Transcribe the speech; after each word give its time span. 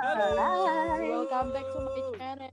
Welcome 0.00 1.52
back 1.52 1.66
to 1.66 1.78
my 1.78 1.92
channel. 2.14 2.50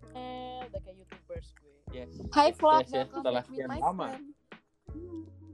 Udah 0.68 0.80
kayak 0.84 0.96
YouTubers 1.00 1.48
gue. 1.56 1.76
Yes. 1.90 2.12
Hi 2.30 2.52
vlog, 2.52 2.84
Yes, 2.84 2.92
yes, 2.94 3.08
setelah 3.10 3.42
sekian 3.42 3.70
lama. 3.72 4.08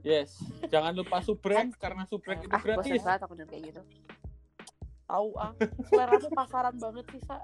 Yes. 0.02 0.30
Jangan 0.66 0.92
lupa 0.92 1.22
subrek 1.22 1.70
karena 1.78 2.02
subrek 2.04 2.42
itu 2.42 2.50
Ah, 2.50 2.58
bosan 2.58 2.82
gratis. 2.82 2.98
banget 3.00 3.20
aku 3.22 3.34
denger 3.36 3.48
kayak 3.48 3.62
gitu. 3.70 3.82
Tahu 5.06 5.28
ah. 5.38 5.52
Seleramu 5.86 6.28
pasaran 6.34 6.74
banget 6.76 7.04
sih, 7.08 7.22
Sa. 7.22 7.38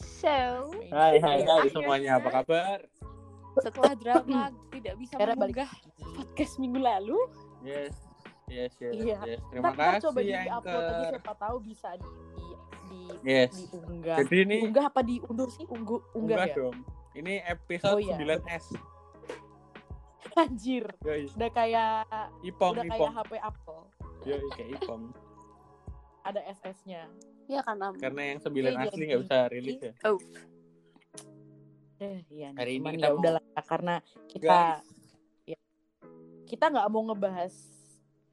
So, 0.00 0.72
Hai 0.88 1.20
hai 1.20 1.38
hai 1.42 1.68
semuanya 1.68 2.16
apa 2.16 2.32
kabar? 2.34 2.80
setelah 3.60 3.92
drama 3.92 4.48
tidak 4.72 4.94
bisa 4.96 5.14
Era 5.14 5.34
balik. 5.34 5.52
mengunggah 5.58 5.70
podcast 6.16 6.56
minggu 6.56 6.80
lalu, 6.80 7.18
Yes. 7.60 7.92
Yes, 8.48 8.72
yes, 8.80 8.92
Iya. 8.96 9.18
yes. 9.28 9.40
Terima 9.46 9.70
Ntar, 9.70 9.78
kasih 9.94 10.02
coba 10.08 10.18
di-upload 10.24 10.50
aja 10.80 10.90
Anchor. 10.90 11.10
siapa 11.12 11.32
tahu 11.36 11.56
bisa 11.60 11.88
di 11.92 12.02
di, 12.02 12.08
di 12.10 12.29
Yes. 13.22 13.52
diunggah. 13.66 14.16
Jadi 14.18 14.36
ini 14.40 14.56
Diunggah 14.62 14.86
apa 14.86 15.00
diundur 15.00 15.48
sih? 15.48 15.64
Unggu, 15.64 16.00
unggah 16.12 16.36
enggak 16.40 16.48
ya? 16.48 16.56
dong. 16.56 16.76
Ini 17.12 17.32
episode 17.44 17.94
Oh, 17.94 18.00
iya. 18.00 18.16
9S. 18.16 18.64
Anjir. 20.40 20.84
Yoi. 21.00 21.26
Udah 21.30 21.50
kayak 21.50 22.06
Ipong, 22.42 22.72
udah 22.72 22.84
kayak 22.86 22.96
Ipong. 22.96 23.12
HP 23.12 23.32
Apple. 23.36 23.82
Yoi, 24.22 24.44
kayak 24.50 24.68
Ipong. 24.78 25.02
Ada 26.22 26.40
SS-nya. 26.50 27.02
ya 27.44 27.60
karena 27.60 27.90
Karena 27.98 28.22
yang 28.24 28.38
9 28.38 28.54
Iya, 28.54 28.78
asli 28.80 29.02
nggak 29.04 29.20
bisa 29.20 29.36
rilis 29.48 29.78
ya. 29.80 29.92
oh, 30.06 30.18
Eh, 31.98 32.24
iya. 32.30 32.48
Hari 32.54 32.78
ini 32.78 32.94
kita 32.94 33.02
ya 33.02 33.10
mau- 33.10 33.20
udahlah 33.20 33.42
karena 33.60 33.94
kita 34.24 34.58
Guys. 34.78 34.88
ya, 35.46 35.58
kita 36.46 36.64
nggak 36.70 36.88
mau 36.88 37.02
ngebahas 37.04 37.54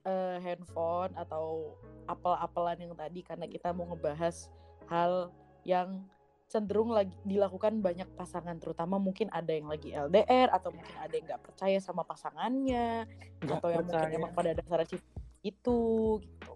eh, 0.05 0.37
handphone 0.39 1.11
atau 1.13 1.75
apel-apelan 2.05 2.79
yang 2.79 2.93
tadi 2.93 3.19
karena 3.21 3.43
kita 3.43 3.73
mau 3.73 3.89
ngebahas 3.89 4.47
hal 4.87 5.31
yang 5.63 6.03
cenderung 6.47 6.95
lagi 6.95 7.11
dilakukan 7.27 7.83
banyak 7.83 8.07
pasangan 8.15 8.55
terutama 8.55 8.95
mungkin 8.95 9.27
ada 9.35 9.51
yang 9.51 9.67
lagi 9.67 9.91
LDR 9.91 10.47
atau 10.47 10.71
mungkin 10.71 10.95
ada 10.95 11.11
yang 11.11 11.27
nggak 11.27 11.43
percaya 11.43 11.77
sama 11.83 12.07
pasangannya 12.07 13.03
Nggak 13.43 13.57
atau 13.59 13.67
yang 13.67 13.83
mungkin 13.83 13.99
percaya. 13.99 14.15
emang 14.15 14.31
pada 14.31 14.51
dasarnya 14.55 14.99
itu 15.43 15.77
gitu 16.23 16.53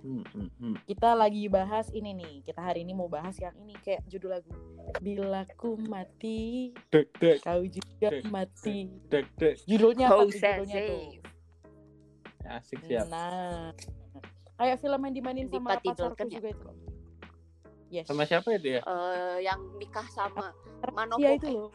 Hmm, 0.00 0.24
hmm, 0.32 0.48
hmm. 0.56 0.74
kita 0.88 1.12
lagi 1.12 1.44
bahas 1.52 1.92
ini 1.92 2.16
nih 2.16 2.40
kita 2.40 2.56
hari 2.56 2.88
ini 2.88 2.96
mau 2.96 3.04
bahas 3.04 3.36
yang 3.36 3.52
ini 3.60 3.76
kayak 3.84 4.00
judul 4.08 4.32
lagu 4.32 4.48
bila 4.96 5.44
ku 5.60 5.76
mati 5.76 6.72
Dek, 6.88 7.12
dek, 7.20 7.44
kau 7.44 7.60
juga 7.68 8.08
Dek. 8.08 8.24
mati 8.32 8.88
dek, 9.12 9.28
dek. 9.36 9.60
judulnya 9.68 10.08
apa 10.08 10.24
judulnya 10.24 10.78
tuh. 10.88 11.04
Asik 12.48 12.80
siap. 12.88 13.12
nah 13.12 13.76
kayak 14.56 14.80
film 14.80 15.00
yang 15.04 15.14
dimainin 15.14 15.46
sama 15.52 15.76
pacarku 15.76 16.24
ya? 16.24 16.40
juga 16.40 16.48
itu 16.48 16.64
yes 17.90 18.06
Sama 18.06 18.22
siapa 18.22 18.48
itu 18.52 18.68
ya? 18.72 18.80
Eh, 18.80 19.38
yang 19.42 19.58
nikah 19.74 20.06
sama 20.08 20.54
Manopo 20.88 21.20
itu 21.20 21.44
eh, 21.44 21.52
loh 21.52 21.70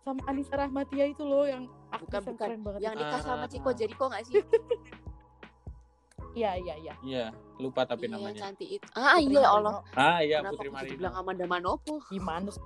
sama 0.00 0.22
Anissa 0.24 0.56
Rahmatia 0.56 1.04
itu 1.04 1.20
loh 1.20 1.44
yang 1.44 1.68
bukan 1.90 2.20
bukan 2.22 2.34
keren 2.34 2.60
banget 2.62 2.80
yang 2.80 2.94
nikah 2.94 3.20
sama 3.20 3.44
Ah. 3.44 3.50
Ciko 3.50 3.70
Jericho 3.70 4.04
nggak 4.06 4.24
sih? 4.24 4.40
iya 6.34 6.54
iya 6.56 6.74
iya 6.78 6.94
Iya, 7.00 7.24
lupa 7.56 7.82
tapi 7.82 8.06
Iya, 8.06 8.14
yang 8.14 8.22
namanya. 8.22 8.40
cantik 8.46 8.68
itu. 8.70 8.86
Ah 8.92 9.16
Putri 9.16 9.26
iya 9.28 9.40
ya 9.40 9.48
Allah. 9.50 9.74
Ah, 9.92 10.18
iya 10.20 10.36
Kenapa 10.38 10.54
Putri 10.54 10.64
jadi 10.64 10.74
Marino. 10.78 10.96
bilang 10.96 11.14
Amanda 11.14 11.44
Manopo? 11.46 11.92
gimana 12.06 12.48
sih 12.48 12.62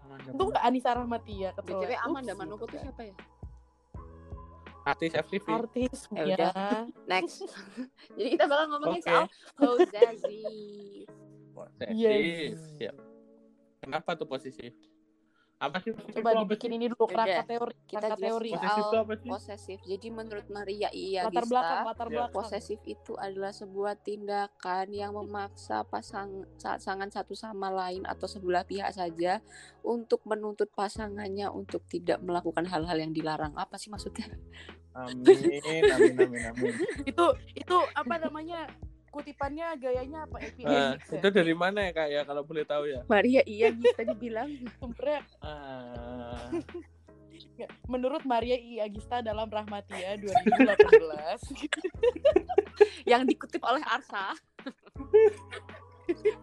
Amanda 0.00 0.28
itu 0.30 0.42
nggak 0.46 0.62
Anissa 0.62 0.90
Rahmatia 0.92 1.48
BTW 1.52 1.66
ketelek. 1.82 1.98
Amanda 2.00 2.32
Ups, 2.32 2.38
Manopo 2.38 2.62
tuh 2.62 2.68
gitu 2.70 2.76
kan. 2.78 2.84
siapa 2.86 3.02
ya? 3.02 3.14
Artis 4.84 5.12
FTV. 5.14 5.46
artis 5.50 5.96
Ya 6.06 6.22
ya, 6.22 6.36
udah. 6.38 6.52
Next. 7.10 7.40
jadi 8.16 8.28
kita 8.30 8.44
bakal 8.46 8.64
ngomongin 8.70 9.00
Oke. 9.00 9.08
soal 9.10 9.24
possessive. 9.54 11.08
Posesif. 11.54 11.94
Yes. 11.94 12.58
Siap. 12.76 12.96
Kenapa 13.80 14.18
tuh 14.18 14.26
posesif? 14.26 14.74
Apa 15.54 15.78
sih 15.80 15.94
posesif 15.94 16.18
coba 16.18 16.34
dibikin 16.42 16.76
ini 16.76 16.90
dulu 16.90 17.06
kerangka 17.06 17.46
teori 17.46 17.72
Kita 17.86 18.10
kerangka 18.10 18.16
teori 18.20 18.50
Posesif 18.52 18.82
itu 18.82 18.96
apa 18.98 19.12
sih? 19.14 19.28
posesif. 19.30 19.78
Jadi 19.86 20.08
menurut 20.10 20.46
Maria 20.50 20.88
Iya 20.90 21.20
latar 21.30 21.46
belakang 21.46 21.78
Gista, 21.78 21.88
latar 21.88 22.08
Ya. 22.10 22.12
belakang 22.18 22.34
posesif 22.34 22.78
itu 22.84 23.12
adalah 23.16 23.52
sebuah 23.54 23.94
tindakan 24.02 24.86
yang 24.90 25.12
memaksa 25.14 25.86
pasang 25.86 26.42
pasangan 26.58 27.08
satu 27.08 27.38
sama 27.38 27.70
lain 27.70 28.02
atau 28.04 28.26
sebelah 28.26 28.66
pihak 28.66 28.90
saja 28.92 29.38
untuk 29.86 30.26
menuntut 30.26 30.68
pasangannya 30.74 31.46
untuk 31.48 31.86
tidak 31.86 32.18
melakukan 32.20 32.66
hal-hal 32.66 32.98
yang 32.98 33.14
dilarang. 33.14 33.54
Apa 33.54 33.78
sih 33.78 33.94
maksudnya? 33.94 34.26
Amin, 34.94 35.58
amin, 35.90 36.14
amin, 36.18 36.42
amin. 36.50 36.74
itu 37.10 37.24
itu 37.54 37.76
apa 37.94 38.14
namanya 38.20 38.70
kutipannya 39.14 39.78
gayanya 39.78 40.26
apa 40.26 40.42
Eh, 40.42 40.50
APX 40.58 41.14
itu 41.14 41.28
dari 41.30 41.54
mana 41.54 41.78
ya 41.80 41.92
kak 41.94 42.08
ya 42.10 42.22
kalau 42.22 42.42
boleh 42.42 42.66
tahu 42.66 42.84
ya? 42.84 43.06
Maria 43.06 43.40
Iya 43.44 43.70
Gista 43.70 44.02
dibilang 44.02 44.50
Sebenarnya 44.74 45.22
Ah, 45.46 46.50
nggak, 47.54 47.70
menurut 47.86 48.22
Maria 48.24 48.54
I 48.54 48.82
Agista 48.82 49.18
dalam 49.20 49.46
Rahmatia 49.46 50.18
2018 50.18 51.54
yang 53.10 53.22
dikutip 53.22 53.62
oleh 53.62 53.82
Arsa. 53.84 54.34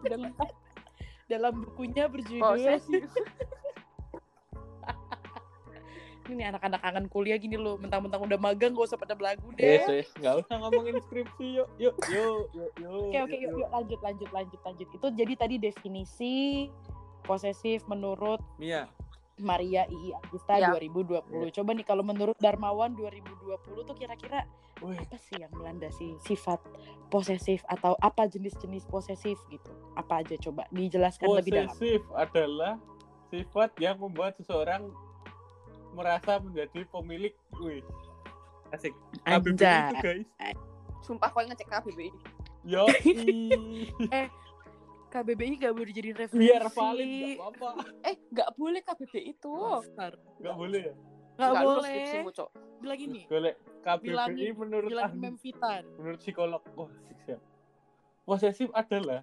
dalam 0.02 0.32
dalam 1.28 1.54
bukunya 1.62 2.08
berjudul 2.08 2.40
Posesif. 2.42 3.08
ini 6.30 6.44
anak-anak 6.46 6.80
kangen 6.84 7.06
kuliah 7.10 7.38
gini 7.42 7.58
loh 7.58 7.80
mentang-mentang 7.82 8.22
udah 8.22 8.38
magang 8.38 8.78
gak 8.78 8.94
usah 8.94 9.00
pada 9.00 9.18
belagu 9.18 9.50
yes, 9.58 9.88
deh 9.88 10.06
yes. 10.06 10.10
Nggak 10.22 10.36
usah 10.46 10.56
ngomongin 10.62 10.96
skripsi 11.02 11.48
yuk, 11.58 11.70
yuk, 11.82 11.96
yuk, 12.14 12.46
yuk, 12.54 12.72
yuk. 12.78 13.10
oke 13.10 13.18
oke 13.26 13.36
yuk, 13.38 13.52
yuk 13.58 13.70
lanjut 13.74 14.00
lanjut 14.06 14.30
lanjut 14.30 14.60
lanjut 14.62 14.88
itu 14.94 15.08
jadi 15.18 15.34
tadi 15.34 15.56
definisi 15.58 16.36
posesif 17.26 17.86
menurut 17.90 18.42
Mia, 18.62 18.86
Maria 19.42 19.90
II 19.90 20.14
Agista 20.22 20.62
Ya. 20.62 20.70
2020 20.78 21.50
coba 21.58 21.70
nih 21.74 21.86
kalau 21.86 22.04
menurut 22.06 22.38
Darmawan 22.38 22.94
2020 22.94 23.88
tuh 23.88 23.96
kira-kira 23.98 24.46
apa 24.82 25.18
sih 25.22 25.38
yang 25.38 25.54
melandasi 25.54 26.18
sifat 26.26 26.58
posesif 27.14 27.62
atau 27.70 27.94
apa 28.02 28.26
jenis-jenis 28.26 28.90
posesif 28.90 29.38
gitu? 29.54 29.70
Apa 29.94 30.26
aja 30.26 30.34
coba 30.42 30.66
dijelaskan 30.74 31.30
lebih 31.38 31.54
dalam. 31.54 31.70
posesif 31.70 32.02
adalah 32.18 32.82
sifat 33.30 33.78
yang 33.78 34.02
membuat 34.02 34.34
seseorang 34.42 34.90
merasa 35.92 36.38
menjadi 36.38 36.86
pemilik. 36.88 37.34
Wih, 37.58 37.82
asik. 38.70 38.94
KBBI 39.22 39.54
itu 39.54 39.98
guys. 39.98 40.26
Sumpah 41.02 41.28
kau 41.28 41.42
ngecek 41.42 41.68
KBBI. 41.68 42.10
Yo, 42.64 42.86
KBBI 45.12 45.54
gak 45.60 45.74
boleh 45.74 45.92
jadi 45.92 46.10
referensi. 46.14 46.42
biar 46.42 46.64
valid 46.68 47.08
nggak 47.36 47.52
apa-apa. 47.52 47.84
Eh, 48.02 48.16
nggak 48.30 48.50
boleh 48.54 48.80
KBBI 48.80 49.22
itu. 49.30 49.52
Dasar. 49.52 50.12
Nggak 50.40 50.56
boleh 50.56 50.82
ya? 50.82 50.94
Nggak 51.34 51.52
lulus 51.60 51.84
boleh. 51.84 52.06
Bilang 52.80 52.98
gini, 52.98 53.22
Boleh. 53.28 53.54
KBBI 53.82 54.06
Bilangin- 54.06 54.56
menurut 54.56 54.88
bilang 54.88 55.08
ahli 55.08 55.20
memfitan. 55.20 55.82
menurut 55.98 56.18
psikolog 56.18 56.62
wah 56.72 56.90
siap. 57.24 57.40
posesif 58.24 58.68
adalah 58.72 59.20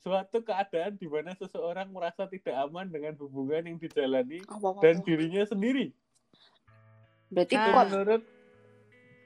suatu 0.00 0.40
keadaan 0.40 0.96
di 0.96 1.04
mana 1.04 1.36
seseorang 1.36 1.92
merasa 1.92 2.24
tidak 2.24 2.56
aman 2.56 2.88
dengan 2.88 3.12
hubungan 3.20 3.60
yang 3.62 3.76
dijalani 3.76 4.40
Apa, 4.48 4.72
apa, 4.72 4.80
dan 4.80 4.94
apa. 4.98 5.04
dirinya 5.04 5.44
sendiri 5.44 5.92
Berarti 7.30 7.54
Nah. 7.54 7.64
kok 7.64 7.76
menurut 7.86 8.22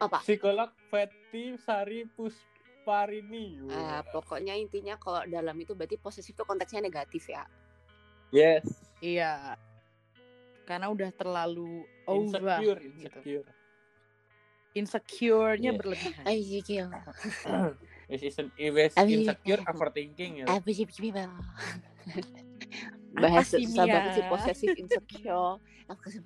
apa? 0.03 0.19
psikolog 0.21 0.71
Feti 0.91 1.57
Sari 1.57 2.05
Pusparini 2.11 3.57
Ah, 3.71 4.05
pokoknya 4.05 4.53
intinya 4.53 4.99
kalau 4.99 5.25
dalam 5.25 5.57
itu 5.57 5.73
berarti 5.73 5.97
posesif 5.97 6.35
itu 6.35 6.45
konteksnya 6.45 6.85
negatif 6.85 7.25
ya. 7.27 7.47
yes 8.29 8.67
Iya. 9.01 9.57
Karena 10.65 10.89
udah 10.89 11.09
terlalu 11.13 11.85
over. 12.05 12.41
insecure 12.41 12.81
gitu. 12.83 13.19
insecure 13.21 13.49
Insecure-nya 14.75 15.71
Iya. 15.71 15.79
berlebihan. 15.79 16.25
Ayo 16.27 16.59
gila. 16.61 17.01
Is 18.09 18.21
isn't 18.21 18.53
is 18.61 18.93
Abi- 19.01 19.25
insecure 19.25 19.63
overthinking 19.65 20.45
ya 20.45 20.47
Apa 20.61 20.69
sih 20.71 20.85
gimana? 20.85 21.41
Bahas 23.15 23.49
sih, 23.49 23.65
susah 23.65 23.87
Mia? 23.87 23.95
banget 23.97 24.11
sih 24.19 24.25
posesif 24.29 24.69
insecure. 24.77 25.57
Aku. 25.89 26.05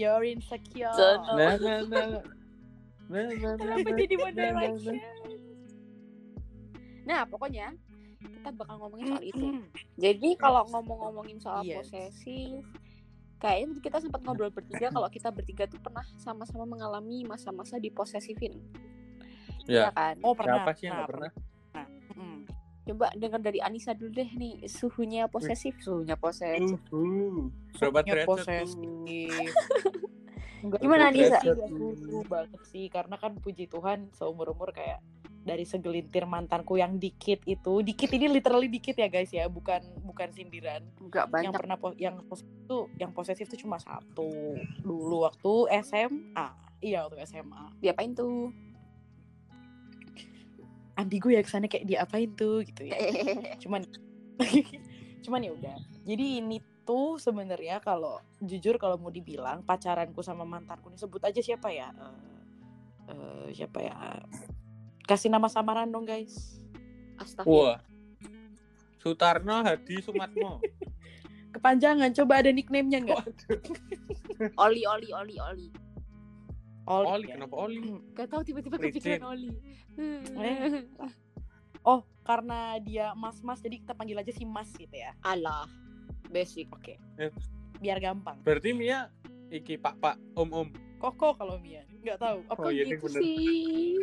You're 0.00 0.26
insecure. 0.26 0.90
Nah 0.90 1.54
nah 1.54 1.54
nah 1.54 1.78
nah 1.86 2.06
nah 3.04 3.26
nah 3.30 3.54
Kenapa 3.54 3.84
nah, 3.84 3.96
jadi 4.00 4.14
nah, 4.16 4.24
One 4.24 4.34
nah, 4.34 4.50
nah. 4.50 4.96
Nah, 7.04 7.20
pokoknya 7.28 7.76
kita 8.24 8.48
bakal 8.56 8.80
ngomongin 8.80 9.06
soal 9.12 9.24
itu. 9.24 9.46
Jadi 10.00 10.30
kalau 10.40 10.64
ngomong-ngomongin 10.72 11.36
soal 11.36 11.60
Yes. 11.60 11.92
posesif, 11.92 12.64
kayaknya 13.36 13.76
kita 13.84 14.00
sempat 14.00 14.24
ngobrol 14.24 14.48
bertiga 14.48 14.88
kalau 14.88 15.08
kita 15.12 15.28
bertiga 15.28 15.68
tuh 15.68 15.76
pernah 15.84 16.00
sama-sama 16.16 16.64
mengalami 16.64 17.28
masa-masa 17.28 17.76
diposesifin. 17.76 18.56
Ya 19.66 19.80
Ya 19.80 19.90
kan? 19.90 20.14
Oh 20.20 20.32
pernah. 20.32 20.60
siapa 20.60 20.70
sih 20.72 20.84
yang 20.86 20.96
nggak 20.96 21.10
pernah 21.10 21.32
Mm. 22.14 22.46
Coba 22.84 23.08
dengar 23.12 23.40
dari 23.40 23.58
Anissa 23.58 23.90
dulu 23.90 24.12
deh 24.12 24.30
nih, 24.30 24.68
suhunya 24.68 25.26
posesif, 25.26 25.74
suhunya 25.80 26.14
posesif. 26.14 26.78
Suhunya 27.74 28.22
posesif. 28.22 28.68
Enggak 30.62 30.78
Gimana, 30.78 31.10
nggak 31.10 31.42
suhu 31.98 32.22
banget 32.24 32.60
sih 32.64 32.86
karena 32.86 33.16
kan 33.16 33.36
puji 33.36 33.66
Tuhan 33.66 34.08
seumur 34.12 34.48
umur 34.48 34.70
kayak 34.70 35.00
dari 35.44 35.60
segelintir 35.62 36.24
mantanku 36.24 36.76
yang 36.76 36.96
dikit 36.96 37.44
itu 37.44 37.82
dikit 37.82 38.08
ini 38.10 38.28
literally 38.30 38.64
dikit 38.66 38.96
ya 38.96 39.08
guys 39.08 39.28
ya 39.28 39.44
bukan 39.46 39.84
bukan 40.00 40.32
sindiran 40.32 40.80
Enggak 40.98 41.28
yang 41.36 41.52
banyak. 41.52 41.52
pernah 41.54 41.76
po- 41.76 41.98
yang 41.98 42.16
posesif 42.22 42.48
tuh 42.64 42.88
yang 42.96 43.12
posesif 43.12 43.44
tuh 43.46 43.58
cuma 43.58 43.76
satu 43.76 44.24
dulu 44.78 45.20
waktu 45.22 45.52
SMA 45.82 46.48
iya 46.80 47.04
waktu 47.04 47.20
SMA 47.24 47.76
Diapain 47.76 48.12
tuh? 48.14 48.48
Ambigu 50.94 51.30
ya 51.34 51.40
ke 51.42 51.50
sana 51.50 51.66
kayak 51.66 51.86
diapain 51.86 52.30
tuh 52.34 52.62
gitu 52.62 52.86
ya 52.86 52.96
cuman 53.62 53.82
cuman 55.24 55.40
ya 55.40 55.52
udah 55.54 55.76
jadi 56.04 56.44
ini 56.44 56.60
tuh 56.84 57.16
sebenarnya 57.16 57.80
kalau 57.80 58.20
jujur 58.44 58.76
kalau 58.76 59.00
mau 59.00 59.08
dibilang 59.08 59.64
pacaranku 59.64 60.20
sama 60.20 60.44
mantanku 60.44 60.92
ini 60.92 60.98
sebut 61.00 61.22
aja 61.24 61.40
siapa 61.40 61.72
ya 61.72 61.90
Eh, 63.04 63.12
eh, 63.12 63.46
siapa 63.52 63.78
ya 63.84 63.96
kasih 65.04 65.28
nama 65.28 65.48
samaran 65.52 65.92
dong 65.92 66.08
guys 66.08 66.56
Astagfirullah. 67.20 67.78
Wah. 67.78 67.80
Sutarno 68.98 69.60
Hadi 69.62 70.02
Sumatmo. 70.02 70.58
kepanjangan 71.54 72.10
coba 72.10 72.42
ada 72.42 72.50
nickname-nya 72.50 73.06
nggak 73.06 73.24
Oli, 74.58 74.82
Oli, 74.82 75.08
Oli, 75.14 75.36
Oli. 75.38 75.68
Oli, 76.84 77.06
Oli, 77.06 77.26
ya. 77.26 77.34
kenapa 77.34 77.54
Oli? 77.58 77.80
Gak 78.16 78.28
tahu 78.28 78.42
tiba-tiba 78.42 78.76
kepikiran 78.76 79.24
Oli. 79.26 79.50
Eh. 79.96 80.84
oh 81.82 82.00
karena 82.20 82.58
dia 82.78 83.12
mas-mas 83.12 83.58
jadi 83.58 83.78
kita 83.78 83.92
panggil 83.92 84.16
aja 84.16 84.28
si 84.28 84.42
mas 84.42 84.72
gitu 84.72 84.90
ya 84.90 85.12
Alah, 85.20 85.68
basic. 86.28 86.66
oke 86.68 86.96
Eh. 87.16 87.30
biar 87.76 87.98
gampang 87.98 88.40
Berarti 88.40 88.72
Mia 88.72 89.12
iki 89.48 89.76
Pak 89.76 89.94
Pak 89.96 90.16
Om 90.34 90.50
Om. 90.50 90.68
koko 90.96 91.34
kalau 91.34 91.56
Mia 91.58 91.84
nggak 92.00 92.16
tahu 92.16 92.38
apa 92.46 92.58
Oh, 92.58 92.68
iya, 92.68 92.84
gitu 92.86 93.06
bener. 93.06 93.16
sih. 93.18 93.96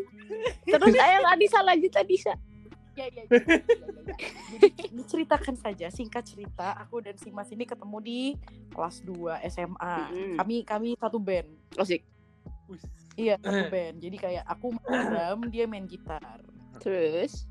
Terus 0.63 0.95
ayo 0.95 1.17
Adisa 1.27 1.61
lanjut 1.61 1.93
Adisa. 1.93 2.33
ya 2.91 3.05
ya, 3.07 3.23
ya, 3.23 3.23
ya, 3.23 3.39
ya, 3.39 3.57
ya. 3.57 4.15
Jadi 4.59 4.89
diceritakan 4.91 5.55
saja 5.55 5.87
singkat 5.87 6.25
cerita 6.25 6.75
aku 6.75 6.99
dan 6.99 7.15
si 7.15 7.29
Mas 7.29 7.47
ini 7.49 7.63
ketemu 7.63 7.97
di 7.99 8.19
kelas 8.69 9.01
2 9.01 9.37
SMA. 9.47 9.95
Mm-mm. 10.09 10.35
Kami 10.35 10.55
kami 10.61 10.89
satu 10.95 11.17
band. 11.17 11.45
Asik. 11.73 12.01
Iya, 13.19 13.35
satu 13.43 13.67
band. 13.67 13.97
Jadi 13.99 14.17
kayak 14.17 14.45
aku 14.47 14.71
main 14.75 15.01
drum, 15.11 15.39
dia 15.51 15.65
main 15.67 15.85
gitar. 15.87 16.39
Terus 16.79 17.47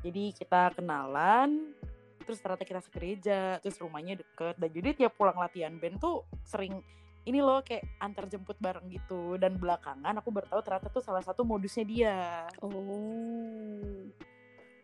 Jadi 0.00 0.32
kita 0.32 0.72
kenalan, 0.72 1.76
terus 2.24 2.40
ternyata 2.40 2.64
kita 2.64 2.80
segereja, 2.80 3.60
terus 3.60 3.76
rumahnya 3.76 4.16
deket. 4.16 4.56
Dan 4.56 4.70
jadi 4.72 4.96
tiap 4.96 5.12
pulang 5.20 5.36
latihan 5.36 5.76
band 5.76 6.00
tuh 6.00 6.24
sering 6.40 6.80
ini 7.28 7.44
loh 7.44 7.60
kayak 7.60 7.84
antar 8.00 8.24
jemput 8.32 8.56
bareng 8.56 8.88
gitu 8.88 9.36
dan 9.36 9.60
belakangan 9.60 10.16
aku 10.16 10.32
baru 10.32 10.46
tahu 10.48 10.60
ternyata 10.64 10.88
tuh 10.88 11.04
salah 11.04 11.20
satu 11.20 11.44
modusnya 11.44 11.84
dia 11.84 12.16
oh. 12.64 14.08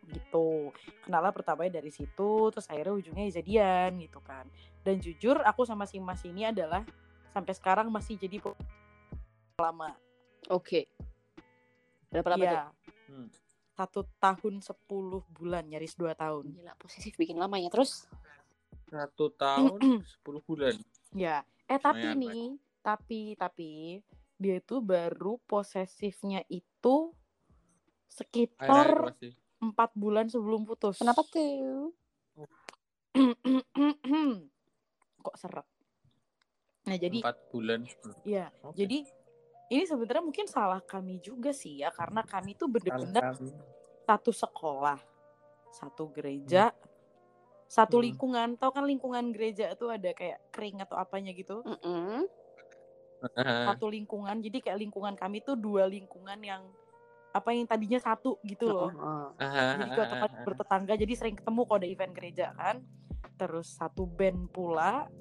gitu 0.05 0.69
kenalnya 1.01 1.33
pertamanya 1.33 1.81
dari 1.81 1.89
situ 1.89 2.53
terus 2.53 2.69
akhirnya 2.69 2.93
ujungnya 2.93 3.41
jadian 3.41 3.97
gitu 3.97 4.21
kan 4.21 4.45
dan 4.85 5.01
jujur 5.01 5.41
aku 5.41 5.65
sama 5.65 5.89
si 5.89 5.97
mas 5.97 6.21
ini 6.23 6.45
adalah 6.47 6.85
sampai 7.33 7.53
sekarang 7.57 7.89
masih 7.89 8.15
jadi 8.15 8.37
lama 9.57 9.89
Oke. 10.53 10.85
Berapa 12.13 12.37
lama 12.37 12.39
tuh? 12.39 12.45
Iya 12.45 12.61
Hmm. 13.07 13.31
satu 13.71 14.03
tahun 14.19 14.59
10 14.59 15.23
bulan 15.31 15.63
nyaris 15.63 15.95
dua 15.95 16.11
tahun 16.11 16.51
Gila, 16.51 16.75
posesif 16.75 17.15
bikin 17.15 17.39
lama 17.39 17.55
ya. 17.55 17.71
Terus 17.71 18.03
Satu 18.91 19.31
tahun 19.33 19.79
10 20.21 20.43
bulan. 20.45 20.75
ya 21.15 21.41
eh 21.65 21.79
tapi 21.79 22.13
nih 22.13 22.59
tapi 22.83 23.33
tapi 23.39 24.03
dia 24.37 24.59
itu 24.59 24.83
baru 24.83 25.39
posesifnya 25.47 26.43
itu 26.51 27.15
sekitar 28.11 29.15
empat 29.57 29.89
bulan 29.97 30.29
sebelum 30.29 30.67
putus 30.67 30.99
kenapa 31.01 31.23
tuh? 31.25 31.95
kok 35.25 35.35
seret 35.39 35.65
nah 36.83 36.95
jadi 36.95 37.19
Empat 37.23 37.39
bulan. 37.51 37.83
Iya, 38.23 38.47
Oke. 38.63 38.79
jadi 38.79 39.03
ini 39.67 39.83
sebenarnya 39.83 40.23
mungkin 40.23 40.47
salah 40.47 40.79
kami 40.79 41.19
juga 41.19 41.51
sih 41.51 41.83
ya 41.83 41.91
karena 41.91 42.23
kami 42.23 42.55
tuh 42.55 42.71
bener-bener 42.71 43.35
satu 44.07 44.31
sekolah, 44.31 44.95
satu 45.75 46.07
gereja, 46.15 46.71
satu 47.67 47.99
Hmm. 47.99 48.05
lingkungan. 48.07 48.47
Tahu 48.55 48.71
kan 48.71 48.87
lingkungan 48.87 49.35
gereja 49.35 49.75
itu 49.75 49.91
ada 49.91 50.15
kayak 50.15 50.39
kering 50.55 50.79
atau 50.87 50.95
apanya 50.95 51.35
gitu. 51.35 51.59
Mm-mm. 51.67 52.23
Ah, 53.35 53.73
Satu 53.73 53.91
lingkungan. 53.91 54.39
Jadi 54.39 54.63
kayak 54.63 54.79
lingkungan 54.79 55.17
kami 55.19 55.43
tuh 55.43 55.59
dua 55.59 55.89
lingkungan 55.89 56.37
yang 56.39 56.63
apa 57.35 57.49
yang 57.51 57.67
tadinya 57.67 57.99
satu 57.99 58.39
gitu 58.47 58.71
loh. 58.71 58.93
Oh, 58.95 59.27
ah, 59.41 59.75
Jadi 59.75 59.83
ah, 59.91 60.07
tempat 60.15 60.31
bertetangga 60.47 60.93
jadi 60.95 61.13
sering 61.17 61.35
ketemu 61.35 61.61
kalau 61.67 61.79
ada 61.83 61.89
event 61.89 62.13
gereja 62.15 62.55
kan. 62.55 62.79
Terus 63.35 63.75
satu 63.75 64.07
band 64.07 64.47
pula. 64.55 65.11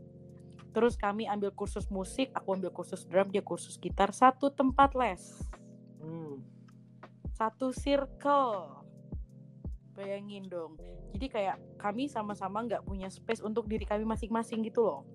Terus 0.77 0.93
kami 1.01 1.25
ambil 1.25 1.57
kursus 1.57 1.89
musik, 1.89 2.29
aku 2.37 2.53
ambil 2.53 2.69
kursus 2.69 3.09
drum, 3.09 3.33
dia 3.33 3.41
kursus 3.41 3.81
gitar, 3.81 4.13
satu 4.13 4.53
tempat 4.53 4.93
les. 4.93 5.41
Hmm. 6.05 6.45
satu 7.33 7.73
circle. 7.73 8.85
Bayangin 9.97 10.45
dong. 10.53 10.77
Jadi 11.17 11.33
kayak 11.33 11.57
kami 11.81 12.13
sama-sama 12.13 12.61
nggak 12.65 12.85
punya 12.85 13.09
space 13.09 13.41
untuk 13.41 13.65
diri 13.65 13.89
kami 13.89 14.05
masing-masing 14.05 14.69
gitu 14.69 14.85
loh. 14.85 15.09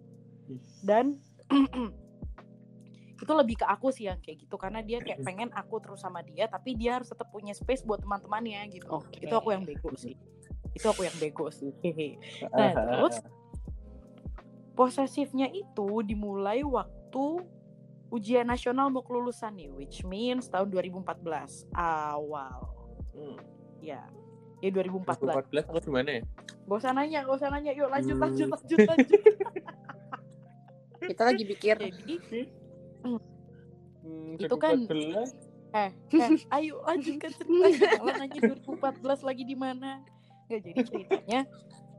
Dan 0.81 1.21
itu 3.21 3.33
lebih 3.37 3.61
ke 3.61 3.65
aku 3.69 3.93
sih 3.93 4.09
yang 4.09 4.17
kayak 4.17 4.41
gitu. 4.45 4.57
Karena 4.57 4.81
dia 4.81 4.97
kayak 4.97 5.21
pengen 5.21 5.53
aku 5.53 5.77
terus 5.77 6.01
sama 6.01 6.25
dia 6.25 6.49
tapi 6.49 6.73
dia 6.73 6.97
harus 6.97 7.09
tetap 7.09 7.29
punya 7.29 7.53
space 7.53 7.85
buat 7.85 8.01
teman-temannya 8.01 8.65
gitu. 8.73 8.89
Oke. 8.89 9.21
itu 9.21 9.33
aku 9.33 9.53
yang 9.53 9.61
bego 9.65 9.93
sih. 9.93 10.17
Itu 10.73 10.89
aku 10.89 11.05
yang 11.05 11.17
bego 11.21 11.53
sih. 11.53 11.69
Nah 12.53 12.73
terus 12.73 13.21
posesifnya 14.71 15.47
itu 15.47 15.87
dimulai 16.01 16.61
waktu 16.61 17.43
ujian 18.07 18.43
nasional 18.43 18.87
mau 18.87 19.01
kelulusan 19.01 19.55
nih 19.55 19.69
which 19.69 20.03
means 20.03 20.47
tahun 20.47 20.67
2014 20.67 21.67
awal. 21.71 22.67
Hmm. 23.11 23.35
ya 23.79 24.03
ya 24.59 24.69
2014 24.69 25.51
2014 25.51 25.67
aku 25.67 25.79
gimana 25.81 26.09
ya? 26.17 26.23
gak 26.61 26.77
usah 26.77 26.91
nanya 26.91 27.19
gak 27.23 27.35
usah 27.35 27.49
nanya. 27.49 27.71
Yuk 27.73 27.87
lanjut 27.87 28.13
Hmm. 28.13 28.23
lanjut 28.23 28.47
lanjut 28.47 28.79
lanjut. 28.85 29.21
Kita 31.01 31.23
lagi 31.25 31.43
pikir. 31.45 31.75
Jadi 31.81 32.15
Hmm, 34.01 34.33
Itu 34.33 34.57
kan- 34.57 34.81
2014. 34.85 35.29
eh, 35.71 35.89
eh 35.93 36.29
ayo 36.51 36.81
lanjutkan 36.81 37.29
ceritanya 37.31 37.97
malah 37.97 38.15
nanya 38.17 38.39
2014 38.43 39.21
lagi 39.21 39.43
di 39.43 39.53
mana? 39.53 40.01
Nggak 40.45 40.59
jadi 40.61 40.79
ceritanya 40.83 41.39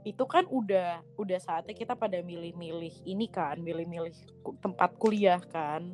itu 0.02 0.24
kan 0.24 0.42
udah 0.44 1.00
udah 1.14 1.38
saatnya 1.38 1.72
kita 1.72 1.94
pada 1.94 2.18
milih-milih 2.20 3.02
ini 3.04 3.26
kan 3.26 3.56
milih-milih 3.56 4.10
tempat 4.58 4.94
kuliah 4.96 5.38
kan 5.44 5.86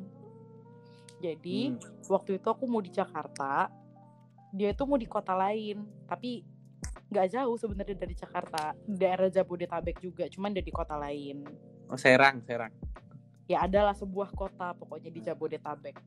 jadi 1.19 1.69
Hmm. 1.69 1.79
waktu 2.07 2.37
itu 2.37 2.47
aku 2.47 2.63
mau 2.63 2.79
di 2.79 2.89
Jakarta 2.89 3.69
dia 4.49 4.71
itu 4.71 4.83
mau 4.83 4.95
di 4.95 5.05
kota 5.05 5.31
lain 5.31 5.77
tapi 6.03 6.41
nggak 7.07 7.27
jauh 7.31 7.53
sebenarnya 7.53 7.93
dari 7.93 8.13
Jakarta 8.13 8.73
daerah 8.83 9.27
Jabodetabek 9.27 9.99
juga 9.99 10.25
cuman 10.25 10.49
dia 10.51 10.61
di 10.61 10.71
kota 10.71 10.95
lain 10.95 11.45
Oh, 11.85 11.97
Serang, 11.97 12.41
Serang. 12.41 12.69
ya 13.45 13.65
adalah 13.65 13.93
sebuah 13.93 14.29
kota 14.31 14.73
pokoknya 14.73 15.09
di 15.09 15.21
Jabodetabek 15.21 15.97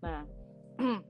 nah 0.00 0.24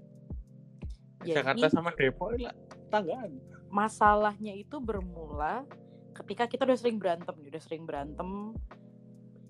Jakarta 1.24 1.66
sama 1.68 1.90
Depok 1.90 2.36
lah 2.36 2.54
tanggaan. 2.88 3.38
masalahnya 3.68 4.52
itu 4.52 4.76
bermula 4.78 5.64
ketika 6.25 6.49
kita 6.49 6.62
udah 6.64 6.78
sering 6.81 6.97
berantem 6.97 7.37
udah 7.37 7.62
sering 7.62 7.85
berantem 7.85 8.57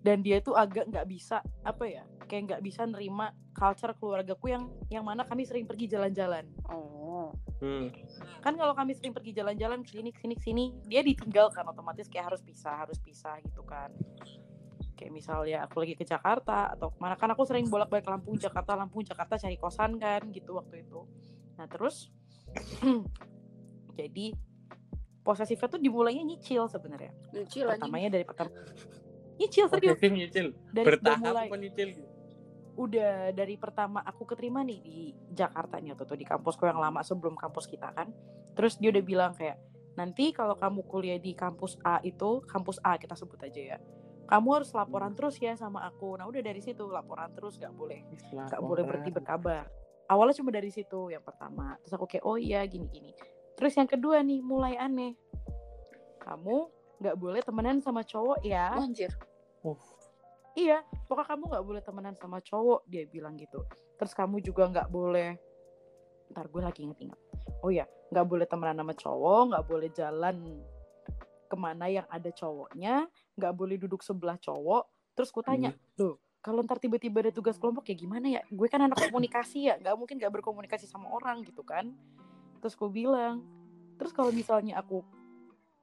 dan 0.05 0.21
dia 0.21 0.45
tuh 0.45 0.53
agak 0.53 0.85
nggak 0.93 1.07
bisa 1.09 1.41
apa 1.65 1.89
ya 1.89 2.05
kayak 2.29 2.43
nggak 2.51 2.63
bisa 2.67 2.85
nerima 2.85 3.33
culture 3.55 3.95
keluargaku 3.97 4.53
yang 4.53 4.69
yang 4.93 5.05
mana 5.07 5.23
kami 5.25 5.47
sering 5.47 5.65
pergi 5.65 5.87
jalan-jalan. 5.89 6.45
Oh. 6.69 7.33
Hmm. 7.63 7.89
kan 8.45 8.53
kalau 8.59 8.77
kami 8.77 8.93
sering 8.93 9.15
pergi 9.17 9.33
jalan-jalan 9.33 9.81
ke 9.81 9.97
sini 9.97 10.11
ke 10.13 10.21
sini 10.21 10.35
ke 10.37 10.43
sini 10.43 10.65
dia 10.85 11.01
ditinggalkan 11.01 11.65
otomatis 11.65 12.11
kayak 12.11 12.35
harus 12.35 12.45
pisah 12.45 12.85
harus 12.85 13.01
pisah 13.01 13.41
gitu 13.41 13.65
kan. 13.65 13.89
Kayak 14.99 15.13
misalnya 15.15 15.65
aku 15.65 15.81
lagi 15.81 15.97
ke 15.97 16.05
Jakarta 16.05 16.75
atau 16.77 16.93
ke 16.93 16.99
mana 17.01 17.17
kan 17.17 17.31
aku 17.33 17.47
sering 17.49 17.71
bolak-balik 17.73 18.05
Lampung 18.05 18.37
Jakarta 18.37 18.77
Lampung 18.77 19.07
Jakarta 19.07 19.41
cari 19.41 19.57
kosan 19.57 19.97
kan 19.97 20.29
gitu 20.35 20.61
waktu 20.61 20.85
itu. 20.85 21.09
Nah 21.57 21.65
terus 21.65 22.13
jadi 23.99 24.37
posesifnya 25.25 25.67
tuh 25.73 25.81
dimulainya 25.81 26.23
nyicil 26.23 26.69
sebenarnya. 26.69 27.11
Lagi 27.33 27.65
pertamanya 27.65 28.09
dari 28.13 28.25
pertama 28.29 28.53
nyicil 29.41 29.67
serius. 29.67 29.97
Posesif 29.97 30.13
nyicil. 30.13 30.47
dari 30.71 30.87
Bertahap 30.87 31.25
mulai. 31.25 31.49
apa 31.49 31.57
nyicil? 31.59 31.91
udah 32.75 33.31
dari 33.31 33.55
pertama 33.55 34.03
aku 34.03 34.27
keterima 34.27 34.67
nih 34.67 34.83
di 34.83 35.15
Jakarta 35.31 35.79
nih 35.79 35.95
waktu 35.95 36.11
itu 36.11 36.17
di 36.19 36.27
kampusku 36.27 36.67
yang 36.67 36.83
lama 36.83 37.07
sebelum 37.07 37.39
kampus 37.39 37.71
kita 37.71 37.95
kan. 37.95 38.11
Terus 38.59 38.83
dia 38.83 38.91
udah 38.91 39.05
bilang 39.07 39.31
kayak 39.31 39.63
nanti 39.95 40.35
kalau 40.35 40.59
kamu 40.59 40.83
kuliah 40.91 41.19
di 41.23 41.39
kampus 41.39 41.79
A 41.87 42.03
itu 42.03 42.43
kampus 42.51 42.83
A 42.83 42.99
kita 42.99 43.15
sebut 43.15 43.39
aja 43.47 43.79
ya 43.79 43.79
kamu 44.27 44.49
harus 44.59 44.75
laporan 44.75 45.13
terus 45.15 45.39
ya 45.39 45.55
sama 45.55 45.85
aku. 45.87 46.17
Nah 46.19 46.27
udah 46.27 46.43
dari 46.43 46.59
situ 46.59 46.89
laporan 46.89 47.31
terus 47.37 47.61
nggak 47.61 47.75
boleh 47.77 48.01
nggak 48.33 48.63
boleh 48.63 48.83
berhenti 48.83 49.11
berkabar. 49.15 49.71
Awalnya 50.11 50.35
cuma 50.43 50.51
dari 50.51 50.75
situ 50.75 51.15
yang 51.15 51.23
pertama. 51.23 51.79
Terus 51.85 51.95
aku 51.95 52.11
kayak 52.11 52.25
oh 52.27 52.35
iya 52.41 52.65
gini 52.67 52.91
gini 52.91 53.13
terus 53.55 53.75
yang 53.79 53.89
kedua 53.89 54.21
nih 54.21 54.41
mulai 54.43 54.75
aneh. 54.79 55.15
Kamu 56.23 56.57
nggak 57.03 57.17
boleh 57.19 57.41
temenan 57.45 57.79
sama 57.85 58.03
cowok 58.03 58.41
ya. 58.45 58.75
Anjir. 58.75 59.13
Uh, 59.65 59.79
iya 60.55 60.85
pokoknya 61.09 61.29
kamu 61.35 61.43
nggak 61.51 61.65
boleh 61.65 61.83
temenan 61.83 62.15
sama 62.17 62.39
cowok 62.45 62.87
dia 62.89 63.05
bilang 63.09 63.35
gitu. 63.37 63.65
Terus 63.99 64.13
kamu 64.13 64.43
juga 64.43 64.69
nggak 64.69 64.89
boleh 64.91 65.55
ntar 66.33 66.49
gue 66.49 66.63
lagi 66.65 66.83
inget-inget 66.89 67.21
oh 67.65 67.71
ya 67.71 67.85
nggak 68.13 68.27
boleh 68.27 68.47
temenan 68.49 68.81
sama 68.81 68.95
cowok 68.97 69.43
nggak 69.53 69.65
boleh 69.69 69.89
jalan 69.93 70.37
ke 71.45 71.57
mana 71.57 71.87
yang 71.87 72.07
ada 72.09 72.31
cowoknya 72.33 73.07
nggak 73.37 73.53
boleh 73.55 73.77
duduk 73.79 74.01
sebelah 74.03 74.41
cowok. 74.41 74.91
Terus 75.15 75.31
ku 75.31 75.41
tanya 75.45 75.71
loh 76.01 76.19
kalau 76.45 76.61
ntar 76.61 76.77
tiba-tiba 76.77 77.25
ada 77.25 77.33
tugas 77.33 77.57
kelompok 77.57 77.89
ya 77.89 77.97
gimana 77.97 78.27
ya? 78.29 78.43
Gue 78.53 78.69
kan 78.69 78.83
anak 78.85 79.01
komunikasi 79.01 79.71
ya 79.71 79.75
nggak 79.79 79.95
mungkin 79.97 80.19
nggak 80.19 80.33
berkomunikasi 80.41 80.85
sama 80.91 81.09
orang 81.15 81.41
gitu 81.47 81.63
kan 81.63 81.95
terus 82.65 82.81
ku 82.81 82.89
bilang 82.89 83.45
terus 84.01 84.17
kalau 84.17 84.33
misalnya 84.33 84.81
aku 84.81 85.05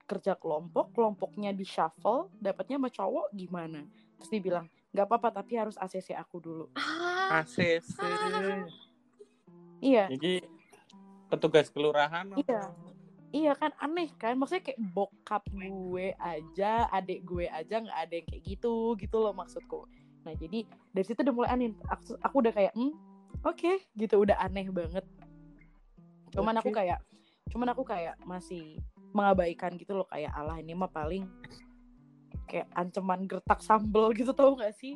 kerja 0.09 0.33
kelompok 0.33 0.91
kelompoknya 0.97 1.53
di 1.53 1.63
shuffle 1.63 2.27
dapatnya 2.41 2.75
sama 2.81 2.89
cowok 2.89 3.27
gimana? 3.31 3.85
Terus 4.17 4.29
dia 4.33 4.41
bilang 4.41 4.65
nggak 4.91 5.05
apa-apa 5.07 5.39
tapi 5.39 5.55
harus 5.55 5.79
ACC 5.79 6.17
aku 6.17 6.43
dulu. 6.43 6.65
Ah, 6.75 7.45
ACC. 7.45 7.95
iya. 9.79 10.11
Jadi 10.11 10.43
petugas 11.31 11.71
kelurahan 11.71 12.27
apa? 12.27 12.41
Iya. 12.43 12.63
Iya 13.31 13.51
kan 13.55 13.71
aneh 13.79 14.11
kan? 14.19 14.35
Maksudnya 14.35 14.59
kayak 14.67 14.81
bokap 14.91 15.47
gue 15.55 16.11
aja 16.19 16.91
adik 16.91 17.23
gue 17.23 17.47
aja 17.47 17.79
nggak 17.79 17.99
ada 18.03 18.13
yang 18.19 18.27
kayak 18.27 18.43
gitu 18.43 18.99
gitu 18.99 19.15
loh 19.15 19.31
maksudku. 19.31 19.87
Nah 20.27 20.35
jadi 20.35 20.67
dari 20.91 21.05
situ 21.07 21.23
udah 21.23 21.31
mulai 21.31 21.49
aneh. 21.55 21.71
Aku, 21.87 22.19
aku 22.19 22.35
udah 22.43 22.51
kayak 22.51 22.75
hmm 22.75 22.91
oke 23.47 23.79
gitu. 23.95 24.19
Udah 24.19 24.35
aneh 24.43 24.67
banget 24.67 25.07
cuman 26.31 26.59
aku 26.59 26.71
Oke. 26.71 26.77
kayak 26.83 26.99
cuman 27.51 27.67
aku 27.75 27.83
kayak 27.83 28.15
masih 28.23 28.79
mengabaikan 29.11 29.75
gitu 29.75 29.95
loh 29.99 30.07
kayak 30.07 30.31
Allah 30.31 30.57
ini 30.59 30.71
mah 30.71 30.87
paling 30.87 31.27
kayak 32.47 32.67
ancaman 32.75 33.27
gertak 33.27 33.59
sambel 33.59 34.11
gitu 34.19 34.31
tau 34.31 34.55
gak 34.55 34.71
sih 34.75 34.95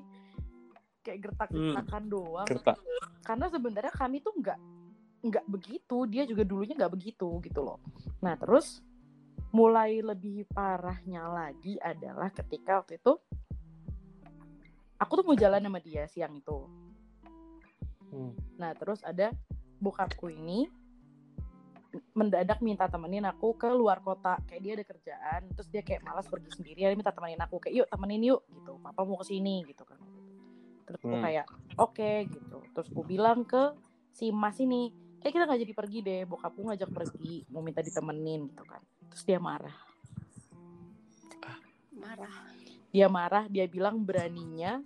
kayak 1.06 1.20
gertak 1.22 1.50
gertakan 1.54 2.04
doang 2.10 2.48
Kerta. 2.50 2.74
karena 3.22 3.46
sebenarnya 3.52 3.94
kami 3.94 4.26
tuh 4.26 4.34
nggak 4.42 4.60
nggak 5.26 5.46
begitu 5.50 5.98
dia 6.10 6.24
juga 6.26 6.42
dulunya 6.46 6.74
nggak 6.74 6.94
begitu 6.94 7.30
gitu 7.46 7.62
loh 7.62 7.78
nah 8.24 8.34
terus 8.34 8.82
mulai 9.54 10.02
lebih 10.02 10.50
parahnya 10.50 11.30
lagi 11.30 11.78
adalah 11.78 12.34
ketika 12.34 12.82
waktu 12.82 12.98
itu 12.98 13.14
aku 14.98 15.12
tuh 15.22 15.26
mau 15.28 15.38
jalan 15.38 15.62
sama 15.62 15.80
dia 15.84 16.08
siang 16.10 16.34
itu 16.34 16.66
Hmm. 18.16 18.32
nah 18.56 18.72
terus 18.78 19.04
ada 19.04 19.34
bokapku 19.82 20.32
ini 20.32 20.72
mendadak 22.16 22.60
minta 22.62 22.88
temenin 22.88 23.26
aku 23.28 23.56
ke 23.56 23.68
luar 23.72 24.00
kota 24.02 24.40
kayak 24.48 24.62
dia 24.62 24.74
ada 24.76 24.86
kerjaan 24.86 25.42
terus 25.54 25.68
dia 25.70 25.82
kayak 25.82 26.02
malas 26.04 26.26
pergi 26.28 26.50
sendiri 26.56 26.88
dia 26.88 26.96
minta 26.96 27.12
temenin 27.12 27.40
aku 27.42 27.60
kayak 27.62 27.84
yuk 27.84 27.88
temenin 27.92 28.22
yuk 28.24 28.42
gitu 28.52 28.78
papa 28.80 29.02
mau 29.04 29.20
ke 29.20 29.28
sini 29.28 29.64
gitu 29.68 29.84
kan 29.84 30.00
terus 30.86 31.02
aku 31.02 31.18
Hmm. 31.18 31.26
kayak 31.26 31.46
oke 31.82 32.12
gitu 32.30 32.58
terus 32.76 32.88
aku 32.94 33.02
bilang 33.04 33.42
ke 33.44 33.74
si 34.14 34.30
mas 34.30 34.56
ini 34.62 34.94
kayak 35.20 35.34
kita 35.34 35.44
nggak 35.50 35.62
jadi 35.66 35.74
pergi 35.74 36.00
deh 36.06 36.22
bokapku 36.30 36.62
ngajak 36.70 36.90
pergi 36.94 37.44
mau 37.50 37.66
minta 37.66 37.82
ditemenin 37.82 38.52
gitu 38.54 38.64
kan 38.64 38.82
terus 39.10 39.24
dia 39.26 39.40
marah 39.42 39.76
marah. 41.96 42.34
dia 42.94 43.08
marah 43.10 43.44
dia 43.50 43.66
bilang 43.66 44.06
beraninya 44.06 44.80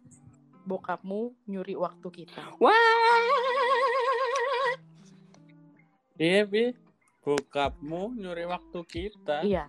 bokapmu 0.64 1.36
nyuri 1.50 1.76
waktu 1.76 2.08
kita 2.14 2.44
Wah. 2.62 2.74
Iya, 6.20 6.44
Bi. 6.44 6.76
Bokapmu 7.20 8.16
nyuri 8.16 8.46
waktu 8.48 8.80
kita. 8.86 9.44
iya 9.44 9.68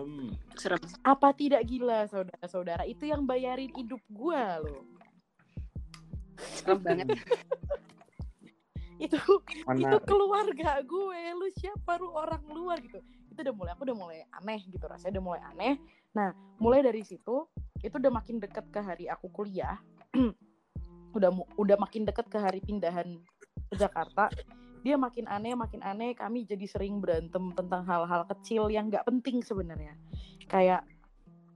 Hmm. 0.00 0.32
Serem. 0.56 0.80
apa 1.04 1.28
tidak 1.36 1.60
gila 1.68 2.08
saudara-saudara 2.08 2.88
itu 2.88 3.04
yang 3.04 3.28
bayarin 3.28 3.68
hidup 3.76 4.00
gua 4.08 4.56
loh 4.64 4.80
Serem 6.56 6.80
banget. 6.80 7.20
itu 8.96 9.16
itu 9.20 9.56
Mana? 9.68 10.00
keluarga 10.00 10.80
gue 10.80 11.20
lu 11.36 11.46
siapa 11.52 12.00
lu 12.00 12.16
orang 12.16 12.40
luar 12.48 12.80
gitu 12.80 12.96
itu 13.28 13.38
udah 13.44 13.52
mulai 13.52 13.70
aku 13.76 13.82
udah 13.92 13.98
mulai 13.98 14.18
aneh 14.40 14.60
gitu 14.72 14.84
rasanya 14.88 15.20
udah 15.20 15.24
mulai 15.36 15.42
aneh 15.52 15.74
nah 16.16 16.32
mulai 16.56 16.80
dari 16.80 17.04
situ 17.04 17.44
itu 17.84 17.92
udah 17.92 18.12
makin 18.12 18.40
deket 18.40 18.72
ke 18.72 18.80
hari 18.80 19.04
aku 19.04 19.28
kuliah 19.28 19.76
udah 21.16 21.28
udah 21.60 21.76
makin 21.76 22.08
deket 22.08 22.24
ke 22.24 22.40
hari 22.40 22.64
pindahan 22.64 23.20
ke 23.68 23.74
Jakarta 23.76 24.32
dia 24.80 24.96
makin 24.96 25.28
aneh 25.28 25.52
makin 25.52 25.80
aneh 25.80 26.12
kami 26.12 26.44
jadi 26.44 26.64
sering 26.64 26.98
berantem 26.98 27.52
tentang 27.52 27.84
hal-hal 27.84 28.24
kecil 28.26 28.68
yang 28.68 28.88
nggak 28.88 29.04
penting 29.04 29.40
sebenarnya 29.40 29.94
kayak 30.46 30.84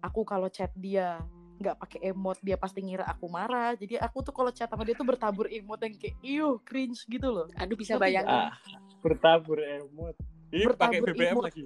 aku 0.00 0.22
kalau 0.22 0.48
chat 0.48 0.68
dia 0.76 1.20
nggak 1.54 1.78
pakai 1.78 2.10
emot 2.10 2.36
dia 2.42 2.58
pasti 2.58 2.82
ngira 2.82 3.06
aku 3.06 3.30
marah 3.30 3.72
jadi 3.72 4.02
aku 4.02 4.20
tuh 4.20 4.34
kalau 4.34 4.50
chat 4.50 4.68
sama 4.68 4.82
dia 4.82 4.92
tuh 4.92 5.06
bertabur 5.06 5.46
emot 5.46 5.78
yang 5.80 5.94
kayak 5.96 6.16
iuh 6.20 6.58
cringe 6.60 7.06
gitu 7.06 7.30
loh 7.30 7.46
Aduh 7.56 7.78
bisa 7.78 7.94
bayangin. 7.94 8.50
Ah, 8.50 8.52
bertabur 9.00 9.60
emot. 9.60 10.16
Iya, 10.48 10.70
pakai 10.72 10.98
Bertabur 10.98 11.06
BBM 11.12 11.34
emot. 11.34 11.44
lagi. 11.44 11.64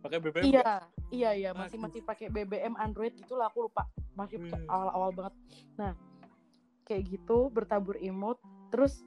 Pakai 0.00 0.18
BBM. 0.18 0.44
Iya, 0.44 0.60
nggak? 0.62 0.82
iya, 1.10 1.30
iya, 1.32 1.50
masih 1.52 1.76
Aduh. 1.76 1.84
masih 1.88 2.00
pakai 2.02 2.26
BBM 2.28 2.74
Android 2.76 3.12
gitulah 3.14 3.48
aku 3.48 3.68
lupa. 3.68 3.88
Masih 4.12 4.36
Hmm. 4.40 4.66
awal-awal 4.68 5.10
banget. 5.12 5.34
Nah, 5.76 5.92
kayak 6.82 7.08
gitu 7.08 7.48
bertabur 7.48 7.96
emot. 7.96 8.36
Terus 8.68 9.00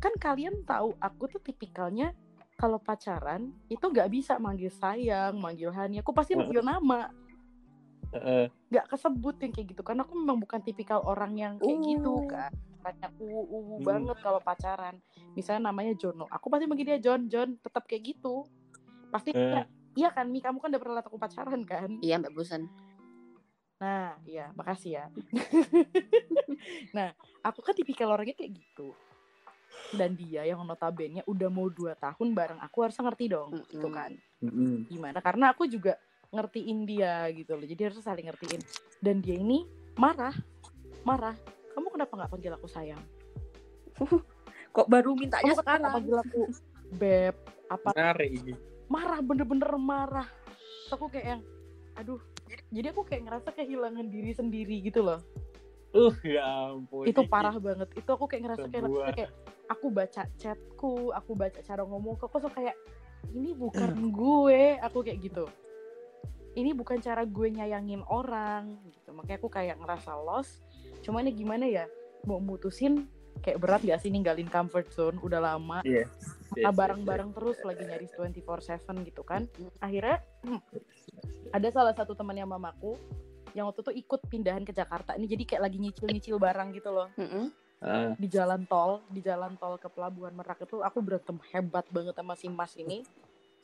kan 0.00 0.16
kalian 0.16 0.64
tahu 0.64 0.96
aku 0.96 1.28
tuh 1.28 1.40
tipikalnya 1.44 2.16
kalau 2.56 2.76
pacaran 2.76 3.52
itu 3.68 3.80
nggak 3.80 4.08
bisa 4.12 4.36
manggil 4.36 4.68
sayang, 4.68 5.36
manggil 5.36 5.72
Hani. 5.72 6.00
Aku 6.04 6.12
pasti 6.12 6.36
manggil 6.36 6.60
nama, 6.60 7.08
Heeh. 8.12 8.48
nggak 8.68 8.86
kesebut 8.88 9.36
yang 9.40 9.52
kayak 9.52 9.76
gitu. 9.76 9.82
Karena 9.84 10.04
aku 10.04 10.12
memang 10.16 10.40
bukan 10.40 10.60
tipikal 10.60 11.00
orang 11.04 11.36
yang 11.36 11.52
kayak 11.56 11.80
gitu 11.84 12.20
Uh. 12.20 12.28
kan. 12.28 12.52
Kayak 12.80 13.12
uwu 13.20 13.40
uwu 13.44 13.74
Hmm. 13.80 13.86
banget 13.86 14.16
kalau 14.24 14.40
pacaran. 14.40 14.96
Misalnya 15.36 15.68
namanya 15.68 15.92
Jono, 15.96 16.28
aku 16.32 16.48
pasti 16.48 16.64
manggil 16.64 16.96
dia 16.96 17.00
John, 17.00 17.28
John, 17.28 17.56
tetap 17.60 17.84
kayak 17.84 18.16
gitu. 18.16 18.44
Pasti 19.08 19.32
Eh, 19.36 19.64
Iya 19.98 20.14
kan, 20.14 20.30
Mi, 20.30 20.38
kamu 20.38 20.62
kan 20.62 20.70
udah 20.70 20.80
pernah 20.80 20.94
lihat 21.02 21.08
aku 21.10 21.18
pacaran 21.18 21.66
kan? 21.66 21.90
Iya 21.98 22.22
Mbak 22.22 22.30
Bosan. 22.30 22.70
Nah, 23.82 24.14
iya, 24.22 24.54
makasih 24.54 25.02
ya. 25.02 25.04
nah, 26.96 27.10
aku 27.42 27.58
kan 27.58 27.74
tipikal 27.74 28.14
orangnya 28.14 28.38
kayak 28.38 28.54
gitu. 28.54 28.94
Dan 29.90 30.14
dia 30.14 30.44
yang 30.44 30.60
notabene 30.62 31.24
udah 31.24 31.48
mau 31.48 31.66
dua 31.66 31.96
tahun 31.96 32.30
bareng 32.30 32.60
aku 32.60 32.84
harusnya 32.84 33.08
ngerti 33.08 33.24
dong, 33.26 33.50
gitu 33.66 33.82
Mm-mm. 33.82 33.96
kan. 33.96 34.10
mm-mm. 34.38 34.74
Gimana? 34.86 35.18
Karena 35.18 35.50
aku 35.50 35.64
juga 35.64 35.96
ngertiin 36.30 36.78
dia 36.84 37.26
gitu 37.32 37.56
loh. 37.56 37.66
Jadi 37.66 37.80
harus 37.82 37.98
saling 37.98 38.28
ngertiin. 38.28 38.62
Dan 38.98 39.18
dia 39.18 39.34
ini 39.34 39.66
marah, 39.96 40.36
marah. 41.02 41.34
Kamu 41.72 41.90
kenapa 41.90 42.12
nggak 42.14 42.30
panggil 42.30 42.52
aku 42.54 42.68
sayang? 42.68 43.02
Kok 44.70 44.86
baru 44.86 45.18
mintanya 45.18 45.50
Kamu 45.50 45.58
kenapa 45.58 45.66
sekarang? 45.66 45.92
panggil 45.98 46.16
aku 46.22 46.40
beb? 46.92 47.36
Apa 47.66 47.88
Menarik 47.94 48.30
ini. 48.34 48.54
marah 48.86 49.22
bener-bener 49.22 49.70
marah 49.78 50.26
Terus 50.26 50.92
aku 50.94 51.06
kayak 51.06 51.26
yang 51.26 51.42
aduh 51.94 52.18
jadi 52.66 52.90
aku 52.90 53.06
kayak 53.06 53.30
ngerasa 53.30 53.54
kehilangan 53.54 54.10
diri 54.10 54.34
sendiri 54.34 54.82
gitu 54.82 55.06
loh 55.06 55.22
Uh, 55.90 56.14
ya 56.22 56.70
ampun. 56.70 57.02
itu 57.02 57.22
parah 57.26 57.56
banget. 57.58 57.90
Itu 57.98 58.10
aku 58.14 58.30
kayak 58.30 58.42
ngerasa 58.46 58.66
kayak, 58.70 58.86
kayak 59.14 59.30
aku 59.66 59.86
baca 59.90 60.22
chatku 60.38 61.10
aku 61.10 61.32
baca 61.34 61.58
cara 61.66 61.82
ngomong 61.82 62.14
aku 62.14 62.30
kok 62.30 62.54
kayak 62.54 62.78
ini 63.34 63.50
bukan 63.54 64.14
gue. 64.14 64.78
Aku 64.86 65.02
kayak 65.02 65.18
gitu. 65.18 65.50
Ini 66.54 66.74
bukan 66.74 67.02
cara 67.02 67.26
gue 67.26 67.48
nyayangin 67.50 68.06
orang. 68.06 68.78
Gitu. 68.86 69.10
Makanya 69.10 69.38
aku 69.42 69.50
kayak 69.50 69.76
ngerasa 69.82 70.14
lost. 70.18 70.62
Cuman 71.02 71.26
ya 71.26 71.32
gimana 71.34 71.66
ya? 71.66 71.86
Mau 72.22 72.38
mutusin 72.38 73.10
kayak 73.40 73.58
berat 73.62 73.82
gak 73.82 74.00
sih 74.02 74.10
ninggalin 74.14 74.46
comfort 74.46 74.90
zone? 74.94 75.18
Udah 75.22 75.42
lama. 75.42 75.82
Yes, 75.82 76.10
kita 76.54 76.70
yes, 76.70 76.76
bareng-bareng 76.76 77.30
terus 77.34 77.58
lagi 77.62 77.82
nyaris 77.86 78.12
24/7 78.14 79.06
gitu 79.06 79.22
kan. 79.22 79.46
Akhirnya 79.78 80.22
hmm, 80.46 80.60
ada 81.54 81.68
salah 81.70 81.94
satu 81.94 82.14
temannya 82.14 82.46
mamaku 82.46 82.98
yang 83.54 83.66
waktu 83.66 83.80
itu 83.82 83.92
ikut 84.06 84.20
pindahan 84.30 84.62
ke 84.62 84.72
Jakarta. 84.74 85.14
Ini 85.18 85.26
jadi 85.26 85.42
kayak 85.46 85.62
lagi 85.66 85.78
nyicil-nyicil 85.80 86.36
barang 86.38 86.68
gitu 86.76 86.90
loh. 86.90 87.08
Mm-mm. 87.18 87.50
yes. 87.80 87.80
Ah, 87.80 88.12
di 88.20 88.28
jalan 88.28 88.68
tol 88.68 89.00
di 89.08 89.24
jalan 89.24 89.56
tol 89.56 89.80
ke 89.80 89.88
Pelabuhan 89.88 90.36
Merak 90.36 90.60
itu 90.68 90.84
aku 90.84 91.00
berantem 91.00 91.40
hebat 91.48 91.88
banget 91.88 92.12
sama 92.12 92.34
si 92.36 92.46
Mas 92.52 92.76
ini. 92.76 93.02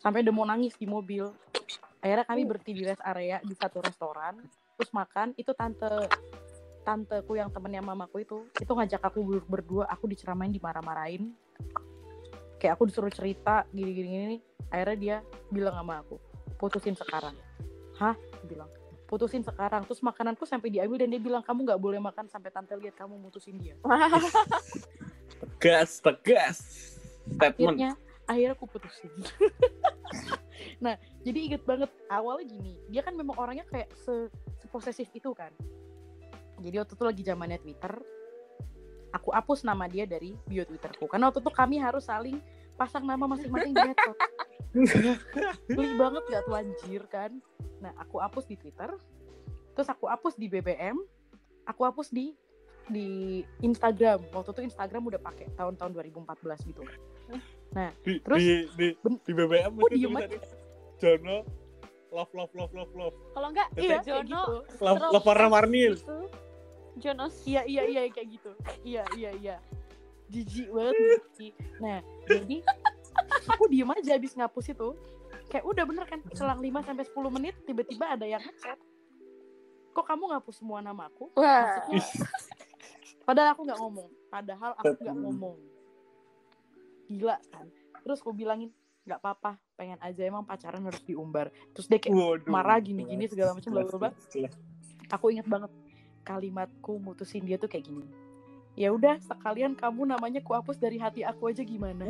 Sampai 0.00 0.25
udah 0.25 0.35
mau 0.35 0.49
nangis 0.49 0.76
di 0.76 0.88
mobil. 0.88 1.28
Akhirnya 2.00 2.25
kami 2.25 2.43
berhenti 2.49 2.73
di 2.73 2.83
rest 2.85 3.02
area 3.05 3.40
di 3.45 3.55
satu 3.57 3.85
restoran. 3.85 4.40
Terus 4.76 4.90
makan 4.93 5.37
itu 5.37 5.52
tante 5.52 5.88
tanteku 6.87 7.35
yang 7.35 7.50
temennya 7.50 7.83
mamaku 7.83 8.23
itu 8.23 8.47
itu 8.57 8.73
ngajak 8.73 9.02
aku 9.05 9.21
ber- 9.21 9.49
berdua. 9.61 9.85
Aku 9.93 10.09
diceramain 10.09 10.52
dimarah-marahin. 10.52 11.37
Kayak 12.57 12.81
aku 12.81 12.88
disuruh 12.88 13.12
cerita 13.12 13.69
gini 13.69 13.93
gini. 13.93 14.09
Gini 14.09 14.38
akhirnya 14.73 14.97
dia 14.97 15.16
bilang 15.52 15.76
sama 15.76 16.00
aku 16.00 16.16
putusin 16.57 16.97
sekarang. 16.97 17.37
Hah? 18.00 18.16
Bilang 18.49 18.69
putusin 19.06 19.42
sekarang. 19.46 19.86
Terus 19.86 20.02
makananku 20.02 20.44
sampai 20.44 20.68
diambil 20.68 21.06
dan 21.06 21.08
dia 21.14 21.22
bilang 21.22 21.42
kamu 21.42 21.62
nggak 21.62 21.80
boleh 21.80 22.00
makan 22.02 22.26
sampai 22.26 22.50
tante 22.50 22.75
lihat 22.76 22.98
kamu 22.98 23.16
mutusin 23.16 23.56
dia. 23.56 23.78
Tegas 25.40 26.02
tegas. 26.02 26.58
Statement. 27.26 27.75
Akhirnya 27.75 27.90
akhirnya 28.26 28.54
aku 28.58 28.66
putusin. 28.68 29.10
Nah 30.80 30.96
jadi 31.20 31.52
inget 31.52 31.62
banget 31.68 31.92
awalnya 32.08 32.48
gini 32.48 32.80
dia 32.88 33.04
kan 33.04 33.12
memang 33.12 33.36
orangnya 33.36 33.64
kayak 33.68 33.92
se 33.96 34.28
seposesif 34.60 35.08
itu 35.12 35.30
kan. 35.36 35.52
Jadi 36.60 36.80
waktu 36.80 36.96
itu 36.96 37.04
lagi 37.04 37.22
zamannya 37.25 37.58
Twitter 37.60 37.92
aku 39.12 39.32
hapus 39.32 39.64
nama 39.64 39.88
dia 39.88 40.04
dari 40.04 40.36
bio 40.48 40.64
Twitterku. 40.64 41.08
Karena 41.08 41.28
waktu 41.28 41.40
itu 41.44 41.52
kami 41.52 41.76
harus 41.80 42.08
saling 42.08 42.40
pasang 42.76 43.08
nama 43.08 43.25
masing-masing 43.25 43.72
di 43.72 43.80
medsos 43.80 44.16
Geli 45.68 45.94
banget 45.96 46.22
gak 46.28 46.42
tuh 46.44 46.54
anjir 46.54 47.02
kan? 47.08 47.32
Nah 47.80 47.92
aku 47.96 48.20
hapus 48.20 48.44
di 48.46 48.56
Twitter 48.56 48.90
terus 49.76 49.88
aku 49.92 50.08
hapus 50.08 50.40
di 50.40 50.48
BBM 50.48 50.96
aku 51.68 51.84
hapus 51.84 52.08
di 52.08 52.32
di 52.86 53.42
Instagram. 53.60 54.22
Waktu 54.30 54.50
itu 54.54 54.62
Instagram 54.72 55.02
udah 55.10 55.20
pakai 55.20 55.50
tahun-tahun 55.58 55.90
2014 55.92 56.70
gitu. 56.70 56.82
Di, 58.06 58.22
Terus- 58.22 58.38
di, 58.38 58.54
di, 58.78 58.86
di 59.26 59.32
BBM 59.34 59.75
Oh, 59.75 59.90
itu 59.90 60.06
diem 60.06 60.14
tulisannya 60.14 60.40
Jono 60.96 61.36
love 62.14 62.32
love 62.32 62.52
love 62.56 62.72
love 62.72 62.92
love. 62.96 63.16
Kalau 63.34 63.48
enggak, 63.52 63.68
iya 63.76 64.00
kayak 64.00 64.04
Jono 64.06 64.25
gitu. 64.25 64.54
Love 64.80 65.02
love 65.12 65.26
warna 65.26 65.46
warnil 65.50 65.92
itu 65.98 66.18
Jonas. 66.96 67.34
iya 67.44 67.66
iya 67.68 67.82
iya 67.84 68.00
kayak 68.08 68.28
gitu. 68.32 68.50
Iya 68.86 69.02
iya 69.18 69.30
iya. 69.36 69.56
Jijik 70.26 70.75
banget 70.75 71.22
nah 71.78 72.02
jadi 72.26 72.56
aku 72.66 72.82
diem 73.76 73.90
aja 73.92 74.11
abis 74.16 74.33
ngapus 74.33 74.73
itu. 74.73 74.88
Kayak 75.52 75.64
udah 75.68 75.85
bener 75.85 76.04
kan 76.09 76.21
selang 76.33 76.64
5 76.64 76.88
sampai 76.88 77.04
10 77.04 77.37
menit 77.37 77.54
tiba-tiba 77.68 78.16
ada 78.16 78.25
yang 78.25 78.40
ngechat. 78.40 78.80
Kok 79.92 80.06
kamu 80.09 80.33
ngapus 80.33 80.54
semua 80.64 80.80
nama 80.80 81.12
aku? 81.12 81.28
Wah. 81.37 81.85
Maksudnya, 81.92 82.02
padahal 83.28 83.49
aku 83.52 83.61
nggak 83.68 83.80
ngomong. 83.85 84.09
Padahal 84.33 84.73
aku 84.80 84.92
nggak 84.97 85.18
ngomong. 85.21 85.56
Gila 87.06 87.37
kan? 87.52 87.66
Terus 88.00 88.18
aku 88.25 88.33
bilangin 88.33 88.73
nggak 89.06 89.23
apa-apa 89.23 89.61
pengen 89.78 90.00
aja 90.02 90.25
emang 90.25 90.42
pacaran 90.42 90.83
harus 90.83 91.04
diumbar. 91.04 91.52
Terus 91.76 91.87
dia 91.87 92.00
kayak 92.00 92.16
Waduh, 92.16 92.49
marah 92.49 92.80
gini-gini 92.80 93.28
segala 93.28 93.54
macam, 93.54 93.71
bla, 93.71 93.85
bla, 93.87 93.99
bla. 94.09 94.11
aku 95.12 95.30
ingat 95.30 95.47
banget 95.47 95.71
kalimatku 96.26 96.99
mutusin 96.99 97.47
dia 97.47 97.54
tuh 97.54 97.71
kayak 97.71 97.87
gini 97.87 98.25
ya 98.76 98.92
udah 98.92 99.16
sekalian 99.25 99.73
kamu 99.73 100.04
namanya 100.04 100.45
ku 100.45 100.52
hapus 100.52 100.76
dari 100.76 101.00
hati 101.00 101.25
aku 101.25 101.49
aja 101.49 101.64
gimana? 101.64 102.04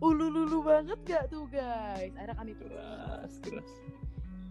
Ulu 0.00 0.26
lulu 0.32 0.58
banget 0.64 0.98
gak 1.04 1.24
tuh 1.28 1.44
guys? 1.52 2.12
Akhirnya 2.16 2.36
kami 2.36 2.52
keras 2.56 3.32
keras. 3.44 3.72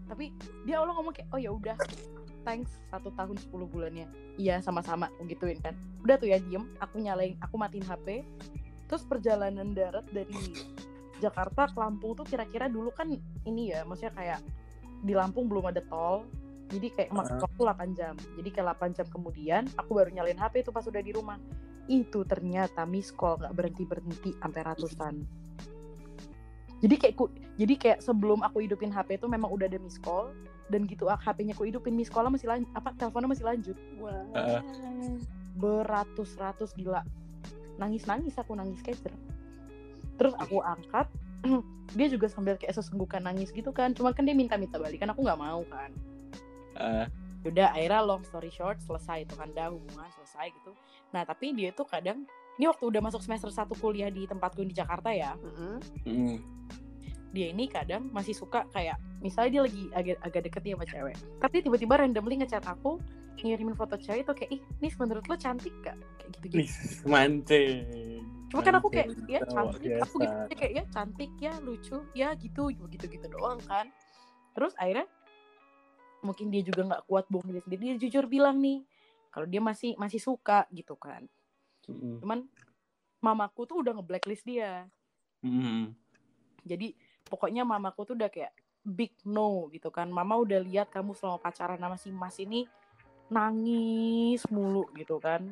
Tapi 0.06 0.30
dia 0.70 0.78
Allah 0.78 0.94
ngomong 0.94 1.14
kayak 1.18 1.30
oh 1.34 1.42
ya 1.42 1.50
udah. 1.50 1.78
Thanks 2.46 2.78
satu 2.94 3.10
tahun 3.18 3.42
10 3.42 3.50
bulannya. 3.50 4.06
Iya 4.38 4.62
sama-sama 4.62 5.10
gituin 5.26 5.58
kan. 5.60 5.74
Udah 6.06 6.22
tuh 6.22 6.30
ya 6.30 6.38
diem. 6.38 6.70
Aku 6.78 7.02
nyalain 7.02 7.34
aku 7.42 7.58
matiin 7.58 7.84
HP 7.84 8.22
terus 8.86 9.10
perjalanan 9.10 9.74
darat 9.74 10.06
dari 10.14 10.38
Jakarta 11.18 11.66
ke 11.72 11.78
Lampung 11.82 12.14
tuh 12.14 12.28
kira-kira 12.28 12.70
dulu 12.70 12.94
kan 12.94 13.10
ini 13.48 13.74
ya 13.74 13.82
maksudnya 13.88 14.14
kayak 14.14 14.40
di 15.02 15.18
Lampung 15.18 15.50
belum 15.50 15.74
ada 15.74 15.82
tol 15.88 16.28
jadi 16.74 16.88
kayak 16.90 17.10
makan 17.14 17.38
Ah. 17.38 17.44
waktu 17.46 17.62
8 17.62 17.90
jam. 17.94 18.14
Jadi 18.18 18.50
kayak 18.50 18.68
8 18.74 18.90
jam 18.98 19.08
kemudian 19.14 19.64
aku 19.78 19.94
baru 19.94 20.10
nyalain 20.10 20.40
HP 20.42 20.66
itu 20.66 20.72
pas 20.74 20.86
udah 20.90 21.02
di 21.06 21.12
rumah. 21.14 21.38
Itu 21.86 22.26
ternyata 22.26 22.90
miss 22.90 23.14
call 23.14 23.38
nggak 23.38 23.54
berhenti 23.54 23.84
berhenti 23.86 24.32
sampai 24.42 24.62
ratusan. 24.66 25.14
Jadi 26.84 26.96
kayak 27.00 27.14
ku, 27.16 27.32
jadi 27.56 27.74
kayak 27.80 28.00
sebelum 28.04 28.44
aku 28.44 28.66
hidupin 28.66 28.92
HP 28.92 29.22
itu 29.22 29.30
memang 29.30 29.54
udah 29.54 29.70
ada 29.70 29.78
miss 29.78 30.02
call. 30.02 30.34
Dan 30.68 30.90
gitu 30.90 31.06
ah, 31.12 31.20
HP-nya 31.20 31.54
aku 31.54 31.70
hidupin 31.70 31.94
miss 31.94 32.10
call 32.10 32.26
masih 32.34 32.50
lanjut 32.50 32.72
apa 32.74 32.90
teleponnya 32.98 33.30
masih 33.30 33.46
lanjut. 33.46 33.78
Wah. 34.02 34.26
Heeh. 34.34 34.62
beratus-ratus 35.54 36.74
gila. 36.74 37.06
Nangis-nangis 37.78 38.34
aku 38.42 38.58
nangis 38.58 38.82
kecer 38.82 39.14
terus 40.14 40.38
aku 40.38 40.62
angkat 40.62 41.10
dia 41.98 42.08
juga 42.10 42.30
sambil 42.30 42.54
kayak 42.56 42.74
sesenggukan 42.78 43.22
nangis 43.26 43.50
gitu 43.50 43.74
kan. 43.74 43.92
Cuma 43.98 44.14
kan 44.14 44.24
dia 44.24 44.38
minta 44.38 44.56
minta 44.58 44.78
balikan 44.78 45.10
aku 45.10 45.26
nggak 45.26 45.42
mau 45.42 45.62
kan 45.68 45.90
Ah, 46.78 47.08
udah 47.44 47.76
akhirnya 47.76 48.02
long 48.02 48.24
story 48.24 48.50
short 48.50 48.80
selesai 48.82 49.28
itu 49.28 49.34
kan 49.36 49.52
dah 49.52 49.70
hubungan 49.70 50.08
selesai 50.16 50.52
gitu. 50.54 50.72
Nah 51.12 51.28
tapi 51.28 51.52
dia 51.54 51.76
tuh 51.76 51.86
kadang 51.86 52.24
ini 52.58 52.70
waktu 52.70 52.86
udah 52.86 53.02
masuk 53.02 53.22
semester 53.26 53.50
satu 53.50 53.74
kuliah 53.78 54.14
di 54.14 54.30
tempatku 54.30 54.62
di 54.64 54.74
Jakarta 54.76 55.10
ya. 55.12 55.34
Mm-mm. 55.38 55.78
mm. 56.06 56.38
dia 57.34 57.50
ini 57.50 57.66
kadang 57.66 58.14
masih 58.14 58.38
suka 58.38 58.62
kayak 58.70 58.94
misalnya 59.18 59.50
dia 59.58 59.62
lagi 59.66 59.84
agak 59.98 60.18
agak 60.22 60.42
deket 60.46 60.62
ya 60.70 60.74
sama 60.78 60.86
cewek 60.86 61.18
tapi 61.42 61.56
tiba-tiba 61.66 61.94
randomly 61.98 62.38
ngechat 62.38 62.62
aku 62.62 63.02
ngirimin 63.42 63.74
foto 63.74 63.98
cewek 63.98 64.22
itu 64.22 64.34
kayak 64.38 64.52
ih 64.54 64.62
nis 64.86 64.94
menurut 65.02 65.26
lo 65.26 65.34
cantik 65.34 65.74
gak 65.82 65.98
kayak 66.22 66.30
gitu 66.38 66.46
gitu 66.54 67.10
mancing 67.10 68.22
cuma 68.54 68.62
kan 68.62 68.78
aku 68.78 68.94
kayak 68.94 69.10
ya 69.26 69.42
cantik. 69.50 69.98
aku 69.98 70.16
gitu 70.22 70.54
kayak 70.62 70.74
ya 70.78 70.84
cantik 70.94 71.32
ya 71.42 71.54
lucu 71.66 71.98
ya 72.14 72.38
gitu 72.38 72.70
gitu 72.70 73.06
gitu 73.10 73.26
doang 73.34 73.58
kan. 73.66 73.90
Terus 74.54 74.78
akhirnya 74.78 75.10
mungkin 76.24 76.48
dia 76.50 76.64
juga 76.64 76.88
nggak 76.88 77.04
kuat 77.06 77.28
bohong 77.28 77.52
diri 77.52 77.62
sendiri 77.62 77.82
dia 77.94 77.96
jujur 78.08 78.26
bilang 78.32 78.58
nih 78.64 78.82
kalau 79.30 79.46
dia 79.46 79.60
masih 79.60 79.94
masih 80.00 80.24
suka 80.24 80.66
gitu 80.72 80.96
kan. 80.96 81.28
Mm. 81.84 82.24
cuman 82.24 82.40
mamaku 83.20 83.68
tuh 83.68 83.84
udah 83.84 83.92
nge-blacklist 84.00 84.48
dia. 84.48 84.88
Mm. 85.44 85.92
jadi 86.64 86.96
pokoknya 87.28 87.68
mamaku 87.68 88.08
tuh 88.08 88.16
udah 88.16 88.32
kayak 88.32 88.56
big 88.84 89.12
no 89.28 89.68
gitu 89.72 89.92
kan. 89.92 90.08
Mama 90.12 90.40
udah 90.40 90.60
lihat 90.64 90.92
kamu 90.92 91.16
selama 91.16 91.40
pacaran 91.40 91.80
sama 91.80 91.96
si 92.00 92.12
mas 92.12 92.36
ini 92.40 92.68
nangis 93.32 94.44
mulu 94.52 94.88
gitu 94.96 95.20
kan. 95.20 95.44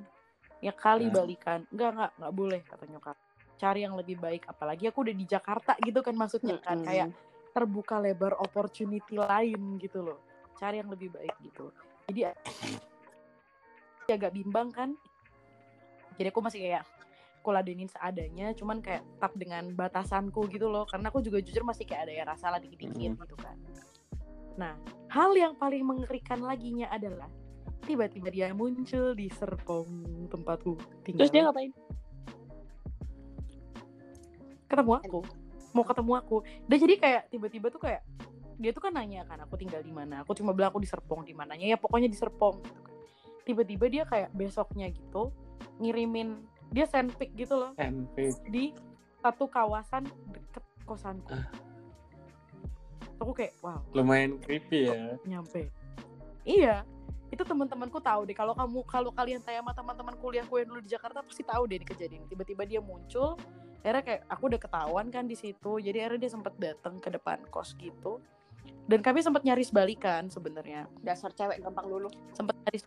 Ya 0.63 0.71
kali 0.71 1.11
Ya. 1.11 1.15
balikan. 1.19 1.67
Enggak 1.71 1.89
enggak 1.95 2.11
enggak 2.15 2.33
boleh 2.35 2.59
kata 2.63 2.85
nyokap. 2.87 3.17
Cari 3.59 3.83
yang 3.83 3.95
lebih 3.99 4.19
baik. 4.19 4.47
Apalagi 4.47 4.87
aku 4.87 5.03
udah 5.07 5.15
di 5.15 5.25
Jakarta 5.27 5.75
gitu 5.83 5.99
kan 5.99 6.15
maksudnya 6.15 6.59
kan. 6.63 6.79
Mm-mm. 6.79 6.87
kayak 6.87 7.07
terbuka 7.51 7.99
lebar 7.99 8.39
opportunity 8.39 9.19
lain 9.19 9.75
gitu 9.75 9.99
loh 9.99 10.30
cari 10.61 10.77
yang 10.77 10.93
lebih 10.93 11.09
baik 11.09 11.33
gitu. 11.41 11.73
Jadi 12.05 12.29
ya 12.29 12.33
agak 14.13 14.37
bimbang 14.37 14.69
kan. 14.69 14.93
Jadi 16.21 16.27
aku 16.29 16.39
masih 16.45 16.61
kayak 16.61 16.83
aku 17.41 17.49
ladenin 17.49 17.89
seadanya 17.89 18.53
cuman 18.53 18.85
kayak 18.85 19.01
tetap 19.17 19.33
dengan 19.33 19.73
batasanku 19.73 20.45
gitu 20.53 20.69
loh. 20.69 20.85
Karena 20.85 21.09
aku 21.09 21.25
juga 21.25 21.41
jujur 21.41 21.65
masih 21.65 21.89
kayak 21.89 22.05
ada 22.05 22.13
ya 22.13 22.23
rasa 22.29 22.53
lah 22.53 22.61
dikit-dikit 22.61 23.17
Mhm. 23.17 23.25
gitu 23.25 23.35
kan. 23.41 23.57
Nah 24.61 24.77
hal 25.09 25.33
yang 25.33 25.57
paling 25.57 25.81
mengerikan 25.81 26.45
laginya 26.45 26.85
adalah 26.93 27.31
tiba-tiba 27.81 28.29
dia 28.29 28.53
muncul 28.53 29.17
di 29.17 29.25
Serpong 29.33 29.89
tempatku 30.29 30.77
tinggal. 31.01 31.25
Terus 31.25 31.33
dia 31.33 31.49
ngapain? 31.49 31.73
ketemu 34.71 34.91
aku. 35.03 35.19
Mau 35.75 35.83
ketemu 35.83 36.11
aku. 36.15 36.37
Dan 36.63 36.77
jadi 36.79 36.95
kayak 36.95 37.21
tiba-tiba 37.27 37.67
tuh 37.67 37.81
kayak 37.83 38.07
dia 38.61 38.71
tuh 38.71 38.85
kan 38.85 38.93
nanya 38.93 39.25
kan 39.25 39.41
aku 39.41 39.57
tinggal 39.57 39.81
di 39.81 39.89
mana? 39.89 40.21
Aku 40.21 40.37
cuma 40.37 40.53
bilang 40.53 40.69
aku 40.69 40.79
di 40.79 40.87
Serpong 40.87 41.25
di 41.25 41.33
mananya? 41.33 41.65
Ya 41.65 41.77
pokoknya 41.81 42.05
di 42.05 42.15
Serpong 42.15 42.61
gitu 42.61 42.81
kan. 42.85 42.95
Tiba-tiba 43.41 43.85
dia 43.89 44.03
kayak 44.05 44.29
besoknya 44.37 44.85
gitu 44.93 45.33
ngirimin 45.81 46.45
dia 46.69 46.85
sandpick 46.85 47.33
gitu 47.33 47.57
loh 47.57 47.71
Cantik. 47.73 48.37
di 48.47 48.71
satu 49.19 49.49
kawasan 49.49 50.05
deket 50.29 50.63
kosanku. 50.85 51.33
Aku 53.21 53.33
kayak 53.33 53.53
wow. 53.65 53.81
Lumayan 53.97 54.37
creepy 54.41 54.89
ya. 54.89 55.17
Nyampe? 55.25 55.69
Iya. 56.45 56.85
Itu 57.33 57.41
teman-temanku 57.47 58.01
tahu 58.01 58.27
deh 58.27 58.35
kalau 58.35 58.53
kamu 58.53 58.81
kalau 58.85 59.09
kalian 59.13 59.41
tanya 59.41 59.65
sama 59.65 59.73
teman-teman 59.73 60.15
kuliahku 60.21 60.57
yang 60.61 60.67
dulu 60.67 60.81
di 60.83 60.89
Jakarta 60.89 61.25
pasti 61.25 61.41
tahu 61.41 61.65
deh 61.65 61.81
ini 61.81 61.85
kejadian. 61.85 62.25
Tiba-tiba 62.29 62.65
dia 62.65 62.81
muncul 62.81 63.37
akhirnya 63.81 64.03
kayak 64.05 64.21
aku 64.29 64.43
udah 64.53 64.61
ketahuan 64.61 65.07
kan 65.09 65.25
di 65.25 65.37
situ. 65.37 65.71
Jadi 65.81 65.97
akhirnya 66.01 66.21
dia 66.27 66.31
sempat 66.33 66.53
datang 66.57 67.01
ke 67.01 67.09
depan 67.13 67.41
kos 67.49 67.73
gitu 67.77 68.21
dan 68.89 68.99
kami 68.99 69.23
sempat 69.23 69.45
nyaris 69.47 69.71
balikan 69.71 70.27
sebenarnya 70.27 70.89
Dasar 70.99 71.31
cewek 71.31 71.63
gampang 71.63 71.87
lulu. 71.87 72.09
sempat 72.35 72.55
nyaris 72.65 72.83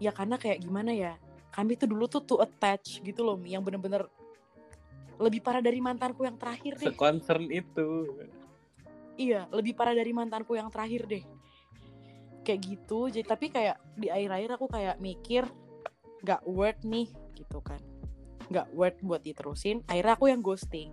ya 0.00 0.12
karena 0.14 0.40
kayak 0.40 0.64
gimana 0.64 0.92
ya 0.96 1.12
kami 1.50 1.76
tuh 1.76 1.90
dulu 1.90 2.06
tuh 2.06 2.22
too 2.24 2.38
attach 2.40 3.02
gitu 3.02 3.20
loh 3.26 3.36
Mi, 3.36 3.52
yang 3.52 3.60
bener-bener 3.60 4.06
lebih 5.20 5.44
parah 5.44 5.60
dari 5.60 5.82
mantanku 5.82 6.24
yang 6.24 6.40
terakhir 6.40 6.80
deh 6.80 6.88
seconcern 6.94 7.52
itu 7.52 8.08
Iya, 9.20 9.44
lebih 9.52 9.76
parah 9.76 9.92
dari 9.92 10.16
mantanku 10.16 10.56
yang 10.56 10.72
terakhir 10.72 11.04
deh. 11.04 11.20
Kayak 12.40 12.60
gitu. 12.64 13.12
Jadi 13.12 13.26
tapi 13.28 13.52
kayak 13.52 13.76
di 13.92 14.08
akhir-akhir 14.08 14.50
aku 14.56 14.66
kayak 14.72 14.96
mikir 14.96 15.44
nggak 16.24 16.40
worth 16.48 16.80
nih 16.88 17.12
gitu 17.36 17.60
kan. 17.60 17.84
Nggak 18.48 18.72
worth 18.72 18.96
buat 19.04 19.20
diterusin. 19.20 19.84
Akhirnya 19.84 20.16
aku 20.16 20.32
yang 20.32 20.40
ghosting. 20.40 20.88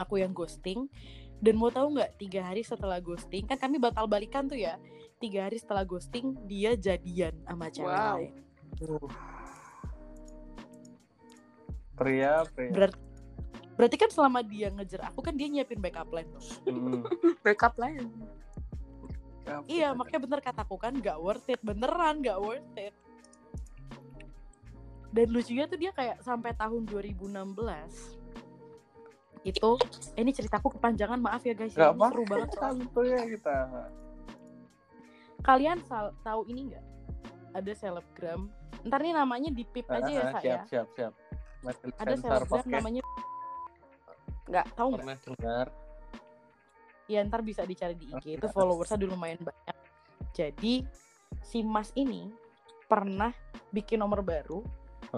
Aku 0.00 0.16
yang 0.16 0.32
ghosting. 0.32 0.88
Dan 1.36 1.60
mau 1.60 1.68
tahu 1.68 2.00
nggak 2.00 2.16
tiga 2.16 2.40
hari 2.48 2.64
setelah 2.64 2.96
ghosting 2.98 3.44
kan 3.44 3.60
kami 3.60 3.76
batal 3.76 4.08
balikan 4.08 4.48
tuh 4.48 4.56
ya. 4.56 4.80
Tiga 5.16 5.48
hari 5.48 5.60
setelah 5.60 5.84
ghosting 5.84 6.36
dia 6.44 6.76
jadian 6.76 7.36
sama 7.44 7.68
cewek 7.68 7.92
Wow. 7.92 8.16
lain. 8.20 8.32
pria 11.96 12.44
pria 12.52 12.70
Berarti 12.76 12.98
berarti 13.76 13.96
kan 13.96 14.10
selama 14.12 14.40
dia 14.44 14.68
ngejar 14.68 15.08
aku 15.08 15.20
kan 15.24 15.32
dia 15.32 15.48
nyiapin 15.48 15.80
backup 15.80 16.08
plan 16.08 16.28
tuh. 16.32 16.44
Mm. 16.68 17.04
Backup 17.40 17.72
plan. 17.76 18.04
Iya, 19.70 19.94
makanya 19.94 20.20
bener 20.26 20.40
kataku 20.42 20.74
kan 20.74 20.92
gak 20.98 21.22
worth 21.22 21.46
it, 21.46 21.62
beneran 21.62 22.18
gak 22.18 22.36
worth 22.42 22.74
it. 22.74 22.90
Dan 25.14 25.30
lucunya 25.30 25.64
tuh 25.70 25.78
dia 25.78 25.94
kayak 25.94 26.18
sampai 26.20 26.50
tahun 26.52 26.82
2016 26.84 28.25
itu 29.46 29.70
eh, 30.12 30.20
ini 30.20 30.30
ceritaku 30.30 30.74
kepanjangan 30.74 31.16
maaf 31.16 31.40
ya 31.40 31.54
guys 31.54 31.70
Gak 31.70 31.86
ini 31.86 31.94
apa 31.94 32.06
seru 32.10 32.22
banget. 32.26 32.48
Santuy 32.52 33.06
ya 33.08 33.22
kita. 33.24 33.56
kalian 35.40 35.78
tahu 36.20 36.40
ini 36.46 36.60
nggak 36.68 36.84
ada 37.54 37.72
selebgram 37.72 38.50
ntar 38.82 38.98
nih 38.98 39.14
namanya 39.14 39.48
di 39.48 39.62
pip 39.62 39.86
aja 39.86 40.02
ya 40.04 40.22
Ah, 40.24 40.30
saya 40.32 40.42
siap, 40.42 40.60
siap, 40.66 40.88
siap. 40.92 41.12
Masih 41.62 41.86
ada 41.94 42.14
selebgram 42.14 42.50
podcast. 42.50 42.74
namanya 42.74 43.02
Nggak. 44.46 44.66
tahu 44.74 44.88
nggak 44.92 45.18
dengar? 45.24 45.66
ya 47.06 47.22
ntar 47.22 47.40
bisa 47.40 47.62
dicari 47.62 47.94
di 47.94 48.10
IG 48.10 48.14
Oke. 48.16 48.30
itu 48.36 48.46
followersnya 48.50 48.98
udah 48.98 49.08
lumayan 49.08 49.38
banyak 49.38 49.76
jadi 50.34 50.82
si 51.40 51.62
Mas 51.62 51.94
ini 51.94 52.34
pernah 52.84 53.30
bikin 53.70 53.98
nomor 53.98 54.26
baru 54.26 54.66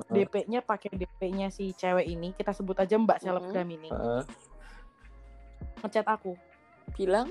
DP-nya 0.07 0.61
pakai 0.61 0.91
DP-nya 0.93 1.49
si 1.49 1.73
cewek 1.73 2.07
ini. 2.07 2.31
Kita 2.33 2.53
sebut 2.53 2.79
aja 2.79 2.95
Mbak 2.95 3.19
selebgram 3.19 3.69
ini. 3.69 3.91
Heeh. 3.91 4.23
ngechat 5.79 6.07
aku. 6.07 6.35
Bilang, 6.95 7.31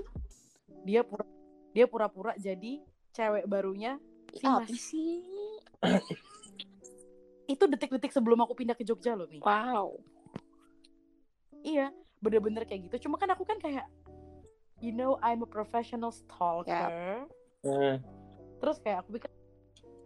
dia 0.84 1.03
pura 1.03 1.27
dia 1.71 1.86
pura-pura 1.86 2.32
jadi 2.39 2.80
cewek 3.12 3.43
barunya 3.45 3.99
"Ih, 4.32 4.39
Si 4.39 4.45
apa 4.47 4.63
Mas. 4.63 4.80
sih? 4.80 5.19
itu 7.47 7.63
detik-detik 7.63 8.12
sebelum 8.12 8.43
aku 8.43 8.56
pindah 8.56 8.75
ke 8.75 8.84
Jogja 8.84 9.15
loh 9.15 9.27
nih 9.27 9.39
Wow. 9.39 9.99
iya 11.63 11.91
bener-bener 12.17 12.63
kayak 12.63 12.88
gitu. 12.91 13.08
Cuma 13.08 13.15
kan 13.15 13.30
aku 13.30 13.43
kan 13.43 13.60
kayak 13.60 13.86
you 14.80 14.89
know 14.91 15.19
I'm 15.21 15.43
a 15.43 15.49
professional 15.49 16.10
stalker. 16.10 17.27
Eh, 17.67 17.95
terus 18.58 18.77
kayak 18.80 19.03
aku 19.03 19.19
pikir 19.19 19.30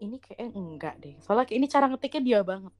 ini 0.01 0.17
kayak 0.17 0.51
enggak 0.57 0.95
deh. 0.97 1.15
Soalnya 1.21 1.45
kayak 1.45 1.59
ini 1.61 1.67
cara 1.69 1.85
ngetiknya 1.87 2.21
dia 2.21 2.39
banget. 2.41 2.73